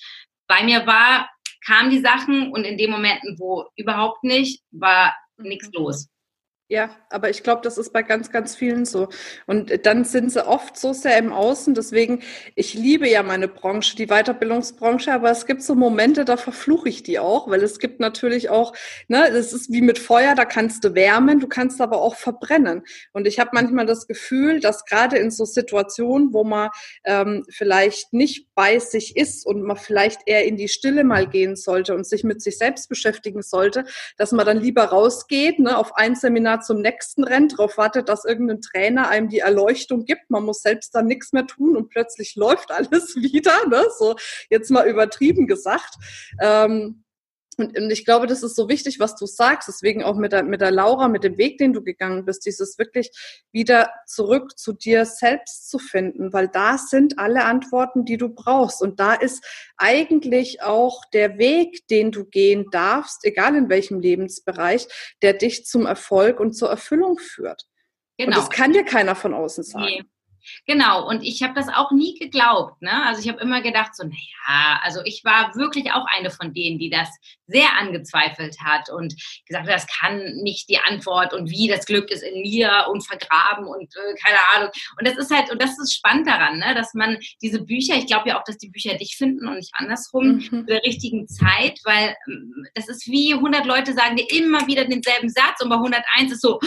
bei 0.46 0.62
mir 0.62 0.86
war, 0.86 1.30
kamen 1.66 1.90
die 1.90 2.00
Sachen 2.00 2.52
und 2.52 2.64
in 2.64 2.76
den 2.76 2.90
Momenten, 2.90 3.38
wo 3.38 3.64
überhaupt 3.74 4.22
nicht, 4.22 4.62
war 4.70 5.14
nichts 5.38 5.70
los. 5.72 6.08
Ja, 6.68 6.90
aber 7.10 7.30
ich 7.30 7.44
glaube, 7.44 7.60
das 7.62 7.78
ist 7.78 7.92
bei 7.92 8.02
ganz, 8.02 8.32
ganz 8.32 8.56
vielen 8.56 8.86
so. 8.86 9.08
Und 9.46 9.86
dann 9.86 10.04
sind 10.04 10.32
sie 10.32 10.44
oft 10.44 10.76
so 10.76 10.92
sehr 10.92 11.16
im 11.16 11.32
Außen. 11.32 11.74
Deswegen, 11.74 12.22
ich 12.56 12.74
liebe 12.74 13.08
ja 13.08 13.22
meine 13.22 13.46
Branche, 13.46 13.94
die 13.94 14.08
Weiterbildungsbranche, 14.08 15.12
aber 15.12 15.30
es 15.30 15.46
gibt 15.46 15.62
so 15.62 15.76
Momente, 15.76 16.24
da 16.24 16.36
verfluche 16.36 16.88
ich 16.88 17.04
die 17.04 17.20
auch, 17.20 17.48
weil 17.48 17.62
es 17.62 17.78
gibt 17.78 18.00
natürlich 18.00 18.50
auch, 18.50 18.74
ne, 19.06 19.30
das 19.32 19.52
ist 19.52 19.70
wie 19.70 19.80
mit 19.80 20.00
Feuer, 20.00 20.34
da 20.34 20.44
kannst 20.44 20.82
du 20.82 20.96
wärmen, 20.96 21.38
du 21.38 21.46
kannst 21.46 21.80
aber 21.80 22.02
auch 22.02 22.16
verbrennen. 22.16 22.82
Und 23.12 23.28
ich 23.28 23.38
habe 23.38 23.50
manchmal 23.52 23.86
das 23.86 24.08
Gefühl, 24.08 24.58
dass 24.58 24.84
gerade 24.86 25.18
in 25.18 25.30
so 25.30 25.44
Situationen, 25.44 26.32
wo 26.32 26.42
man 26.42 26.70
ähm, 27.04 27.44
vielleicht 27.48 28.12
nicht 28.12 28.48
bei 28.56 28.80
sich 28.80 29.16
ist 29.16 29.46
und 29.46 29.62
man 29.62 29.76
vielleicht 29.76 30.22
eher 30.26 30.44
in 30.44 30.56
die 30.56 30.68
Stille 30.68 31.04
mal 31.04 31.28
gehen 31.28 31.54
sollte 31.54 31.94
und 31.94 32.08
sich 32.08 32.24
mit 32.24 32.42
sich 32.42 32.58
selbst 32.58 32.88
beschäftigen 32.88 33.42
sollte, 33.42 33.84
dass 34.16 34.32
man 34.32 34.44
dann 34.44 34.58
lieber 34.58 34.82
rausgeht, 34.86 35.60
ne, 35.60 35.78
auf 35.78 35.94
ein 35.94 36.16
Seminar 36.16 36.55
zum 36.60 36.80
nächsten 36.80 37.24
rennt, 37.24 37.52
darauf 37.52 37.78
wartet, 37.78 38.08
dass 38.08 38.24
irgendein 38.24 38.60
Trainer 38.60 39.08
einem 39.08 39.28
die 39.28 39.40
Erleuchtung 39.40 40.04
gibt. 40.04 40.30
Man 40.30 40.44
muss 40.44 40.60
selbst 40.60 40.94
dann 40.94 41.06
nichts 41.06 41.32
mehr 41.32 41.46
tun 41.46 41.76
und 41.76 41.88
plötzlich 41.88 42.34
läuft 42.36 42.70
alles 42.70 43.16
wieder. 43.16 43.66
Ne? 43.68 43.84
So 43.98 44.16
jetzt 44.50 44.70
mal 44.70 44.86
übertrieben 44.86 45.46
gesagt. 45.46 45.94
Ähm, 46.40 47.04
und, 47.58 47.90
ich 47.90 48.04
glaube, 48.04 48.26
das 48.26 48.42
ist 48.42 48.54
so 48.54 48.68
wichtig, 48.68 49.00
was 49.00 49.16
du 49.16 49.24
sagst. 49.24 49.68
Deswegen 49.68 50.02
auch 50.02 50.16
mit 50.16 50.32
der, 50.32 50.42
mit 50.42 50.60
der 50.60 50.70
Laura, 50.70 51.08
mit 51.08 51.24
dem 51.24 51.38
Weg, 51.38 51.56
den 51.56 51.72
du 51.72 51.82
gegangen 51.82 52.26
bist, 52.26 52.44
dieses 52.44 52.78
wirklich 52.78 53.10
wieder 53.50 53.90
zurück 54.06 54.58
zu 54.58 54.74
dir 54.74 55.06
selbst 55.06 55.70
zu 55.70 55.78
finden, 55.78 56.32
weil 56.32 56.48
da 56.48 56.76
sind 56.76 57.18
alle 57.18 57.44
Antworten, 57.44 58.04
die 58.04 58.18
du 58.18 58.28
brauchst. 58.28 58.82
Und 58.82 59.00
da 59.00 59.14
ist 59.14 59.42
eigentlich 59.78 60.62
auch 60.62 61.04
der 61.12 61.38
Weg, 61.38 61.86
den 61.88 62.12
du 62.12 62.26
gehen 62.26 62.66
darfst, 62.70 63.24
egal 63.24 63.56
in 63.56 63.70
welchem 63.70 64.00
Lebensbereich, 64.00 64.86
der 65.22 65.32
dich 65.32 65.64
zum 65.64 65.86
Erfolg 65.86 66.40
und 66.40 66.52
zur 66.52 66.68
Erfüllung 66.68 67.18
führt. 67.18 67.66
Genau. 68.18 68.28
Und 68.28 68.36
das 68.36 68.50
kann 68.50 68.72
dir 68.72 68.84
keiner 68.84 69.14
von 69.14 69.32
außen 69.32 69.64
sagen. 69.64 69.84
Nee. 69.84 70.04
Genau, 70.66 71.08
und 71.08 71.22
ich 71.22 71.42
habe 71.42 71.54
das 71.54 71.68
auch 71.68 71.90
nie 71.90 72.14
geglaubt. 72.18 72.80
Ne? 72.82 73.04
Also 73.04 73.20
ich 73.20 73.28
habe 73.28 73.40
immer 73.40 73.62
gedacht, 73.62 73.94
so, 73.94 74.04
naja, 74.04 74.80
also 74.82 75.00
ich 75.04 75.22
war 75.24 75.54
wirklich 75.54 75.92
auch 75.92 76.06
eine 76.06 76.30
von 76.30 76.52
denen, 76.52 76.78
die 76.78 76.90
das 76.90 77.08
sehr 77.46 77.78
angezweifelt 77.78 78.56
hat 78.60 78.90
und 78.90 79.14
gesagt, 79.46 79.68
das 79.68 79.86
kann 79.86 80.18
nicht 80.42 80.68
die 80.68 80.78
Antwort 80.78 81.32
und 81.32 81.50
wie 81.50 81.68
das 81.68 81.86
Glück 81.86 82.10
ist 82.10 82.22
in 82.22 82.42
mir 82.42 82.86
und 82.90 83.06
vergraben 83.06 83.66
und 83.66 83.94
äh, 83.94 84.14
keine 84.22 84.38
Ahnung. 84.54 84.70
Und 84.98 85.06
das 85.06 85.16
ist 85.16 85.30
halt, 85.30 85.50
und 85.50 85.62
das 85.62 85.78
ist 85.78 85.94
spannend 85.94 86.26
daran, 86.26 86.58
ne? 86.58 86.74
dass 86.74 86.94
man 86.94 87.18
diese 87.42 87.62
Bücher, 87.62 87.94
ich 87.96 88.06
glaube 88.06 88.28
ja 88.28 88.38
auch, 88.38 88.44
dass 88.44 88.58
die 88.58 88.70
Bücher 88.70 88.94
dich 88.94 89.16
finden 89.16 89.46
und 89.46 89.56
nicht 89.56 89.72
andersrum, 89.74 90.44
mhm. 90.50 90.66
der 90.66 90.82
richtigen 90.82 91.28
Zeit, 91.28 91.78
weil 91.84 92.16
ähm, 92.28 92.66
das 92.74 92.88
ist 92.88 93.06
wie 93.06 93.34
100 93.34 93.64
Leute 93.64 93.92
sagen 93.92 94.16
dir 94.16 94.26
immer 94.30 94.66
wieder 94.66 94.84
denselben 94.84 95.28
Satz 95.28 95.62
und 95.62 95.68
bei 95.68 95.76
101 95.76 96.32
ist 96.32 96.42
so, 96.42 96.58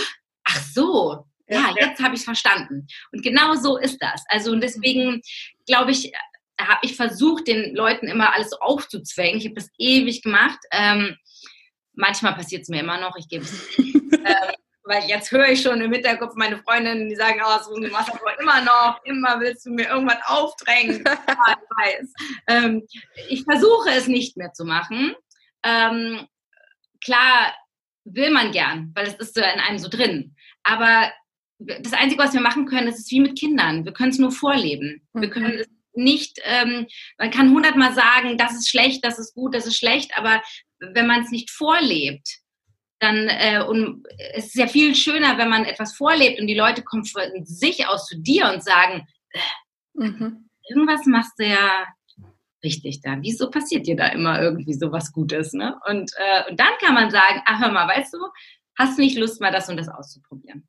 ach 0.43 0.61
so, 0.73 1.25
ja, 1.49 1.73
jetzt 1.77 2.01
habe 2.01 2.15
ich 2.15 2.21
es 2.21 2.25
verstanden. 2.25 2.87
Und 3.11 3.23
genau 3.23 3.55
so 3.55 3.77
ist 3.77 3.97
das. 3.99 4.23
Also 4.27 4.51
und 4.51 4.61
deswegen 4.61 5.21
glaube 5.65 5.91
ich, 5.91 6.11
habe 6.59 6.79
ich 6.83 6.95
versucht, 6.95 7.47
den 7.47 7.75
Leuten 7.75 8.07
immer 8.07 8.33
alles 8.33 8.53
aufzuzwängen. 8.53 9.39
Ich 9.39 9.45
habe 9.45 9.55
das 9.55 9.69
ewig 9.77 10.21
gemacht. 10.21 10.59
Ähm, 10.71 11.15
manchmal 11.93 12.35
passiert 12.35 12.63
es 12.63 12.69
mir 12.69 12.81
immer 12.81 12.99
noch, 12.99 13.15
ich 13.17 13.27
gebe 13.27 13.43
es. 13.43 13.77
ähm, 13.77 14.55
weil 14.83 15.07
jetzt 15.07 15.31
höre 15.31 15.49
ich 15.49 15.61
schon 15.61 15.79
im 15.81 15.93
Hinterkopf 15.93 16.33
meine 16.35 16.57
Freundinnen, 16.57 17.09
die 17.09 17.15
sagen, 17.15 17.39
oh, 17.45 17.63
so 17.63 17.79
machst 17.89 18.09
du 18.09 18.13
aber 18.13 18.39
immer 18.39 18.61
noch, 18.63 18.99
immer 19.03 19.39
willst 19.39 19.65
du 19.65 19.71
mir 19.71 19.87
irgendwas 19.87 20.17
aufdrängen. 20.25 21.03
ja, 21.07 21.17
ich 21.27 21.99
weiß. 21.99 22.13
Ähm, 22.47 22.87
ich 23.29 23.43
versuche 23.43 23.91
es 23.91 24.07
nicht 24.07 24.35
mehr 24.35 24.51
zu 24.51 24.65
machen. 24.65 25.15
Ähm, 25.63 26.27
klar, 27.03 27.53
will 28.03 28.31
man 28.31 28.51
gern, 28.51 28.91
weil 28.95 29.07
es 29.07 29.13
ist 29.15 29.35
so 29.35 29.41
in 29.41 29.59
einem 29.59 29.77
so 29.77 29.89
drin. 29.89 30.35
Aber 30.63 31.11
das 31.59 31.93
Einzige, 31.93 32.23
was 32.23 32.33
wir 32.33 32.41
machen 32.41 32.65
können, 32.65 32.87
ist 32.87 32.99
es 32.99 33.11
wie 33.11 33.19
mit 33.19 33.37
Kindern. 33.37 33.85
Wir 33.85 33.91
können 33.91 34.11
es 34.11 34.17
nur 34.17 34.31
vorleben. 34.31 35.01
Wir 35.13 35.27
mhm. 35.27 35.31
können 35.31 35.59
es 35.59 35.67
nicht, 35.93 36.39
ähm, 36.43 36.87
man 37.17 37.31
kann 37.31 37.51
hundertmal 37.51 37.93
sagen, 37.93 38.37
das 38.37 38.53
ist 38.53 38.69
schlecht, 38.69 39.03
das 39.03 39.19
ist 39.19 39.33
gut, 39.33 39.53
das 39.53 39.65
ist 39.65 39.77
schlecht, 39.77 40.17
aber 40.17 40.41
wenn 40.79 41.07
man 41.07 41.21
es 41.21 41.31
nicht 41.31 41.49
vorlebt, 41.49 42.39
dann 42.99 43.27
äh, 43.27 43.63
und 43.67 44.05
es 44.33 44.47
ist 44.47 44.55
ja 44.55 44.67
viel 44.67 44.95
schöner, 44.95 45.37
wenn 45.37 45.49
man 45.49 45.65
etwas 45.65 45.95
vorlebt 45.95 46.39
und 46.39 46.47
die 46.47 46.55
Leute 46.55 46.83
kommen 46.83 47.05
von 47.05 47.23
sich 47.43 47.87
aus 47.87 48.07
zu 48.07 48.19
dir 48.19 48.51
und 48.51 48.63
sagen, 48.63 49.07
äh, 49.31 49.39
mhm. 49.93 50.49
irgendwas 50.69 51.05
machst 51.05 51.33
du 51.37 51.45
ja 51.45 51.85
richtig 52.63 53.01
da. 53.01 53.17
Wieso 53.21 53.49
passiert 53.49 53.87
dir 53.87 53.95
da 53.95 54.07
immer 54.07 54.41
irgendwie 54.41 54.73
so 54.73 54.91
was 54.91 55.11
Gutes? 55.11 55.53
Ne? 55.53 55.77
Und, 55.87 56.11
äh, 56.17 56.49
und 56.49 56.59
dann 56.59 56.73
kann 56.81 56.93
man 56.93 57.09
sagen, 57.09 57.41
ach 57.45 57.61
hör 57.61 57.71
mal, 57.71 57.87
weißt 57.87 58.13
du, 58.13 58.19
hast 58.77 58.97
du 58.97 59.01
nicht 59.01 59.17
Lust, 59.17 59.39
mal 59.39 59.51
das 59.51 59.69
und 59.69 59.77
das 59.77 59.89
auszuprobieren? 59.89 60.67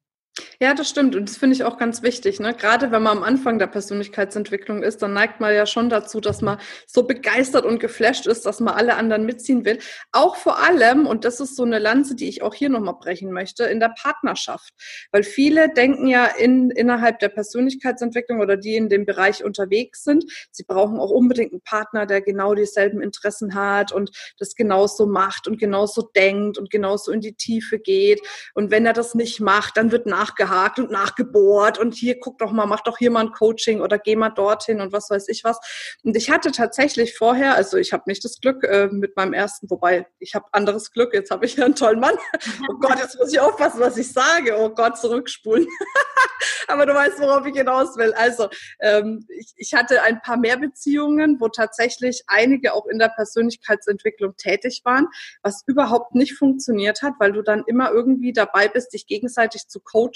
Ja, 0.60 0.74
das 0.74 0.88
stimmt. 0.90 1.16
Und 1.16 1.28
das 1.28 1.38
finde 1.38 1.56
ich 1.56 1.64
auch 1.64 1.78
ganz 1.78 2.02
wichtig. 2.02 2.38
Ne? 2.38 2.54
Gerade 2.54 2.92
wenn 2.92 3.02
man 3.02 3.18
am 3.18 3.24
Anfang 3.24 3.58
der 3.58 3.66
Persönlichkeitsentwicklung 3.66 4.82
ist, 4.82 5.02
dann 5.02 5.12
neigt 5.12 5.40
man 5.40 5.54
ja 5.54 5.66
schon 5.66 5.88
dazu, 5.88 6.20
dass 6.20 6.42
man 6.42 6.58
so 6.86 7.04
begeistert 7.04 7.64
und 7.64 7.80
geflasht 7.80 8.26
ist, 8.26 8.46
dass 8.46 8.60
man 8.60 8.74
alle 8.74 8.96
anderen 8.96 9.24
mitziehen 9.24 9.64
will. 9.64 9.78
Auch 10.12 10.36
vor 10.36 10.62
allem, 10.62 11.06
und 11.06 11.24
das 11.24 11.40
ist 11.40 11.56
so 11.56 11.64
eine 11.64 11.78
Lanze, 11.78 12.14
die 12.14 12.28
ich 12.28 12.42
auch 12.42 12.54
hier 12.54 12.68
nochmal 12.68 12.96
brechen 13.00 13.32
möchte, 13.32 13.64
in 13.64 13.80
der 13.80 13.94
Partnerschaft. 13.98 14.74
Weil 15.12 15.22
viele 15.22 15.72
denken 15.72 16.06
ja 16.06 16.26
in, 16.26 16.70
innerhalb 16.70 17.20
der 17.20 17.30
Persönlichkeitsentwicklung 17.30 18.40
oder 18.40 18.56
die 18.56 18.76
in 18.76 18.88
dem 18.88 19.06
Bereich 19.06 19.42
unterwegs 19.42 20.04
sind, 20.04 20.24
sie 20.50 20.64
brauchen 20.64 20.98
auch 20.98 21.10
unbedingt 21.10 21.52
einen 21.52 21.62
Partner, 21.62 22.04
der 22.04 22.20
genau 22.20 22.54
dieselben 22.54 23.00
Interessen 23.00 23.54
hat 23.54 23.92
und 23.92 24.10
das 24.38 24.54
genauso 24.54 25.06
macht 25.06 25.48
und 25.48 25.58
genauso 25.58 26.02
denkt 26.14 26.58
und 26.58 26.70
genauso 26.70 27.12
in 27.12 27.20
die 27.20 27.34
Tiefe 27.34 27.78
geht. 27.78 28.20
Und 28.54 28.70
wenn 28.70 28.84
er 28.84 28.92
das 28.92 29.14
nicht 29.14 29.40
macht, 29.40 29.78
dann 29.78 29.90
wird 29.90 30.04
nach 30.04 30.19
nachgehakt 30.20 30.78
und 30.78 30.90
nachgebohrt 30.90 31.78
und 31.78 31.94
hier 31.94 32.18
guck 32.20 32.38
doch 32.38 32.52
mal, 32.52 32.66
mach 32.66 32.80
doch 32.80 32.98
hier 32.98 33.10
mal 33.10 33.20
ein 33.20 33.32
Coaching 33.32 33.80
oder 33.80 33.98
geh 33.98 34.16
mal 34.16 34.30
dorthin 34.30 34.80
und 34.80 34.92
was 34.92 35.08
weiß 35.10 35.28
ich 35.28 35.44
was. 35.44 35.58
Und 36.04 36.16
ich 36.16 36.30
hatte 36.30 36.52
tatsächlich 36.52 37.16
vorher, 37.16 37.54
also 37.54 37.76
ich 37.76 37.92
habe 37.92 38.04
nicht 38.06 38.24
das 38.24 38.40
Glück 38.40 38.64
äh, 38.64 38.88
mit 38.88 39.16
meinem 39.16 39.32
ersten, 39.32 39.70
wobei 39.70 40.06
ich 40.18 40.34
habe 40.34 40.46
anderes 40.52 40.92
Glück, 40.92 41.14
jetzt 41.14 41.30
habe 41.30 41.46
ich 41.46 41.56
ja 41.56 41.64
einen 41.64 41.74
tollen 41.74 42.00
Mann. 42.00 42.16
Oh 42.68 42.78
Gott, 42.78 42.98
jetzt 42.98 43.18
muss 43.18 43.32
ich 43.32 43.40
aufpassen, 43.40 43.80
was 43.80 43.96
ich 43.96 44.12
sage. 44.12 44.56
Oh 44.58 44.70
Gott, 44.70 44.98
zurückspulen. 44.98 45.66
Aber 46.68 46.86
du 46.86 46.94
weißt, 46.94 47.18
worauf 47.20 47.46
ich 47.46 47.56
hinaus 47.56 47.96
will. 47.96 48.12
Also 48.14 48.48
ähm, 48.80 49.26
ich, 49.28 49.52
ich 49.56 49.74
hatte 49.74 50.02
ein 50.02 50.20
paar 50.20 50.36
mehr 50.36 50.56
Beziehungen, 50.56 51.36
wo 51.40 51.48
tatsächlich 51.48 52.22
einige 52.26 52.74
auch 52.74 52.86
in 52.86 52.98
der 52.98 53.08
Persönlichkeitsentwicklung 53.08 54.36
tätig 54.36 54.82
waren, 54.84 55.08
was 55.42 55.62
überhaupt 55.66 56.14
nicht 56.14 56.34
funktioniert 56.34 57.02
hat, 57.02 57.14
weil 57.18 57.32
du 57.32 57.42
dann 57.42 57.64
immer 57.66 57.90
irgendwie 57.90 58.32
dabei 58.32 58.68
bist, 58.68 58.92
dich 58.92 59.06
gegenseitig 59.06 59.68
zu 59.68 59.80
coachen 59.80 60.09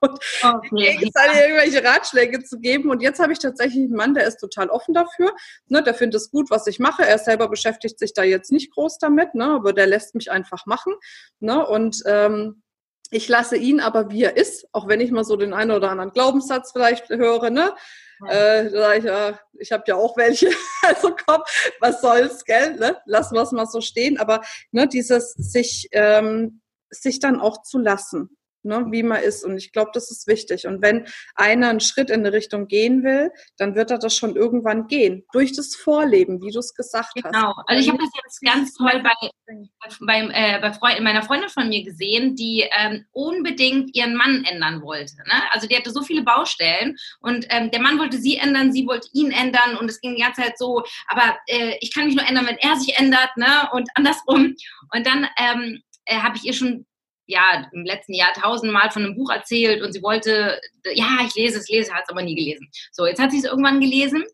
und 0.00 0.18
okay, 0.42 0.98
irgendwelche 1.02 1.84
Ratschläge 1.84 2.42
zu 2.44 2.58
geben. 2.58 2.90
Und 2.90 3.02
jetzt 3.02 3.20
habe 3.20 3.32
ich 3.32 3.38
tatsächlich 3.38 3.84
einen 3.84 3.96
Mann, 3.96 4.14
der 4.14 4.26
ist 4.26 4.38
total 4.38 4.68
offen 4.68 4.94
dafür. 4.94 5.34
Ne, 5.68 5.82
der 5.82 5.94
findet 5.94 6.20
es 6.20 6.30
gut, 6.30 6.50
was 6.50 6.66
ich 6.66 6.78
mache. 6.78 7.04
Er 7.04 7.18
selber 7.18 7.48
beschäftigt 7.48 7.98
sich 7.98 8.12
da 8.12 8.22
jetzt 8.22 8.52
nicht 8.52 8.72
groß 8.72 8.98
damit, 8.98 9.34
ne, 9.34 9.46
aber 9.46 9.72
der 9.72 9.86
lässt 9.86 10.14
mich 10.14 10.30
einfach 10.30 10.66
machen. 10.66 10.94
Ne, 11.40 11.66
und 11.66 12.02
ähm, 12.06 12.62
ich 13.10 13.28
lasse 13.28 13.56
ihn 13.56 13.80
aber, 13.80 14.10
wie 14.10 14.24
er 14.24 14.36
ist, 14.36 14.66
auch 14.72 14.88
wenn 14.88 15.00
ich 15.00 15.12
mal 15.12 15.24
so 15.24 15.36
den 15.36 15.52
einen 15.52 15.70
oder 15.70 15.90
anderen 15.90 16.12
Glaubenssatz 16.12 16.72
vielleicht 16.72 17.08
höre, 17.08 17.50
ne? 17.50 17.72
Ja. 18.24 18.32
Äh, 18.32 18.98
ich, 18.98 19.04
äh, 19.04 19.34
ich 19.58 19.72
habe 19.72 19.84
ja 19.86 19.96
auch 19.96 20.16
welche, 20.16 20.48
also 20.82 21.14
komm, 21.26 21.42
was 21.80 22.00
soll's, 22.00 22.44
gell? 22.44 22.76
Ne? 22.76 22.96
Lassen 23.04 23.34
wir 23.34 23.42
es 23.42 23.52
mal 23.52 23.66
so 23.66 23.80
stehen. 23.80 24.18
Aber 24.18 24.40
ne, 24.72 24.88
dieses 24.88 25.32
sich, 25.34 25.88
ähm, 25.92 26.62
sich 26.90 27.20
dann 27.20 27.40
auch 27.40 27.62
zu 27.62 27.78
lassen 27.78 28.36
ne, 28.66 28.86
wie 28.90 29.02
man 29.02 29.22
ist. 29.22 29.44
Und 29.44 29.56
ich 29.56 29.72
glaube, 29.72 29.90
das 29.94 30.10
ist 30.10 30.26
wichtig. 30.26 30.66
Und 30.66 30.82
wenn 30.82 31.06
einer 31.34 31.70
einen 31.70 31.80
Schritt 31.80 32.10
in 32.10 32.20
eine 32.20 32.32
Richtung 32.32 32.68
gehen 32.68 33.02
will, 33.02 33.30
dann 33.56 33.74
wird 33.74 33.90
er 33.90 33.98
das 33.98 34.16
schon 34.16 34.36
irgendwann 34.36 34.86
gehen. 34.86 35.24
Durch 35.32 35.52
das 35.52 35.74
Vorleben, 35.74 36.42
wie 36.42 36.50
du 36.50 36.58
es 36.58 36.74
gesagt 36.74 37.14
genau. 37.14 37.26
hast. 37.26 37.32
Genau. 37.32 37.54
Also 37.66 37.82
ich 37.82 37.88
habe 37.88 37.98
das 37.98 38.10
jetzt 38.24 38.40
ganz 38.42 38.74
toll 38.74 39.02
bei, 39.02 39.30
bei, 40.00 40.28
äh, 40.32 40.60
bei 40.60 40.72
Freund, 40.72 41.00
meiner 41.00 41.22
Freundin 41.22 41.48
von 41.48 41.68
mir 41.68 41.84
gesehen, 41.84 42.34
die 42.36 42.64
ähm, 42.76 43.04
unbedingt 43.12 43.94
ihren 43.96 44.14
Mann 44.14 44.44
ändern 44.44 44.82
wollte. 44.82 45.16
Ne? 45.16 45.42
Also 45.50 45.66
die 45.66 45.76
hatte 45.76 45.90
so 45.90 46.02
viele 46.02 46.22
Baustellen 46.22 46.96
und 47.20 47.46
ähm, 47.50 47.70
der 47.70 47.80
Mann 47.80 47.98
wollte 47.98 48.18
sie 48.18 48.36
ändern, 48.36 48.72
sie 48.72 48.86
wollte 48.86 49.08
ihn 49.12 49.30
ändern 49.30 49.76
und 49.78 49.88
es 49.88 50.00
ging 50.00 50.16
die 50.16 50.22
ganze 50.22 50.42
Zeit 50.42 50.58
so, 50.58 50.82
aber 51.08 51.36
äh, 51.46 51.76
ich 51.80 51.94
kann 51.94 52.06
mich 52.06 52.16
nur 52.16 52.26
ändern, 52.26 52.46
wenn 52.46 52.58
er 52.58 52.76
sich 52.76 52.98
ändert 52.98 53.36
ne? 53.36 53.68
und 53.72 53.88
andersrum. 53.94 54.54
Und 54.92 55.06
dann 55.06 55.26
ähm, 55.38 55.82
äh, 56.06 56.18
habe 56.18 56.36
ich 56.36 56.44
ihr 56.44 56.52
schon 56.52 56.86
ja, 57.26 57.68
im 57.72 57.84
letzten 57.84 58.14
Jahr 58.14 58.32
tausendmal 58.32 58.90
von 58.90 59.04
einem 59.04 59.16
Buch 59.16 59.30
erzählt 59.30 59.82
und 59.82 59.92
sie 59.92 60.02
wollte, 60.02 60.60
ja, 60.94 61.18
ich 61.26 61.34
lese 61.34 61.58
es, 61.58 61.68
lese, 61.68 61.92
hat 61.92 62.04
es 62.04 62.10
aber 62.10 62.22
nie 62.22 62.34
gelesen. 62.34 62.68
So, 62.92 63.06
jetzt 63.06 63.20
hat 63.20 63.32
sie 63.32 63.38
es 63.38 63.44
irgendwann 63.44 63.80
gelesen 63.80 64.24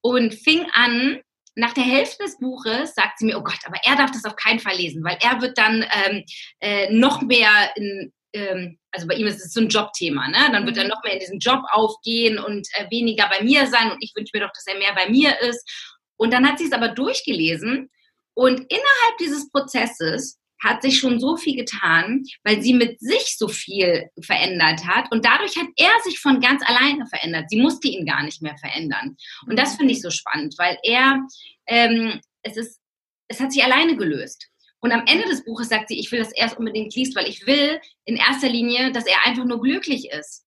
und 0.00 0.34
fing 0.34 0.66
an, 0.72 1.20
nach 1.56 1.72
der 1.72 1.84
Hälfte 1.84 2.24
des 2.24 2.38
Buches 2.38 2.94
sagt 2.94 3.18
sie 3.18 3.26
mir, 3.26 3.38
oh 3.38 3.42
Gott, 3.42 3.60
aber 3.64 3.76
er 3.84 3.96
darf 3.96 4.10
das 4.10 4.24
auf 4.24 4.36
keinen 4.36 4.58
Fall 4.58 4.76
lesen, 4.76 5.04
weil 5.04 5.18
er 5.22 5.40
wird 5.40 5.56
dann 5.56 5.84
ähm, 6.04 6.24
äh, 6.60 6.92
noch 6.92 7.22
mehr 7.22 7.70
in, 7.76 8.12
ähm, 8.32 8.78
also 8.90 9.06
bei 9.06 9.14
ihm 9.14 9.26
ist 9.26 9.44
es 9.44 9.52
so 9.52 9.60
ein 9.60 9.68
Jobthema, 9.68 10.28
ne? 10.28 10.50
Dann 10.52 10.66
wird 10.66 10.76
er 10.76 10.84
mhm. 10.84 10.90
noch 10.90 11.02
mehr 11.04 11.14
in 11.14 11.20
diesen 11.20 11.38
Job 11.38 11.62
aufgehen 11.70 12.38
und 12.38 12.66
äh, 12.74 12.90
weniger 12.90 13.28
bei 13.28 13.42
mir 13.42 13.66
sein 13.66 13.92
und 13.92 14.02
ich 14.02 14.12
wünsche 14.16 14.32
mir 14.34 14.40
doch, 14.40 14.52
dass 14.52 14.66
er 14.66 14.78
mehr 14.78 14.94
bei 14.94 15.08
mir 15.08 15.40
ist. 15.40 15.68
Und 16.16 16.32
dann 16.32 16.48
hat 16.48 16.58
sie 16.58 16.66
es 16.66 16.72
aber 16.72 16.88
durchgelesen 16.88 17.90
und 18.34 18.60
innerhalb 18.60 19.18
dieses 19.20 19.50
Prozesses 19.50 20.38
hat 20.64 20.82
sich 20.82 20.98
schon 20.98 21.20
so 21.20 21.36
viel 21.36 21.56
getan, 21.56 22.24
weil 22.42 22.62
sie 22.62 22.74
mit 22.74 22.98
sich 23.00 23.36
so 23.38 23.48
viel 23.48 24.08
verändert 24.20 24.86
hat 24.86 25.12
und 25.12 25.24
dadurch 25.24 25.56
hat 25.56 25.68
er 25.76 25.92
sich 26.02 26.18
von 26.18 26.40
ganz 26.40 26.62
alleine 26.66 27.06
verändert. 27.06 27.50
Sie 27.50 27.60
musste 27.60 27.88
ihn 27.88 28.06
gar 28.06 28.22
nicht 28.22 28.42
mehr 28.42 28.56
verändern. 28.56 29.16
Und 29.46 29.58
das 29.58 29.76
finde 29.76 29.92
ich 29.92 30.00
so 30.00 30.10
spannend, 30.10 30.54
weil 30.58 30.78
er, 30.82 31.20
ähm, 31.66 32.20
es 32.42 32.56
ist, 32.56 32.80
es 33.28 33.40
hat 33.40 33.52
sich 33.52 33.62
alleine 33.62 33.96
gelöst. 33.96 34.48
Und 34.80 34.92
am 34.92 35.04
Ende 35.06 35.26
des 35.28 35.44
Buches 35.44 35.68
sagt 35.68 35.88
sie, 35.88 35.98
ich 35.98 36.12
will, 36.12 36.18
dass 36.18 36.32
er 36.32 36.46
es 36.46 36.54
unbedingt 36.54 36.94
liest, 36.94 37.16
weil 37.16 37.26
ich 37.28 37.46
will 37.46 37.80
in 38.04 38.16
erster 38.16 38.48
Linie, 38.48 38.92
dass 38.92 39.06
er 39.06 39.24
einfach 39.24 39.44
nur 39.44 39.60
glücklich 39.60 40.10
ist. 40.10 40.44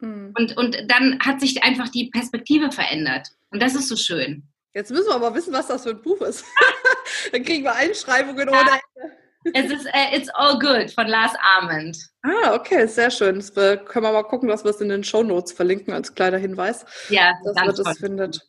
Mhm. 0.00 0.32
Und, 0.36 0.56
und 0.56 0.84
dann 0.86 1.18
hat 1.20 1.40
sich 1.40 1.62
einfach 1.62 1.88
die 1.88 2.08
Perspektive 2.10 2.70
verändert. 2.70 3.28
Und 3.50 3.60
das 3.60 3.74
ist 3.74 3.88
so 3.88 3.96
schön. 3.96 4.44
Jetzt 4.74 4.92
müssen 4.92 5.08
wir 5.08 5.16
aber 5.16 5.34
wissen, 5.34 5.52
was 5.52 5.66
das 5.66 5.82
für 5.82 5.90
ein 5.90 6.02
Buch 6.02 6.20
ist. 6.22 6.44
dann 7.32 7.44
kriegen 7.44 7.64
wir 7.64 7.74
Einschreibungen 7.74 8.48
ja. 8.48 8.60
ohne 8.60 8.70
Ende. 8.70 9.16
Es 9.54 9.70
ist 9.70 9.86
uh, 9.86 10.14
It's 10.14 10.28
All 10.30 10.58
Good 10.58 10.90
von 10.90 11.06
Lars 11.06 11.32
Armand. 11.56 11.96
Ah, 12.22 12.54
okay, 12.54 12.86
sehr 12.86 13.10
schön. 13.10 13.36
Das 13.36 13.56
wir, 13.56 13.78
können 13.78 14.04
wir 14.04 14.12
mal 14.12 14.22
gucken, 14.22 14.48
dass 14.48 14.64
wir 14.64 14.70
es 14.70 14.80
in 14.80 14.88
den 14.88 15.04
Show 15.04 15.22
Notes 15.22 15.52
verlinken 15.52 15.94
als 15.94 16.14
kleiner 16.14 16.38
Hinweis. 16.38 16.84
Ja, 17.08 17.32
dass 17.44 17.54
man 17.54 17.74
das 17.74 17.98
findet. 17.98 18.40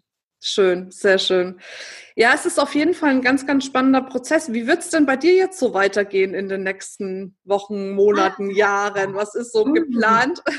Schön, 0.43 0.89
sehr 0.89 1.19
schön. 1.19 1.61
Ja, 2.15 2.33
es 2.33 2.47
ist 2.47 2.59
auf 2.59 2.73
jeden 2.73 2.95
Fall 2.95 3.11
ein 3.11 3.21
ganz, 3.21 3.45
ganz 3.45 3.63
spannender 3.63 4.01
Prozess. 4.01 4.51
Wie 4.51 4.65
wird 4.65 4.79
es 4.79 4.89
denn 4.89 5.05
bei 5.05 5.15
dir 5.15 5.35
jetzt 5.35 5.59
so 5.59 5.75
weitergehen 5.75 6.33
in 6.33 6.49
den 6.49 6.63
nächsten 6.63 7.37
Wochen, 7.43 7.91
Monaten, 7.91 8.49
ah. 8.49 8.53
Jahren? 8.53 9.13
Was 9.13 9.35
ist 9.35 9.53
so 9.53 9.65
mhm. 9.65 9.73
geplant? 9.73 10.41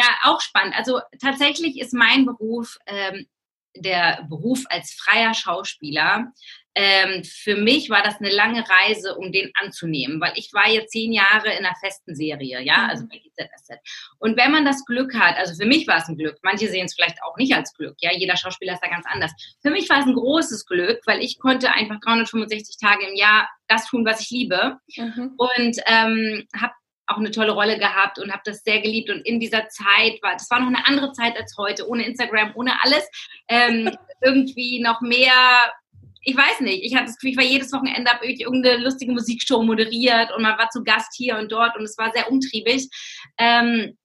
Ja, 0.00 0.04
auch 0.22 0.40
spannend. 0.40 0.76
Also 0.76 1.00
tatsächlich 1.20 1.80
ist 1.80 1.92
mein 1.92 2.24
Beruf 2.24 2.78
ähm, 2.86 3.26
der 3.74 4.24
Beruf 4.28 4.64
als 4.68 4.92
freier 4.92 5.34
Schauspieler 5.34 6.32
ähm, 6.74 7.24
für 7.24 7.56
mich 7.56 7.90
war 7.90 8.02
das 8.02 8.20
eine 8.20 8.30
lange 8.30 8.64
Reise, 8.68 9.16
um 9.16 9.32
den 9.32 9.50
anzunehmen, 9.60 10.20
weil 10.20 10.32
ich 10.36 10.52
war 10.52 10.68
jetzt 10.68 10.92
zehn 10.92 11.12
Jahre 11.12 11.50
in 11.52 11.64
einer 11.64 11.74
festen 11.80 12.14
Serie, 12.14 12.60
ja, 12.62 12.86
also 12.86 13.04
bei 13.08 13.18
GZSZ. 13.18 13.78
Und 14.18 14.36
wenn 14.36 14.52
man 14.52 14.64
das 14.64 14.84
Glück 14.84 15.14
hat, 15.14 15.36
also 15.36 15.54
für 15.60 15.68
mich 15.68 15.86
war 15.88 15.96
es 15.96 16.08
ein 16.08 16.16
Glück, 16.16 16.38
manche 16.42 16.68
sehen 16.68 16.86
es 16.86 16.94
vielleicht 16.94 17.22
auch 17.22 17.36
nicht 17.36 17.54
als 17.54 17.74
Glück, 17.74 17.96
ja, 18.00 18.12
jeder 18.12 18.36
Schauspieler 18.36 18.74
ist 18.74 18.82
da 18.82 18.88
ganz 18.88 19.06
anders. 19.06 19.32
Für 19.60 19.70
mich 19.70 19.88
war 19.88 20.00
es 20.00 20.06
ein 20.06 20.14
großes 20.14 20.66
Glück, 20.66 21.00
weil 21.06 21.20
ich 21.20 21.38
konnte 21.38 21.72
einfach 21.72 21.98
365 22.00 22.76
Tage 22.80 23.08
im 23.08 23.16
Jahr 23.16 23.48
das 23.66 23.86
tun, 23.86 24.04
was 24.04 24.20
ich 24.20 24.30
liebe 24.30 24.78
mhm. 24.96 25.34
und 25.36 25.78
ähm, 25.86 26.46
habe 26.58 26.72
auch 27.08 27.16
eine 27.16 27.30
tolle 27.30 27.52
Rolle 27.52 27.78
gehabt 27.78 28.18
und 28.18 28.30
habe 28.30 28.42
das 28.44 28.62
sehr 28.62 28.80
geliebt. 28.80 29.10
Und 29.10 29.22
in 29.26 29.40
dieser 29.40 29.68
Zeit 29.68 30.22
war, 30.22 30.34
das 30.34 30.50
war 30.50 30.60
noch 30.60 30.68
eine 30.68 30.86
andere 30.86 31.12
Zeit 31.12 31.36
als 31.36 31.56
heute, 31.56 31.88
ohne 31.88 32.06
Instagram, 32.06 32.52
ohne 32.54 32.72
alles, 32.82 33.08
ähm, 33.48 33.90
irgendwie 34.20 34.80
noch 34.80 35.00
mehr 35.00 35.32
ich 36.28 36.36
weiß 36.36 36.60
nicht, 36.60 36.84
ich 36.84 36.94
hatte 36.94 37.06
das 37.06 37.16
Gefühl, 37.16 37.30
ich 37.30 37.36
war 37.38 37.44
jedes 37.44 37.72
Wochenende, 37.72 38.10
habe 38.10 38.26
irgendeine 38.26 38.84
lustige 38.84 39.12
Musikshow 39.12 39.62
moderiert 39.62 40.30
und 40.36 40.42
man 40.42 40.58
war 40.58 40.68
zu 40.68 40.84
Gast 40.84 41.14
hier 41.16 41.38
und 41.38 41.50
dort 41.50 41.74
und 41.78 41.84
es 41.84 41.96
war 41.96 42.12
sehr 42.12 42.30
umtriebig. 42.30 42.86
Ähm, 43.38 43.96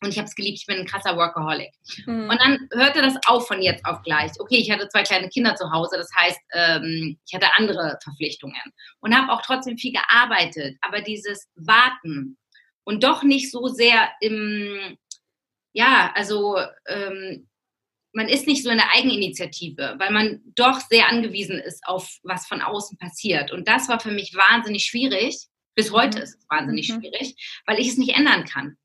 und 0.00 0.10
ich 0.10 0.18
habe 0.18 0.26
es 0.26 0.36
geliebt, 0.36 0.58
ich 0.60 0.66
bin 0.66 0.78
ein 0.78 0.86
krasser 0.86 1.16
Workaholic. 1.16 1.72
Mhm. 2.06 2.28
Und 2.30 2.40
dann 2.40 2.68
hörte 2.72 3.00
das 3.02 3.16
auf 3.26 3.48
von 3.48 3.60
jetzt 3.60 3.84
auf 3.86 4.02
gleich. 4.02 4.30
Okay, 4.38 4.58
ich 4.58 4.70
hatte 4.70 4.88
zwei 4.88 5.02
kleine 5.02 5.28
Kinder 5.28 5.56
zu 5.56 5.68
Hause, 5.72 5.96
das 5.96 6.10
heißt, 6.16 6.40
ähm, 6.52 7.18
ich 7.26 7.34
hatte 7.34 7.48
andere 7.56 7.98
Verpflichtungen 8.00 8.62
und 9.00 9.16
habe 9.16 9.32
auch 9.32 9.42
trotzdem 9.42 9.76
viel 9.76 9.92
gearbeitet. 9.92 10.76
Aber 10.80 11.00
dieses 11.00 11.48
Warten 11.56 12.38
und 12.84 13.02
doch 13.02 13.24
nicht 13.24 13.50
so 13.50 13.66
sehr 13.66 14.10
im, 14.20 14.96
ja, 15.72 16.12
also 16.14 16.56
ähm, 16.86 17.48
man 18.14 18.28
ist 18.28 18.46
nicht 18.46 18.62
so 18.62 18.70
in 18.70 18.78
der 18.78 18.92
Eigeninitiative, 18.94 19.96
weil 19.98 20.12
man 20.12 20.40
doch 20.54 20.80
sehr 20.80 21.08
angewiesen 21.08 21.58
ist 21.58 21.86
auf 21.86 22.18
was 22.22 22.46
von 22.46 22.62
außen 22.62 22.96
passiert. 22.96 23.52
Und 23.52 23.68
das 23.68 23.88
war 23.88 24.00
für 24.00 24.12
mich 24.12 24.34
wahnsinnig 24.34 24.84
schwierig, 24.84 25.48
Bis 25.74 25.92
heute 25.92 26.18
mhm. 26.18 26.24
ist 26.24 26.38
es 26.38 26.46
wahnsinnig 26.48 26.88
mhm. 26.88 27.00
schwierig, 27.00 27.62
weil 27.66 27.78
ich 27.78 27.88
es 27.88 27.98
nicht 27.98 28.16
ändern 28.16 28.44
kann. 28.44 28.76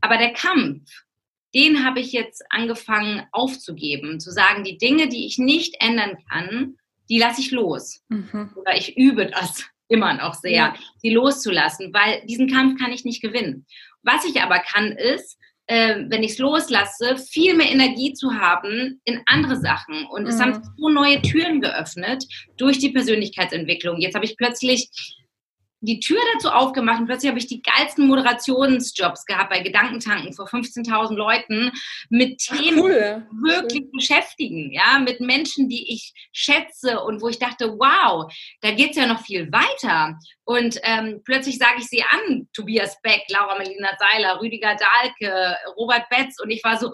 Aber 0.00 0.16
der 0.16 0.32
Kampf, 0.32 0.88
den 1.54 1.84
habe 1.84 2.00
ich 2.00 2.12
jetzt 2.12 2.44
angefangen 2.50 3.26
aufzugeben, 3.32 4.20
zu 4.20 4.30
sagen, 4.30 4.64
die 4.64 4.78
Dinge, 4.78 5.08
die 5.08 5.26
ich 5.26 5.38
nicht 5.38 5.76
ändern 5.80 6.18
kann, 6.30 6.76
die 7.08 7.18
lasse 7.18 7.40
ich 7.40 7.50
los. 7.50 8.02
Mhm. 8.08 8.52
Oder 8.56 8.76
ich 8.76 8.96
übe 8.96 9.26
das 9.26 9.64
immer 9.88 10.14
noch 10.14 10.34
sehr, 10.34 10.52
ja. 10.52 10.76
sie 10.98 11.10
loszulassen, 11.10 11.92
weil 11.94 12.24
diesen 12.26 12.50
Kampf 12.50 12.80
kann 12.80 12.92
ich 12.92 13.04
nicht 13.04 13.22
gewinnen. 13.22 13.66
Was 14.02 14.24
ich 14.24 14.42
aber 14.42 14.58
kann, 14.58 14.92
ist, 14.92 15.38
äh, 15.66 16.04
wenn 16.08 16.22
ich 16.22 16.32
es 16.32 16.38
loslasse, 16.38 17.16
viel 17.16 17.54
mehr 17.54 17.70
Energie 17.70 18.12
zu 18.12 18.32
haben 18.32 19.00
in 19.04 19.20
andere 19.26 19.56
Sachen. 19.56 20.06
Und 20.06 20.26
es 20.26 20.40
haben 20.40 20.52
mhm. 20.52 20.62
so 20.76 20.88
neue 20.88 21.20
Türen 21.22 21.60
geöffnet 21.60 22.24
durch 22.56 22.78
die 22.78 22.90
Persönlichkeitsentwicklung. 22.90 24.00
Jetzt 24.00 24.14
habe 24.14 24.24
ich 24.24 24.36
plötzlich 24.36 24.88
die 25.80 26.00
Tür 26.00 26.18
dazu 26.34 26.48
aufgemacht 26.50 27.00
und 27.00 27.06
plötzlich 27.06 27.28
habe 27.28 27.38
ich 27.38 27.46
die 27.46 27.62
geilsten 27.62 28.06
Moderationsjobs 28.06 29.26
gehabt 29.26 29.50
bei 29.50 29.60
Gedankentanken 29.60 30.32
vor 30.32 30.46
15.000 30.46 31.14
Leuten 31.14 31.70
mit 32.08 32.38
Themen, 32.38 32.80
cool. 32.80 33.26
wirklich 33.42 33.82
Schön. 33.82 33.92
beschäftigen, 33.92 34.72
ja, 34.72 34.98
mit 34.98 35.20
Menschen, 35.20 35.68
die 35.68 35.92
ich 35.92 36.12
schätze 36.32 37.00
und 37.00 37.20
wo 37.20 37.28
ich 37.28 37.38
dachte, 37.38 37.72
wow, 37.78 38.32
da 38.60 38.70
geht 38.70 38.90
es 38.90 38.96
ja 38.96 39.06
noch 39.06 39.20
viel 39.20 39.50
weiter. 39.52 40.18
Und 40.44 40.78
ähm, 40.84 41.22
plötzlich 41.24 41.58
sage 41.58 41.78
ich 41.78 41.88
sie 41.88 42.02
an, 42.02 42.48
Tobias 42.52 43.00
Beck, 43.02 43.22
Laura 43.28 43.58
Melina 43.58 43.90
Seiler, 43.98 44.40
Rüdiger 44.40 44.76
Dahlke, 44.76 45.56
Robert 45.76 46.08
Betz 46.08 46.40
und 46.40 46.50
ich 46.50 46.62
war 46.62 46.78
so, 46.78 46.92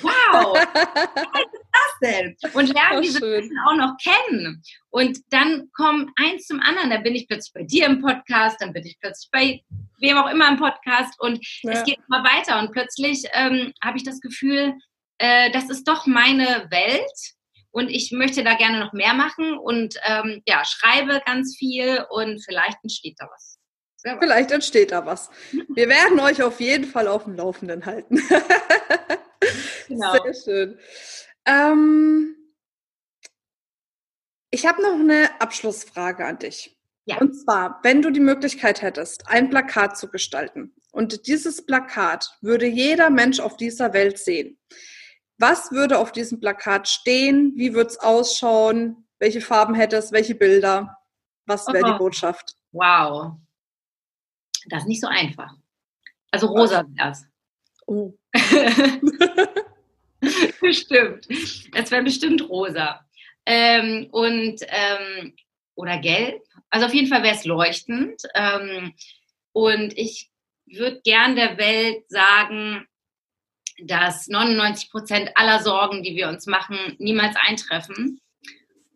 wow, 0.00 0.54
was 0.74 1.44
ist 1.52 1.64
das 1.72 2.10
denn? 2.10 2.36
Und 2.54 2.72
lerne 2.72 3.00
diese 3.00 3.20
Menschen 3.20 3.58
auch 3.66 3.76
noch 3.76 3.96
kennen. 4.02 4.62
Und 4.94 5.18
dann 5.30 5.72
kommt 5.72 6.12
eins 6.14 6.46
zum 6.46 6.60
anderen, 6.60 6.88
dann 6.88 7.02
bin 7.02 7.16
ich 7.16 7.26
plötzlich 7.26 7.52
bei 7.52 7.64
dir 7.64 7.86
im 7.86 8.00
Podcast, 8.00 8.60
dann 8.60 8.72
bin 8.72 8.86
ich 8.86 8.96
plötzlich 9.00 9.28
bei 9.32 9.60
wem 9.98 10.16
auch 10.16 10.30
immer 10.30 10.48
im 10.48 10.56
Podcast 10.56 11.18
und 11.18 11.44
ja. 11.62 11.72
es 11.72 11.82
geht 11.82 11.98
immer 12.06 12.22
weiter 12.22 12.60
und 12.60 12.70
plötzlich 12.70 13.24
ähm, 13.32 13.72
habe 13.82 13.96
ich 13.96 14.04
das 14.04 14.20
Gefühl, 14.20 14.72
äh, 15.18 15.50
das 15.50 15.68
ist 15.68 15.88
doch 15.88 16.06
meine 16.06 16.68
Welt 16.70 17.34
und 17.72 17.88
ich 17.88 18.12
möchte 18.12 18.44
da 18.44 18.54
gerne 18.54 18.78
noch 18.78 18.92
mehr 18.92 19.14
machen 19.14 19.58
und 19.58 19.96
ähm, 20.04 20.42
ja, 20.46 20.62
schreibe 20.64 21.20
ganz 21.26 21.56
viel 21.58 22.06
und 22.10 22.40
vielleicht 22.44 22.78
entsteht 22.84 23.16
da 23.18 23.28
was. 23.28 23.58
Vielleicht 24.20 24.52
entsteht 24.52 24.92
da 24.92 25.04
was. 25.04 25.28
Wir 25.74 25.88
werden 25.88 26.20
euch 26.20 26.40
auf 26.40 26.60
jeden 26.60 26.84
Fall 26.84 27.08
auf 27.08 27.24
dem 27.24 27.34
Laufenden 27.34 27.84
halten. 27.84 28.22
genau. 29.88 30.12
Sehr 30.22 30.34
schön. 30.34 30.78
Ähm, 31.46 32.36
ich 34.54 34.66
habe 34.66 34.80
noch 34.80 34.94
eine 34.94 35.40
Abschlussfrage 35.40 36.24
an 36.24 36.38
dich. 36.38 36.78
Ja. 37.06 37.18
Und 37.18 37.34
zwar, 37.34 37.80
wenn 37.82 38.02
du 38.02 38.10
die 38.10 38.20
Möglichkeit 38.20 38.82
hättest, 38.82 39.26
ein 39.28 39.50
Plakat 39.50 39.98
zu 39.98 40.08
gestalten 40.08 40.72
und 40.92 41.26
dieses 41.26 41.66
Plakat 41.66 42.38
würde 42.40 42.66
jeder 42.66 43.10
Mensch 43.10 43.40
auf 43.40 43.56
dieser 43.56 43.92
Welt 43.92 44.16
sehen, 44.18 44.56
was 45.38 45.72
würde 45.72 45.98
auf 45.98 46.12
diesem 46.12 46.38
Plakat 46.38 46.88
stehen? 46.88 47.52
Wie 47.56 47.74
würde 47.74 47.90
es 47.90 47.98
ausschauen? 47.98 49.08
Welche 49.18 49.40
Farben 49.40 49.74
hätte 49.74 49.96
es? 49.96 50.12
Welche 50.12 50.36
Bilder? 50.36 50.96
Was 51.46 51.66
wäre 51.66 51.84
oh. 51.84 51.92
die 51.92 51.98
Botschaft? 51.98 52.54
Wow. 52.70 53.32
Das 54.68 54.82
ist 54.82 54.88
nicht 54.88 55.00
so 55.00 55.08
einfach. 55.08 55.52
Also 56.30 56.46
rosa 56.46 56.84
wäre 56.94 57.10
es. 57.10 57.26
Oh. 57.86 58.14
bestimmt. 60.60 61.26
Es 61.74 61.90
wäre 61.90 62.04
bestimmt 62.04 62.48
rosa. 62.48 63.03
Ähm, 63.46 64.08
und 64.10 64.60
ähm, 64.68 65.34
oder 65.74 65.98
gelb. 65.98 66.42
Also 66.70 66.86
auf 66.86 66.94
jeden 66.94 67.08
Fall 67.08 67.22
wäre 67.22 67.34
es 67.34 67.44
leuchtend. 67.44 68.22
Ähm, 68.34 68.94
und 69.52 69.96
ich 69.96 70.30
würde 70.66 71.00
gern 71.04 71.36
der 71.36 71.58
Welt 71.58 72.04
sagen, 72.08 72.86
dass 73.82 74.28
99 74.28 74.90
Prozent 74.90 75.30
aller 75.34 75.60
Sorgen, 75.60 76.02
die 76.02 76.16
wir 76.16 76.28
uns 76.28 76.46
machen, 76.46 76.96
niemals 76.98 77.36
eintreffen. 77.36 78.20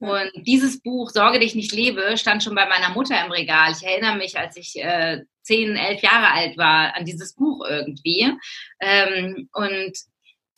Und 0.00 0.30
dieses 0.36 0.80
Buch, 0.80 1.10
Sorge 1.10 1.40
dich 1.40 1.56
nicht 1.56 1.72
lebe, 1.72 2.16
stand 2.16 2.42
schon 2.42 2.54
bei 2.54 2.66
meiner 2.66 2.90
Mutter 2.90 3.24
im 3.24 3.32
Regal. 3.32 3.72
Ich 3.72 3.84
erinnere 3.84 4.16
mich, 4.16 4.38
als 4.38 4.56
ich 4.56 4.76
äh, 4.76 5.22
zehn, 5.42 5.76
elf 5.76 6.02
Jahre 6.02 6.32
alt 6.32 6.56
war, 6.56 6.94
an 6.94 7.04
dieses 7.04 7.34
Buch 7.34 7.66
irgendwie. 7.68 8.32
Ähm, 8.80 9.48
und 9.52 9.92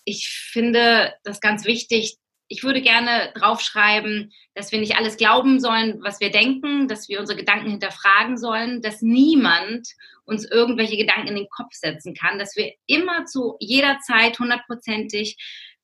ich 0.04 0.28
finde 0.28 1.14
das 1.24 1.40
ganz 1.40 1.64
wichtig. 1.64 2.16
Ich 2.52 2.64
würde 2.64 2.82
gerne 2.82 3.30
draufschreiben, 3.36 4.32
dass 4.54 4.72
wir 4.72 4.80
nicht 4.80 4.96
alles 4.96 5.16
glauben 5.16 5.60
sollen, 5.60 6.02
was 6.02 6.18
wir 6.18 6.32
denken, 6.32 6.88
dass 6.88 7.08
wir 7.08 7.20
unsere 7.20 7.38
Gedanken 7.38 7.70
hinterfragen 7.70 8.36
sollen, 8.36 8.82
dass 8.82 9.02
niemand 9.02 9.86
uns 10.24 10.44
irgendwelche 10.50 10.96
Gedanken 10.96 11.28
in 11.28 11.36
den 11.36 11.48
Kopf 11.48 11.74
setzen 11.74 12.12
kann, 12.12 12.40
dass 12.40 12.56
wir 12.56 12.72
immer 12.86 13.24
zu 13.24 13.56
jeder 13.60 14.00
Zeit 14.04 14.36
hundertprozentig 14.40 15.36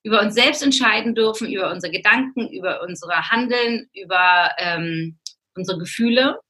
über 0.02 0.20
uns 0.20 0.34
selbst 0.34 0.60
entscheiden 0.60 1.14
dürfen, 1.14 1.52
über 1.52 1.70
unsere 1.70 1.92
Gedanken, 1.92 2.48
über 2.50 2.82
unsere 2.82 3.30
Handeln, 3.30 3.88
über 3.94 4.50
ähm, 4.58 5.18
unsere 5.54 5.78
Gefühle. 5.78 6.40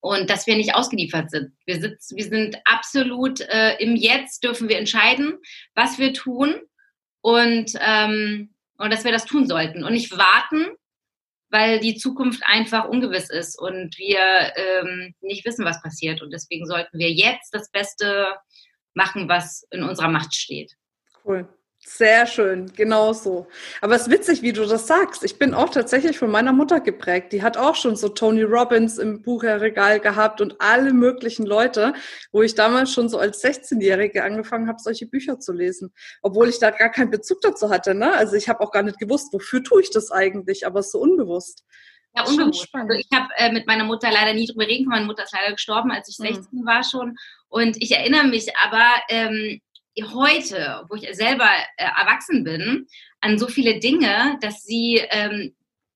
Und 0.00 0.30
dass 0.30 0.46
wir 0.46 0.56
nicht 0.56 0.74
ausgeliefert 0.74 1.30
sind. 1.30 1.52
Wir, 1.66 1.78
sitzen, 1.78 2.16
wir 2.16 2.24
sind 2.24 2.56
absolut 2.64 3.40
äh, 3.42 3.76
im 3.80 3.96
Jetzt, 3.96 4.44
dürfen 4.44 4.70
wir 4.70 4.78
entscheiden, 4.78 5.36
was 5.74 5.98
wir 5.98 6.14
tun 6.14 6.54
und, 7.20 7.72
ähm, 7.80 8.54
und 8.80 8.90
dass 8.90 9.04
wir 9.04 9.12
das 9.12 9.26
tun 9.26 9.46
sollten 9.46 9.84
und 9.84 9.92
nicht 9.92 10.10
warten, 10.16 10.74
weil 11.50 11.80
die 11.80 11.96
Zukunft 11.96 12.42
einfach 12.46 12.88
ungewiss 12.88 13.28
ist 13.28 13.58
und 13.60 13.96
wir 13.98 14.20
ähm, 14.56 15.14
nicht 15.20 15.44
wissen, 15.44 15.66
was 15.66 15.82
passiert. 15.82 16.22
Und 16.22 16.30
deswegen 16.32 16.64
sollten 16.64 16.98
wir 16.98 17.10
jetzt 17.10 17.52
das 17.52 17.70
Beste 17.70 18.28
machen, 18.94 19.28
was 19.28 19.66
in 19.70 19.82
unserer 19.82 20.08
Macht 20.08 20.34
steht. 20.34 20.72
Cool. 21.24 21.46
Sehr 21.82 22.26
schön, 22.26 22.70
genau 22.76 23.14
so. 23.14 23.46
Aber 23.80 23.94
es 23.94 24.02
ist 24.02 24.10
witzig, 24.10 24.42
wie 24.42 24.52
du 24.52 24.66
das 24.66 24.86
sagst. 24.86 25.24
Ich 25.24 25.38
bin 25.38 25.54
auch 25.54 25.70
tatsächlich 25.70 26.18
von 26.18 26.30
meiner 26.30 26.52
Mutter 26.52 26.80
geprägt. 26.80 27.32
Die 27.32 27.42
hat 27.42 27.56
auch 27.56 27.74
schon 27.74 27.96
so 27.96 28.10
Tony 28.10 28.42
Robbins 28.42 28.98
im 28.98 29.22
Buchregal 29.22 29.98
gehabt 29.98 30.42
und 30.42 30.60
alle 30.60 30.92
möglichen 30.92 31.46
Leute, 31.46 31.94
wo 32.32 32.42
ich 32.42 32.54
damals 32.54 32.92
schon 32.92 33.08
so 33.08 33.18
als 33.18 33.42
16-Jährige 33.42 34.22
angefangen 34.24 34.68
habe, 34.68 34.78
solche 34.78 35.06
Bücher 35.06 35.40
zu 35.40 35.54
lesen. 35.54 35.92
Obwohl 36.20 36.50
ich 36.50 36.58
da 36.58 36.70
gar 36.70 36.90
keinen 36.90 37.10
Bezug 37.10 37.40
dazu 37.40 37.70
hatte. 37.70 37.94
Ne? 37.94 38.12
Also 38.12 38.36
ich 38.36 38.50
habe 38.50 38.60
auch 38.60 38.72
gar 38.72 38.82
nicht 38.82 38.98
gewusst, 38.98 39.32
wofür 39.32 39.64
tue 39.64 39.80
ich 39.80 39.90
das 39.90 40.10
eigentlich, 40.10 40.66
aber 40.66 40.80
es 40.80 40.86
ist 40.86 40.92
so 40.92 41.00
unbewusst. 41.00 41.64
Ja, 42.14 42.24
unbewusst. 42.24 42.68
Also 42.74 42.92
ich 42.92 43.08
habe 43.14 43.28
äh, 43.36 43.52
mit 43.52 43.66
meiner 43.66 43.84
Mutter 43.84 44.10
leider 44.10 44.34
nie 44.34 44.46
drüber 44.46 44.66
reden 44.66 44.84
können. 44.84 44.96
Meine 44.96 45.06
Mutter 45.06 45.24
ist 45.24 45.32
leider 45.32 45.52
gestorben, 45.52 45.90
als 45.92 46.10
ich 46.10 46.16
16 46.16 46.60
mhm. 46.60 46.66
war 46.66 46.84
schon. 46.84 47.16
Und 47.48 47.76
ich 47.82 47.92
erinnere 47.92 48.24
mich 48.24 48.48
aber, 48.62 48.86
ähm, 49.08 49.60
heute, 50.04 50.84
wo 50.88 50.96
ich 50.96 51.08
selber 51.14 51.48
äh, 51.76 51.84
erwachsen 51.84 52.44
bin, 52.44 52.86
an 53.20 53.38
so 53.38 53.48
viele 53.48 53.80
Dinge, 53.80 54.38
dass 54.40 54.62
sie 54.64 55.02
ähm, 55.10 55.54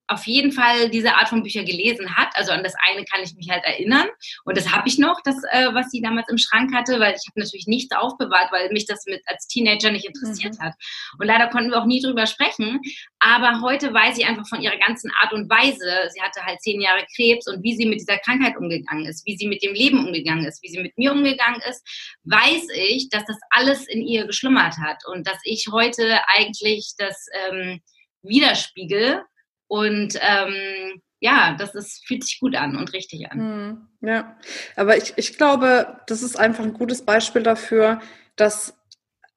auf 0.09 0.27
jeden 0.27 0.53
Fall 0.53 0.91
diese 0.91 1.15
Art 1.15 1.29
von 1.29 1.43
Bücher 1.43 1.65
gelesen 1.65 2.15
hat. 2.17 2.29
Also 2.35 2.53
an 2.53 2.63
das 2.63 2.75
eine 2.87 3.05
kann 3.05 3.23
ich 3.23 3.35
mich 3.35 3.49
halt 3.51 3.65
erinnern. 3.65 4.09
Und 4.45 4.57
das 4.57 4.73
habe 4.73 4.89
ich 4.89 4.99
noch, 4.99 5.21
das, 5.25 5.37
äh, 5.51 5.73
was 5.73 5.91
sie 5.91 6.03
damals 6.03 6.29
im 6.29 6.39
Schrank 6.39 6.75
hatte, 6.75 7.01
weil 7.01 7.15
ich 7.15 7.27
habe 7.29 7.41
natürlich 7.41 7.67
nichts 7.67 7.95
aufbewahrt, 7.97 8.53
weil 8.53 8.71
mich 8.71 8.87
das 8.87 9.05
mit 9.07 9.23
als 9.27 9.47
Teenager 9.47 9.91
nicht 9.91 10.05
interessiert 10.05 10.59
mhm. 10.59 10.63
hat. 10.63 10.75
Und 11.19 11.27
leider 11.27 11.49
konnten 11.49 11.71
wir 11.71 11.81
auch 11.81 11.87
nie 11.87 12.03
drüber 12.03 12.27
sprechen. 12.27 12.81
Aber 13.19 13.63
heute 13.63 13.95
weiß 13.95 14.19
ich 14.19 14.27
einfach 14.27 14.47
von 14.47 14.61
ihrer 14.61 14.77
ganzen 14.77 15.11
Art 15.23 15.33
und 15.33 15.49
Weise. 15.49 16.11
Sie 16.13 16.21
hatte 16.21 16.45
halt 16.45 16.61
zehn 16.61 16.81
Jahre 16.81 17.07
Krebs 17.17 17.49
und 17.49 17.63
wie 17.63 17.75
sie 17.75 17.87
mit 17.87 18.01
dieser 18.01 18.19
Krankheit 18.19 18.57
umgegangen 18.57 19.07
ist, 19.07 19.25
wie 19.27 19.37
sie 19.37 19.49
mit 19.49 19.63
dem 19.63 19.75
Leben 19.75 20.07
umgegangen 20.07 20.45
ist, 20.45 20.63
wie 20.63 20.69
sie 20.69 20.83
mit 20.83 20.97
mir 20.99 21.13
umgegangen 21.13 21.61
ist, 21.69 21.83
weiß 22.25 22.69
ich, 22.77 23.09
dass 23.09 23.25
das 23.25 23.39
alles 23.51 23.87
in 23.89 24.03
ihr 24.03 24.27
geschlummert 24.27 24.77
hat 24.79 24.99
und 25.07 25.27
dass 25.27 25.39
ich 25.45 25.69
heute 25.73 26.21
eigentlich 26.29 26.93
das 26.99 27.27
ähm, 27.49 27.81
widerspiegel 28.23 29.23
und 29.69 30.19
ähm, 30.21 31.03
ja, 31.21 31.57
das 31.59 31.75
ist, 31.75 32.07
fühlt 32.07 32.23
sich 32.23 32.39
gut 32.39 32.55
an 32.55 32.77
und 32.77 32.93
richtig 32.93 33.31
an. 33.31 33.39
Hm, 33.39 33.89
ja, 34.09 34.37
aber 34.77 34.97
ich, 34.99 35.15
ich 35.17 35.39
glaube, 35.39 36.01
das 36.07 36.23
ist 36.23 36.39
einfach 36.39 36.65
ein 36.65 36.75
gutes 36.75 37.03
Beispiel 37.03 37.43
dafür, 37.43 38.01
dass 38.37 38.75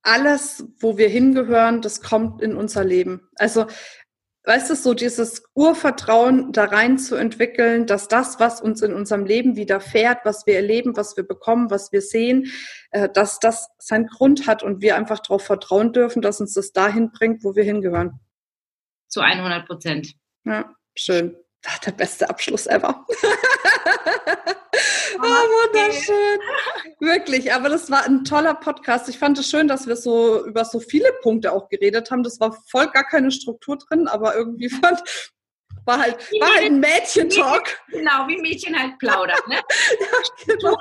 alles, 0.03 0.65
wo 0.79 0.97
wir 0.97 1.07
hingehören, 1.07 1.81
das 1.81 2.01
kommt 2.01 2.41
in 2.41 2.55
unser 2.55 2.83
Leben. 2.83 3.29
Also, 3.35 3.67
weißt 4.43 4.69
du, 4.69 4.75
so 4.75 4.93
dieses 4.93 5.43
Urvertrauen 5.53 6.51
da 6.51 6.65
rein 6.65 6.97
zu 6.97 7.15
entwickeln, 7.15 7.85
dass 7.85 8.07
das, 8.07 8.39
was 8.39 8.61
uns 8.61 8.81
in 8.81 8.93
unserem 8.93 9.25
Leben 9.25 9.55
widerfährt, 9.55 10.19
was 10.23 10.45
wir 10.45 10.55
erleben, 10.55 10.95
was 10.95 11.17
wir 11.17 11.25
bekommen, 11.25 11.69
was 11.69 11.91
wir 11.91 12.01
sehen, 12.01 12.51
äh, 12.91 13.09
dass 13.09 13.39
das 13.39 13.69
seinen 13.79 14.07
Grund 14.07 14.47
hat 14.47 14.63
und 14.63 14.81
wir 14.81 14.97
einfach 14.97 15.19
darauf 15.19 15.43
vertrauen 15.43 15.93
dürfen, 15.93 16.21
dass 16.21 16.41
uns 16.41 16.53
das 16.53 16.71
dahin 16.73 17.11
bringt, 17.11 17.43
wo 17.43 17.55
wir 17.55 17.63
hingehören 17.63 18.19
zu 19.07 19.21
100 19.21 19.65
Prozent. 19.65 20.13
Ja, 20.45 20.73
schön. 20.95 21.35
Ach, 21.65 21.79
der 21.79 21.91
beste 21.91 22.29
Abschluss 22.29 22.67
ever. 22.67 23.05
oh, 25.17 25.21
wunderschön. 25.21 26.39
Wirklich, 26.99 27.53
aber 27.53 27.69
das 27.69 27.89
war 27.91 28.05
ein 28.05 28.23
toller 28.23 28.53
Podcast. 28.53 29.09
Ich 29.09 29.17
fand 29.17 29.37
es 29.37 29.49
schön, 29.49 29.67
dass 29.67 29.87
wir 29.87 29.95
so 29.95 30.45
über 30.45 30.63
so 30.65 30.79
viele 30.79 31.11
Punkte 31.21 31.51
auch 31.51 31.67
geredet 31.69 32.11
haben. 32.11 32.23
Das 32.23 32.39
war 32.39 32.57
voll 32.69 32.87
gar 32.91 33.03
keine 33.03 33.31
Struktur 33.31 33.77
drin, 33.77 34.07
aber 34.07 34.35
irgendwie 34.35 34.69
fand, 34.81 35.01
War 35.87 36.01
halt, 36.01 36.17
war 36.41 36.53
halt 36.53 36.65
ein 36.65 36.81
Mädchentalk. 36.81 37.79
Genau, 37.87 38.27
wie 38.27 38.41
Mädchen 38.41 38.77
halt 38.77 38.99
plaudern. 38.99 39.39
Ne? 39.47 39.55
ja, 40.01 40.53
genau. 40.53 40.77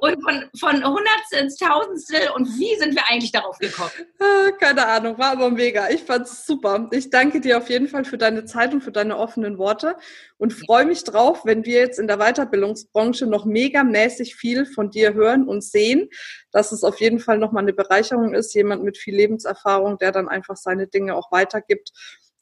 Und 0.00 0.22
von, 0.22 0.48
von 0.60 0.84
Hundertstel 0.84 1.40
ins 1.40 1.56
Tausendstel. 1.56 2.30
Und 2.36 2.46
wie 2.56 2.76
sind 2.76 2.94
wir 2.94 3.02
eigentlich 3.10 3.32
darauf 3.32 3.58
gekommen? 3.58 3.90
Ah, 4.20 4.52
keine 4.52 4.86
Ahnung, 4.86 5.18
war 5.18 5.32
aber 5.32 5.50
mega. 5.50 5.90
Ich 5.90 6.04
fand 6.04 6.28
es 6.28 6.46
super. 6.46 6.88
Ich 6.92 7.10
danke 7.10 7.40
dir 7.40 7.58
auf 7.58 7.68
jeden 7.68 7.88
Fall 7.88 8.04
für 8.04 8.16
deine 8.16 8.44
Zeit 8.44 8.72
und 8.72 8.82
für 8.82 8.92
deine 8.92 9.18
offenen 9.18 9.58
Worte 9.58 9.96
und 10.38 10.52
freue 10.52 10.84
mich 10.84 11.02
drauf, 11.02 11.44
wenn 11.44 11.64
wir 11.64 11.80
jetzt 11.80 11.98
in 11.98 12.06
der 12.06 12.18
Weiterbildungsbranche 12.18 13.26
noch 13.26 13.44
megamäßig 13.46 14.36
viel 14.36 14.66
von 14.66 14.90
dir 14.90 15.14
hören 15.14 15.48
und 15.48 15.64
sehen, 15.64 16.10
dass 16.52 16.70
es 16.70 16.84
auf 16.84 17.00
jeden 17.00 17.18
Fall 17.18 17.38
nochmal 17.38 17.64
eine 17.64 17.72
Bereicherung 17.72 18.34
ist, 18.34 18.54
jemand 18.54 18.84
mit 18.84 18.98
viel 18.98 19.16
Lebenserfahrung, 19.16 19.98
der 19.98 20.12
dann 20.12 20.28
einfach 20.28 20.56
seine 20.56 20.86
Dinge 20.86 21.16
auch 21.16 21.32
weitergibt 21.32 21.90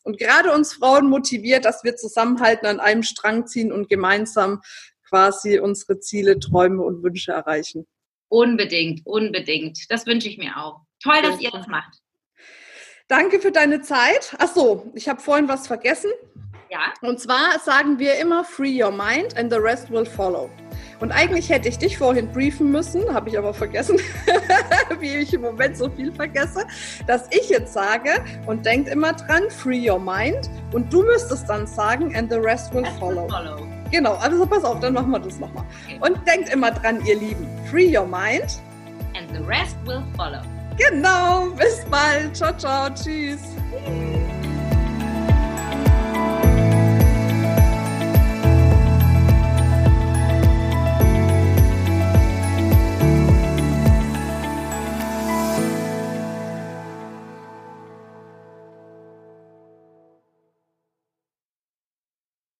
und 0.02 0.18
gerade 0.18 0.52
uns 0.52 0.74
Frauen 0.74 1.08
motiviert, 1.08 1.64
dass 1.64 1.84
wir 1.84 1.96
zusammenhalten, 1.96 2.66
an 2.66 2.80
einem 2.80 3.02
Strang 3.02 3.46
ziehen 3.46 3.72
und 3.72 3.88
gemeinsam 3.88 4.60
quasi 5.08 5.58
unsere 5.58 6.00
Ziele, 6.00 6.38
Träume 6.38 6.82
und 6.82 7.02
Wünsche 7.02 7.32
erreichen. 7.32 7.86
Unbedingt, 8.28 9.04
unbedingt. 9.04 9.78
Das 9.90 10.06
wünsche 10.06 10.28
ich 10.28 10.38
mir 10.38 10.56
auch. 10.56 10.80
Toll, 11.02 11.20
dass 11.22 11.40
ihr 11.40 11.50
das 11.50 11.66
macht. 11.66 11.98
Danke 13.08 13.40
für 13.40 13.52
deine 13.52 13.82
Zeit. 13.82 14.34
Ach 14.38 14.48
so, 14.48 14.90
ich 14.94 15.08
habe 15.08 15.20
vorhin 15.20 15.48
was 15.48 15.66
vergessen. 15.66 16.10
Ja. 16.70 16.94
Und 17.02 17.20
zwar 17.20 17.58
sagen 17.58 17.98
wir 17.98 18.18
immer 18.18 18.44
free 18.44 18.82
your 18.82 18.90
mind 18.90 19.36
and 19.36 19.52
the 19.52 19.58
rest 19.58 19.90
will 19.90 20.06
follow. 20.06 20.48
Und 21.02 21.10
eigentlich 21.10 21.50
hätte 21.50 21.68
ich 21.68 21.78
dich 21.78 21.98
vorhin 21.98 22.28
briefen 22.28 22.70
müssen, 22.70 23.12
habe 23.12 23.28
ich 23.28 23.36
aber 23.36 23.52
vergessen, 23.52 23.98
wie 25.00 25.16
ich 25.16 25.34
im 25.34 25.40
Moment 25.40 25.76
so 25.76 25.90
viel 25.90 26.12
vergesse, 26.12 26.64
dass 27.08 27.26
ich 27.32 27.48
jetzt 27.48 27.72
sage 27.72 28.10
und 28.46 28.64
denkt 28.64 28.88
immer 28.88 29.12
dran, 29.12 29.50
free 29.50 29.90
your 29.90 29.98
mind 29.98 30.48
und 30.72 30.92
du 30.92 31.02
müsstest 31.02 31.48
dann 31.48 31.66
sagen 31.66 32.14
and 32.14 32.30
the 32.30 32.38
rest 32.38 32.72
will 32.72 32.86
follow. 33.00 33.28
follow. 33.28 33.66
Genau, 33.90 34.14
also 34.14 34.46
pass 34.46 34.62
auf, 34.62 34.78
dann 34.78 34.94
machen 34.94 35.10
wir 35.10 35.18
das 35.18 35.40
nochmal. 35.40 35.64
Okay. 35.86 35.98
Und 36.00 36.24
denkt 36.24 36.50
immer 36.50 36.70
dran, 36.70 37.04
ihr 37.04 37.18
Lieben, 37.18 37.48
free 37.68 37.98
your 37.98 38.06
mind 38.06 38.60
and 39.16 39.28
the 39.32 39.42
rest 39.44 39.76
will 39.84 40.04
follow. 40.16 40.40
Genau, 40.78 41.46
bis 41.58 41.84
bald. 41.90 42.36
Ciao, 42.36 42.56
ciao, 42.56 42.88
tschüss. 42.90 43.40
tschüss. 43.84 44.21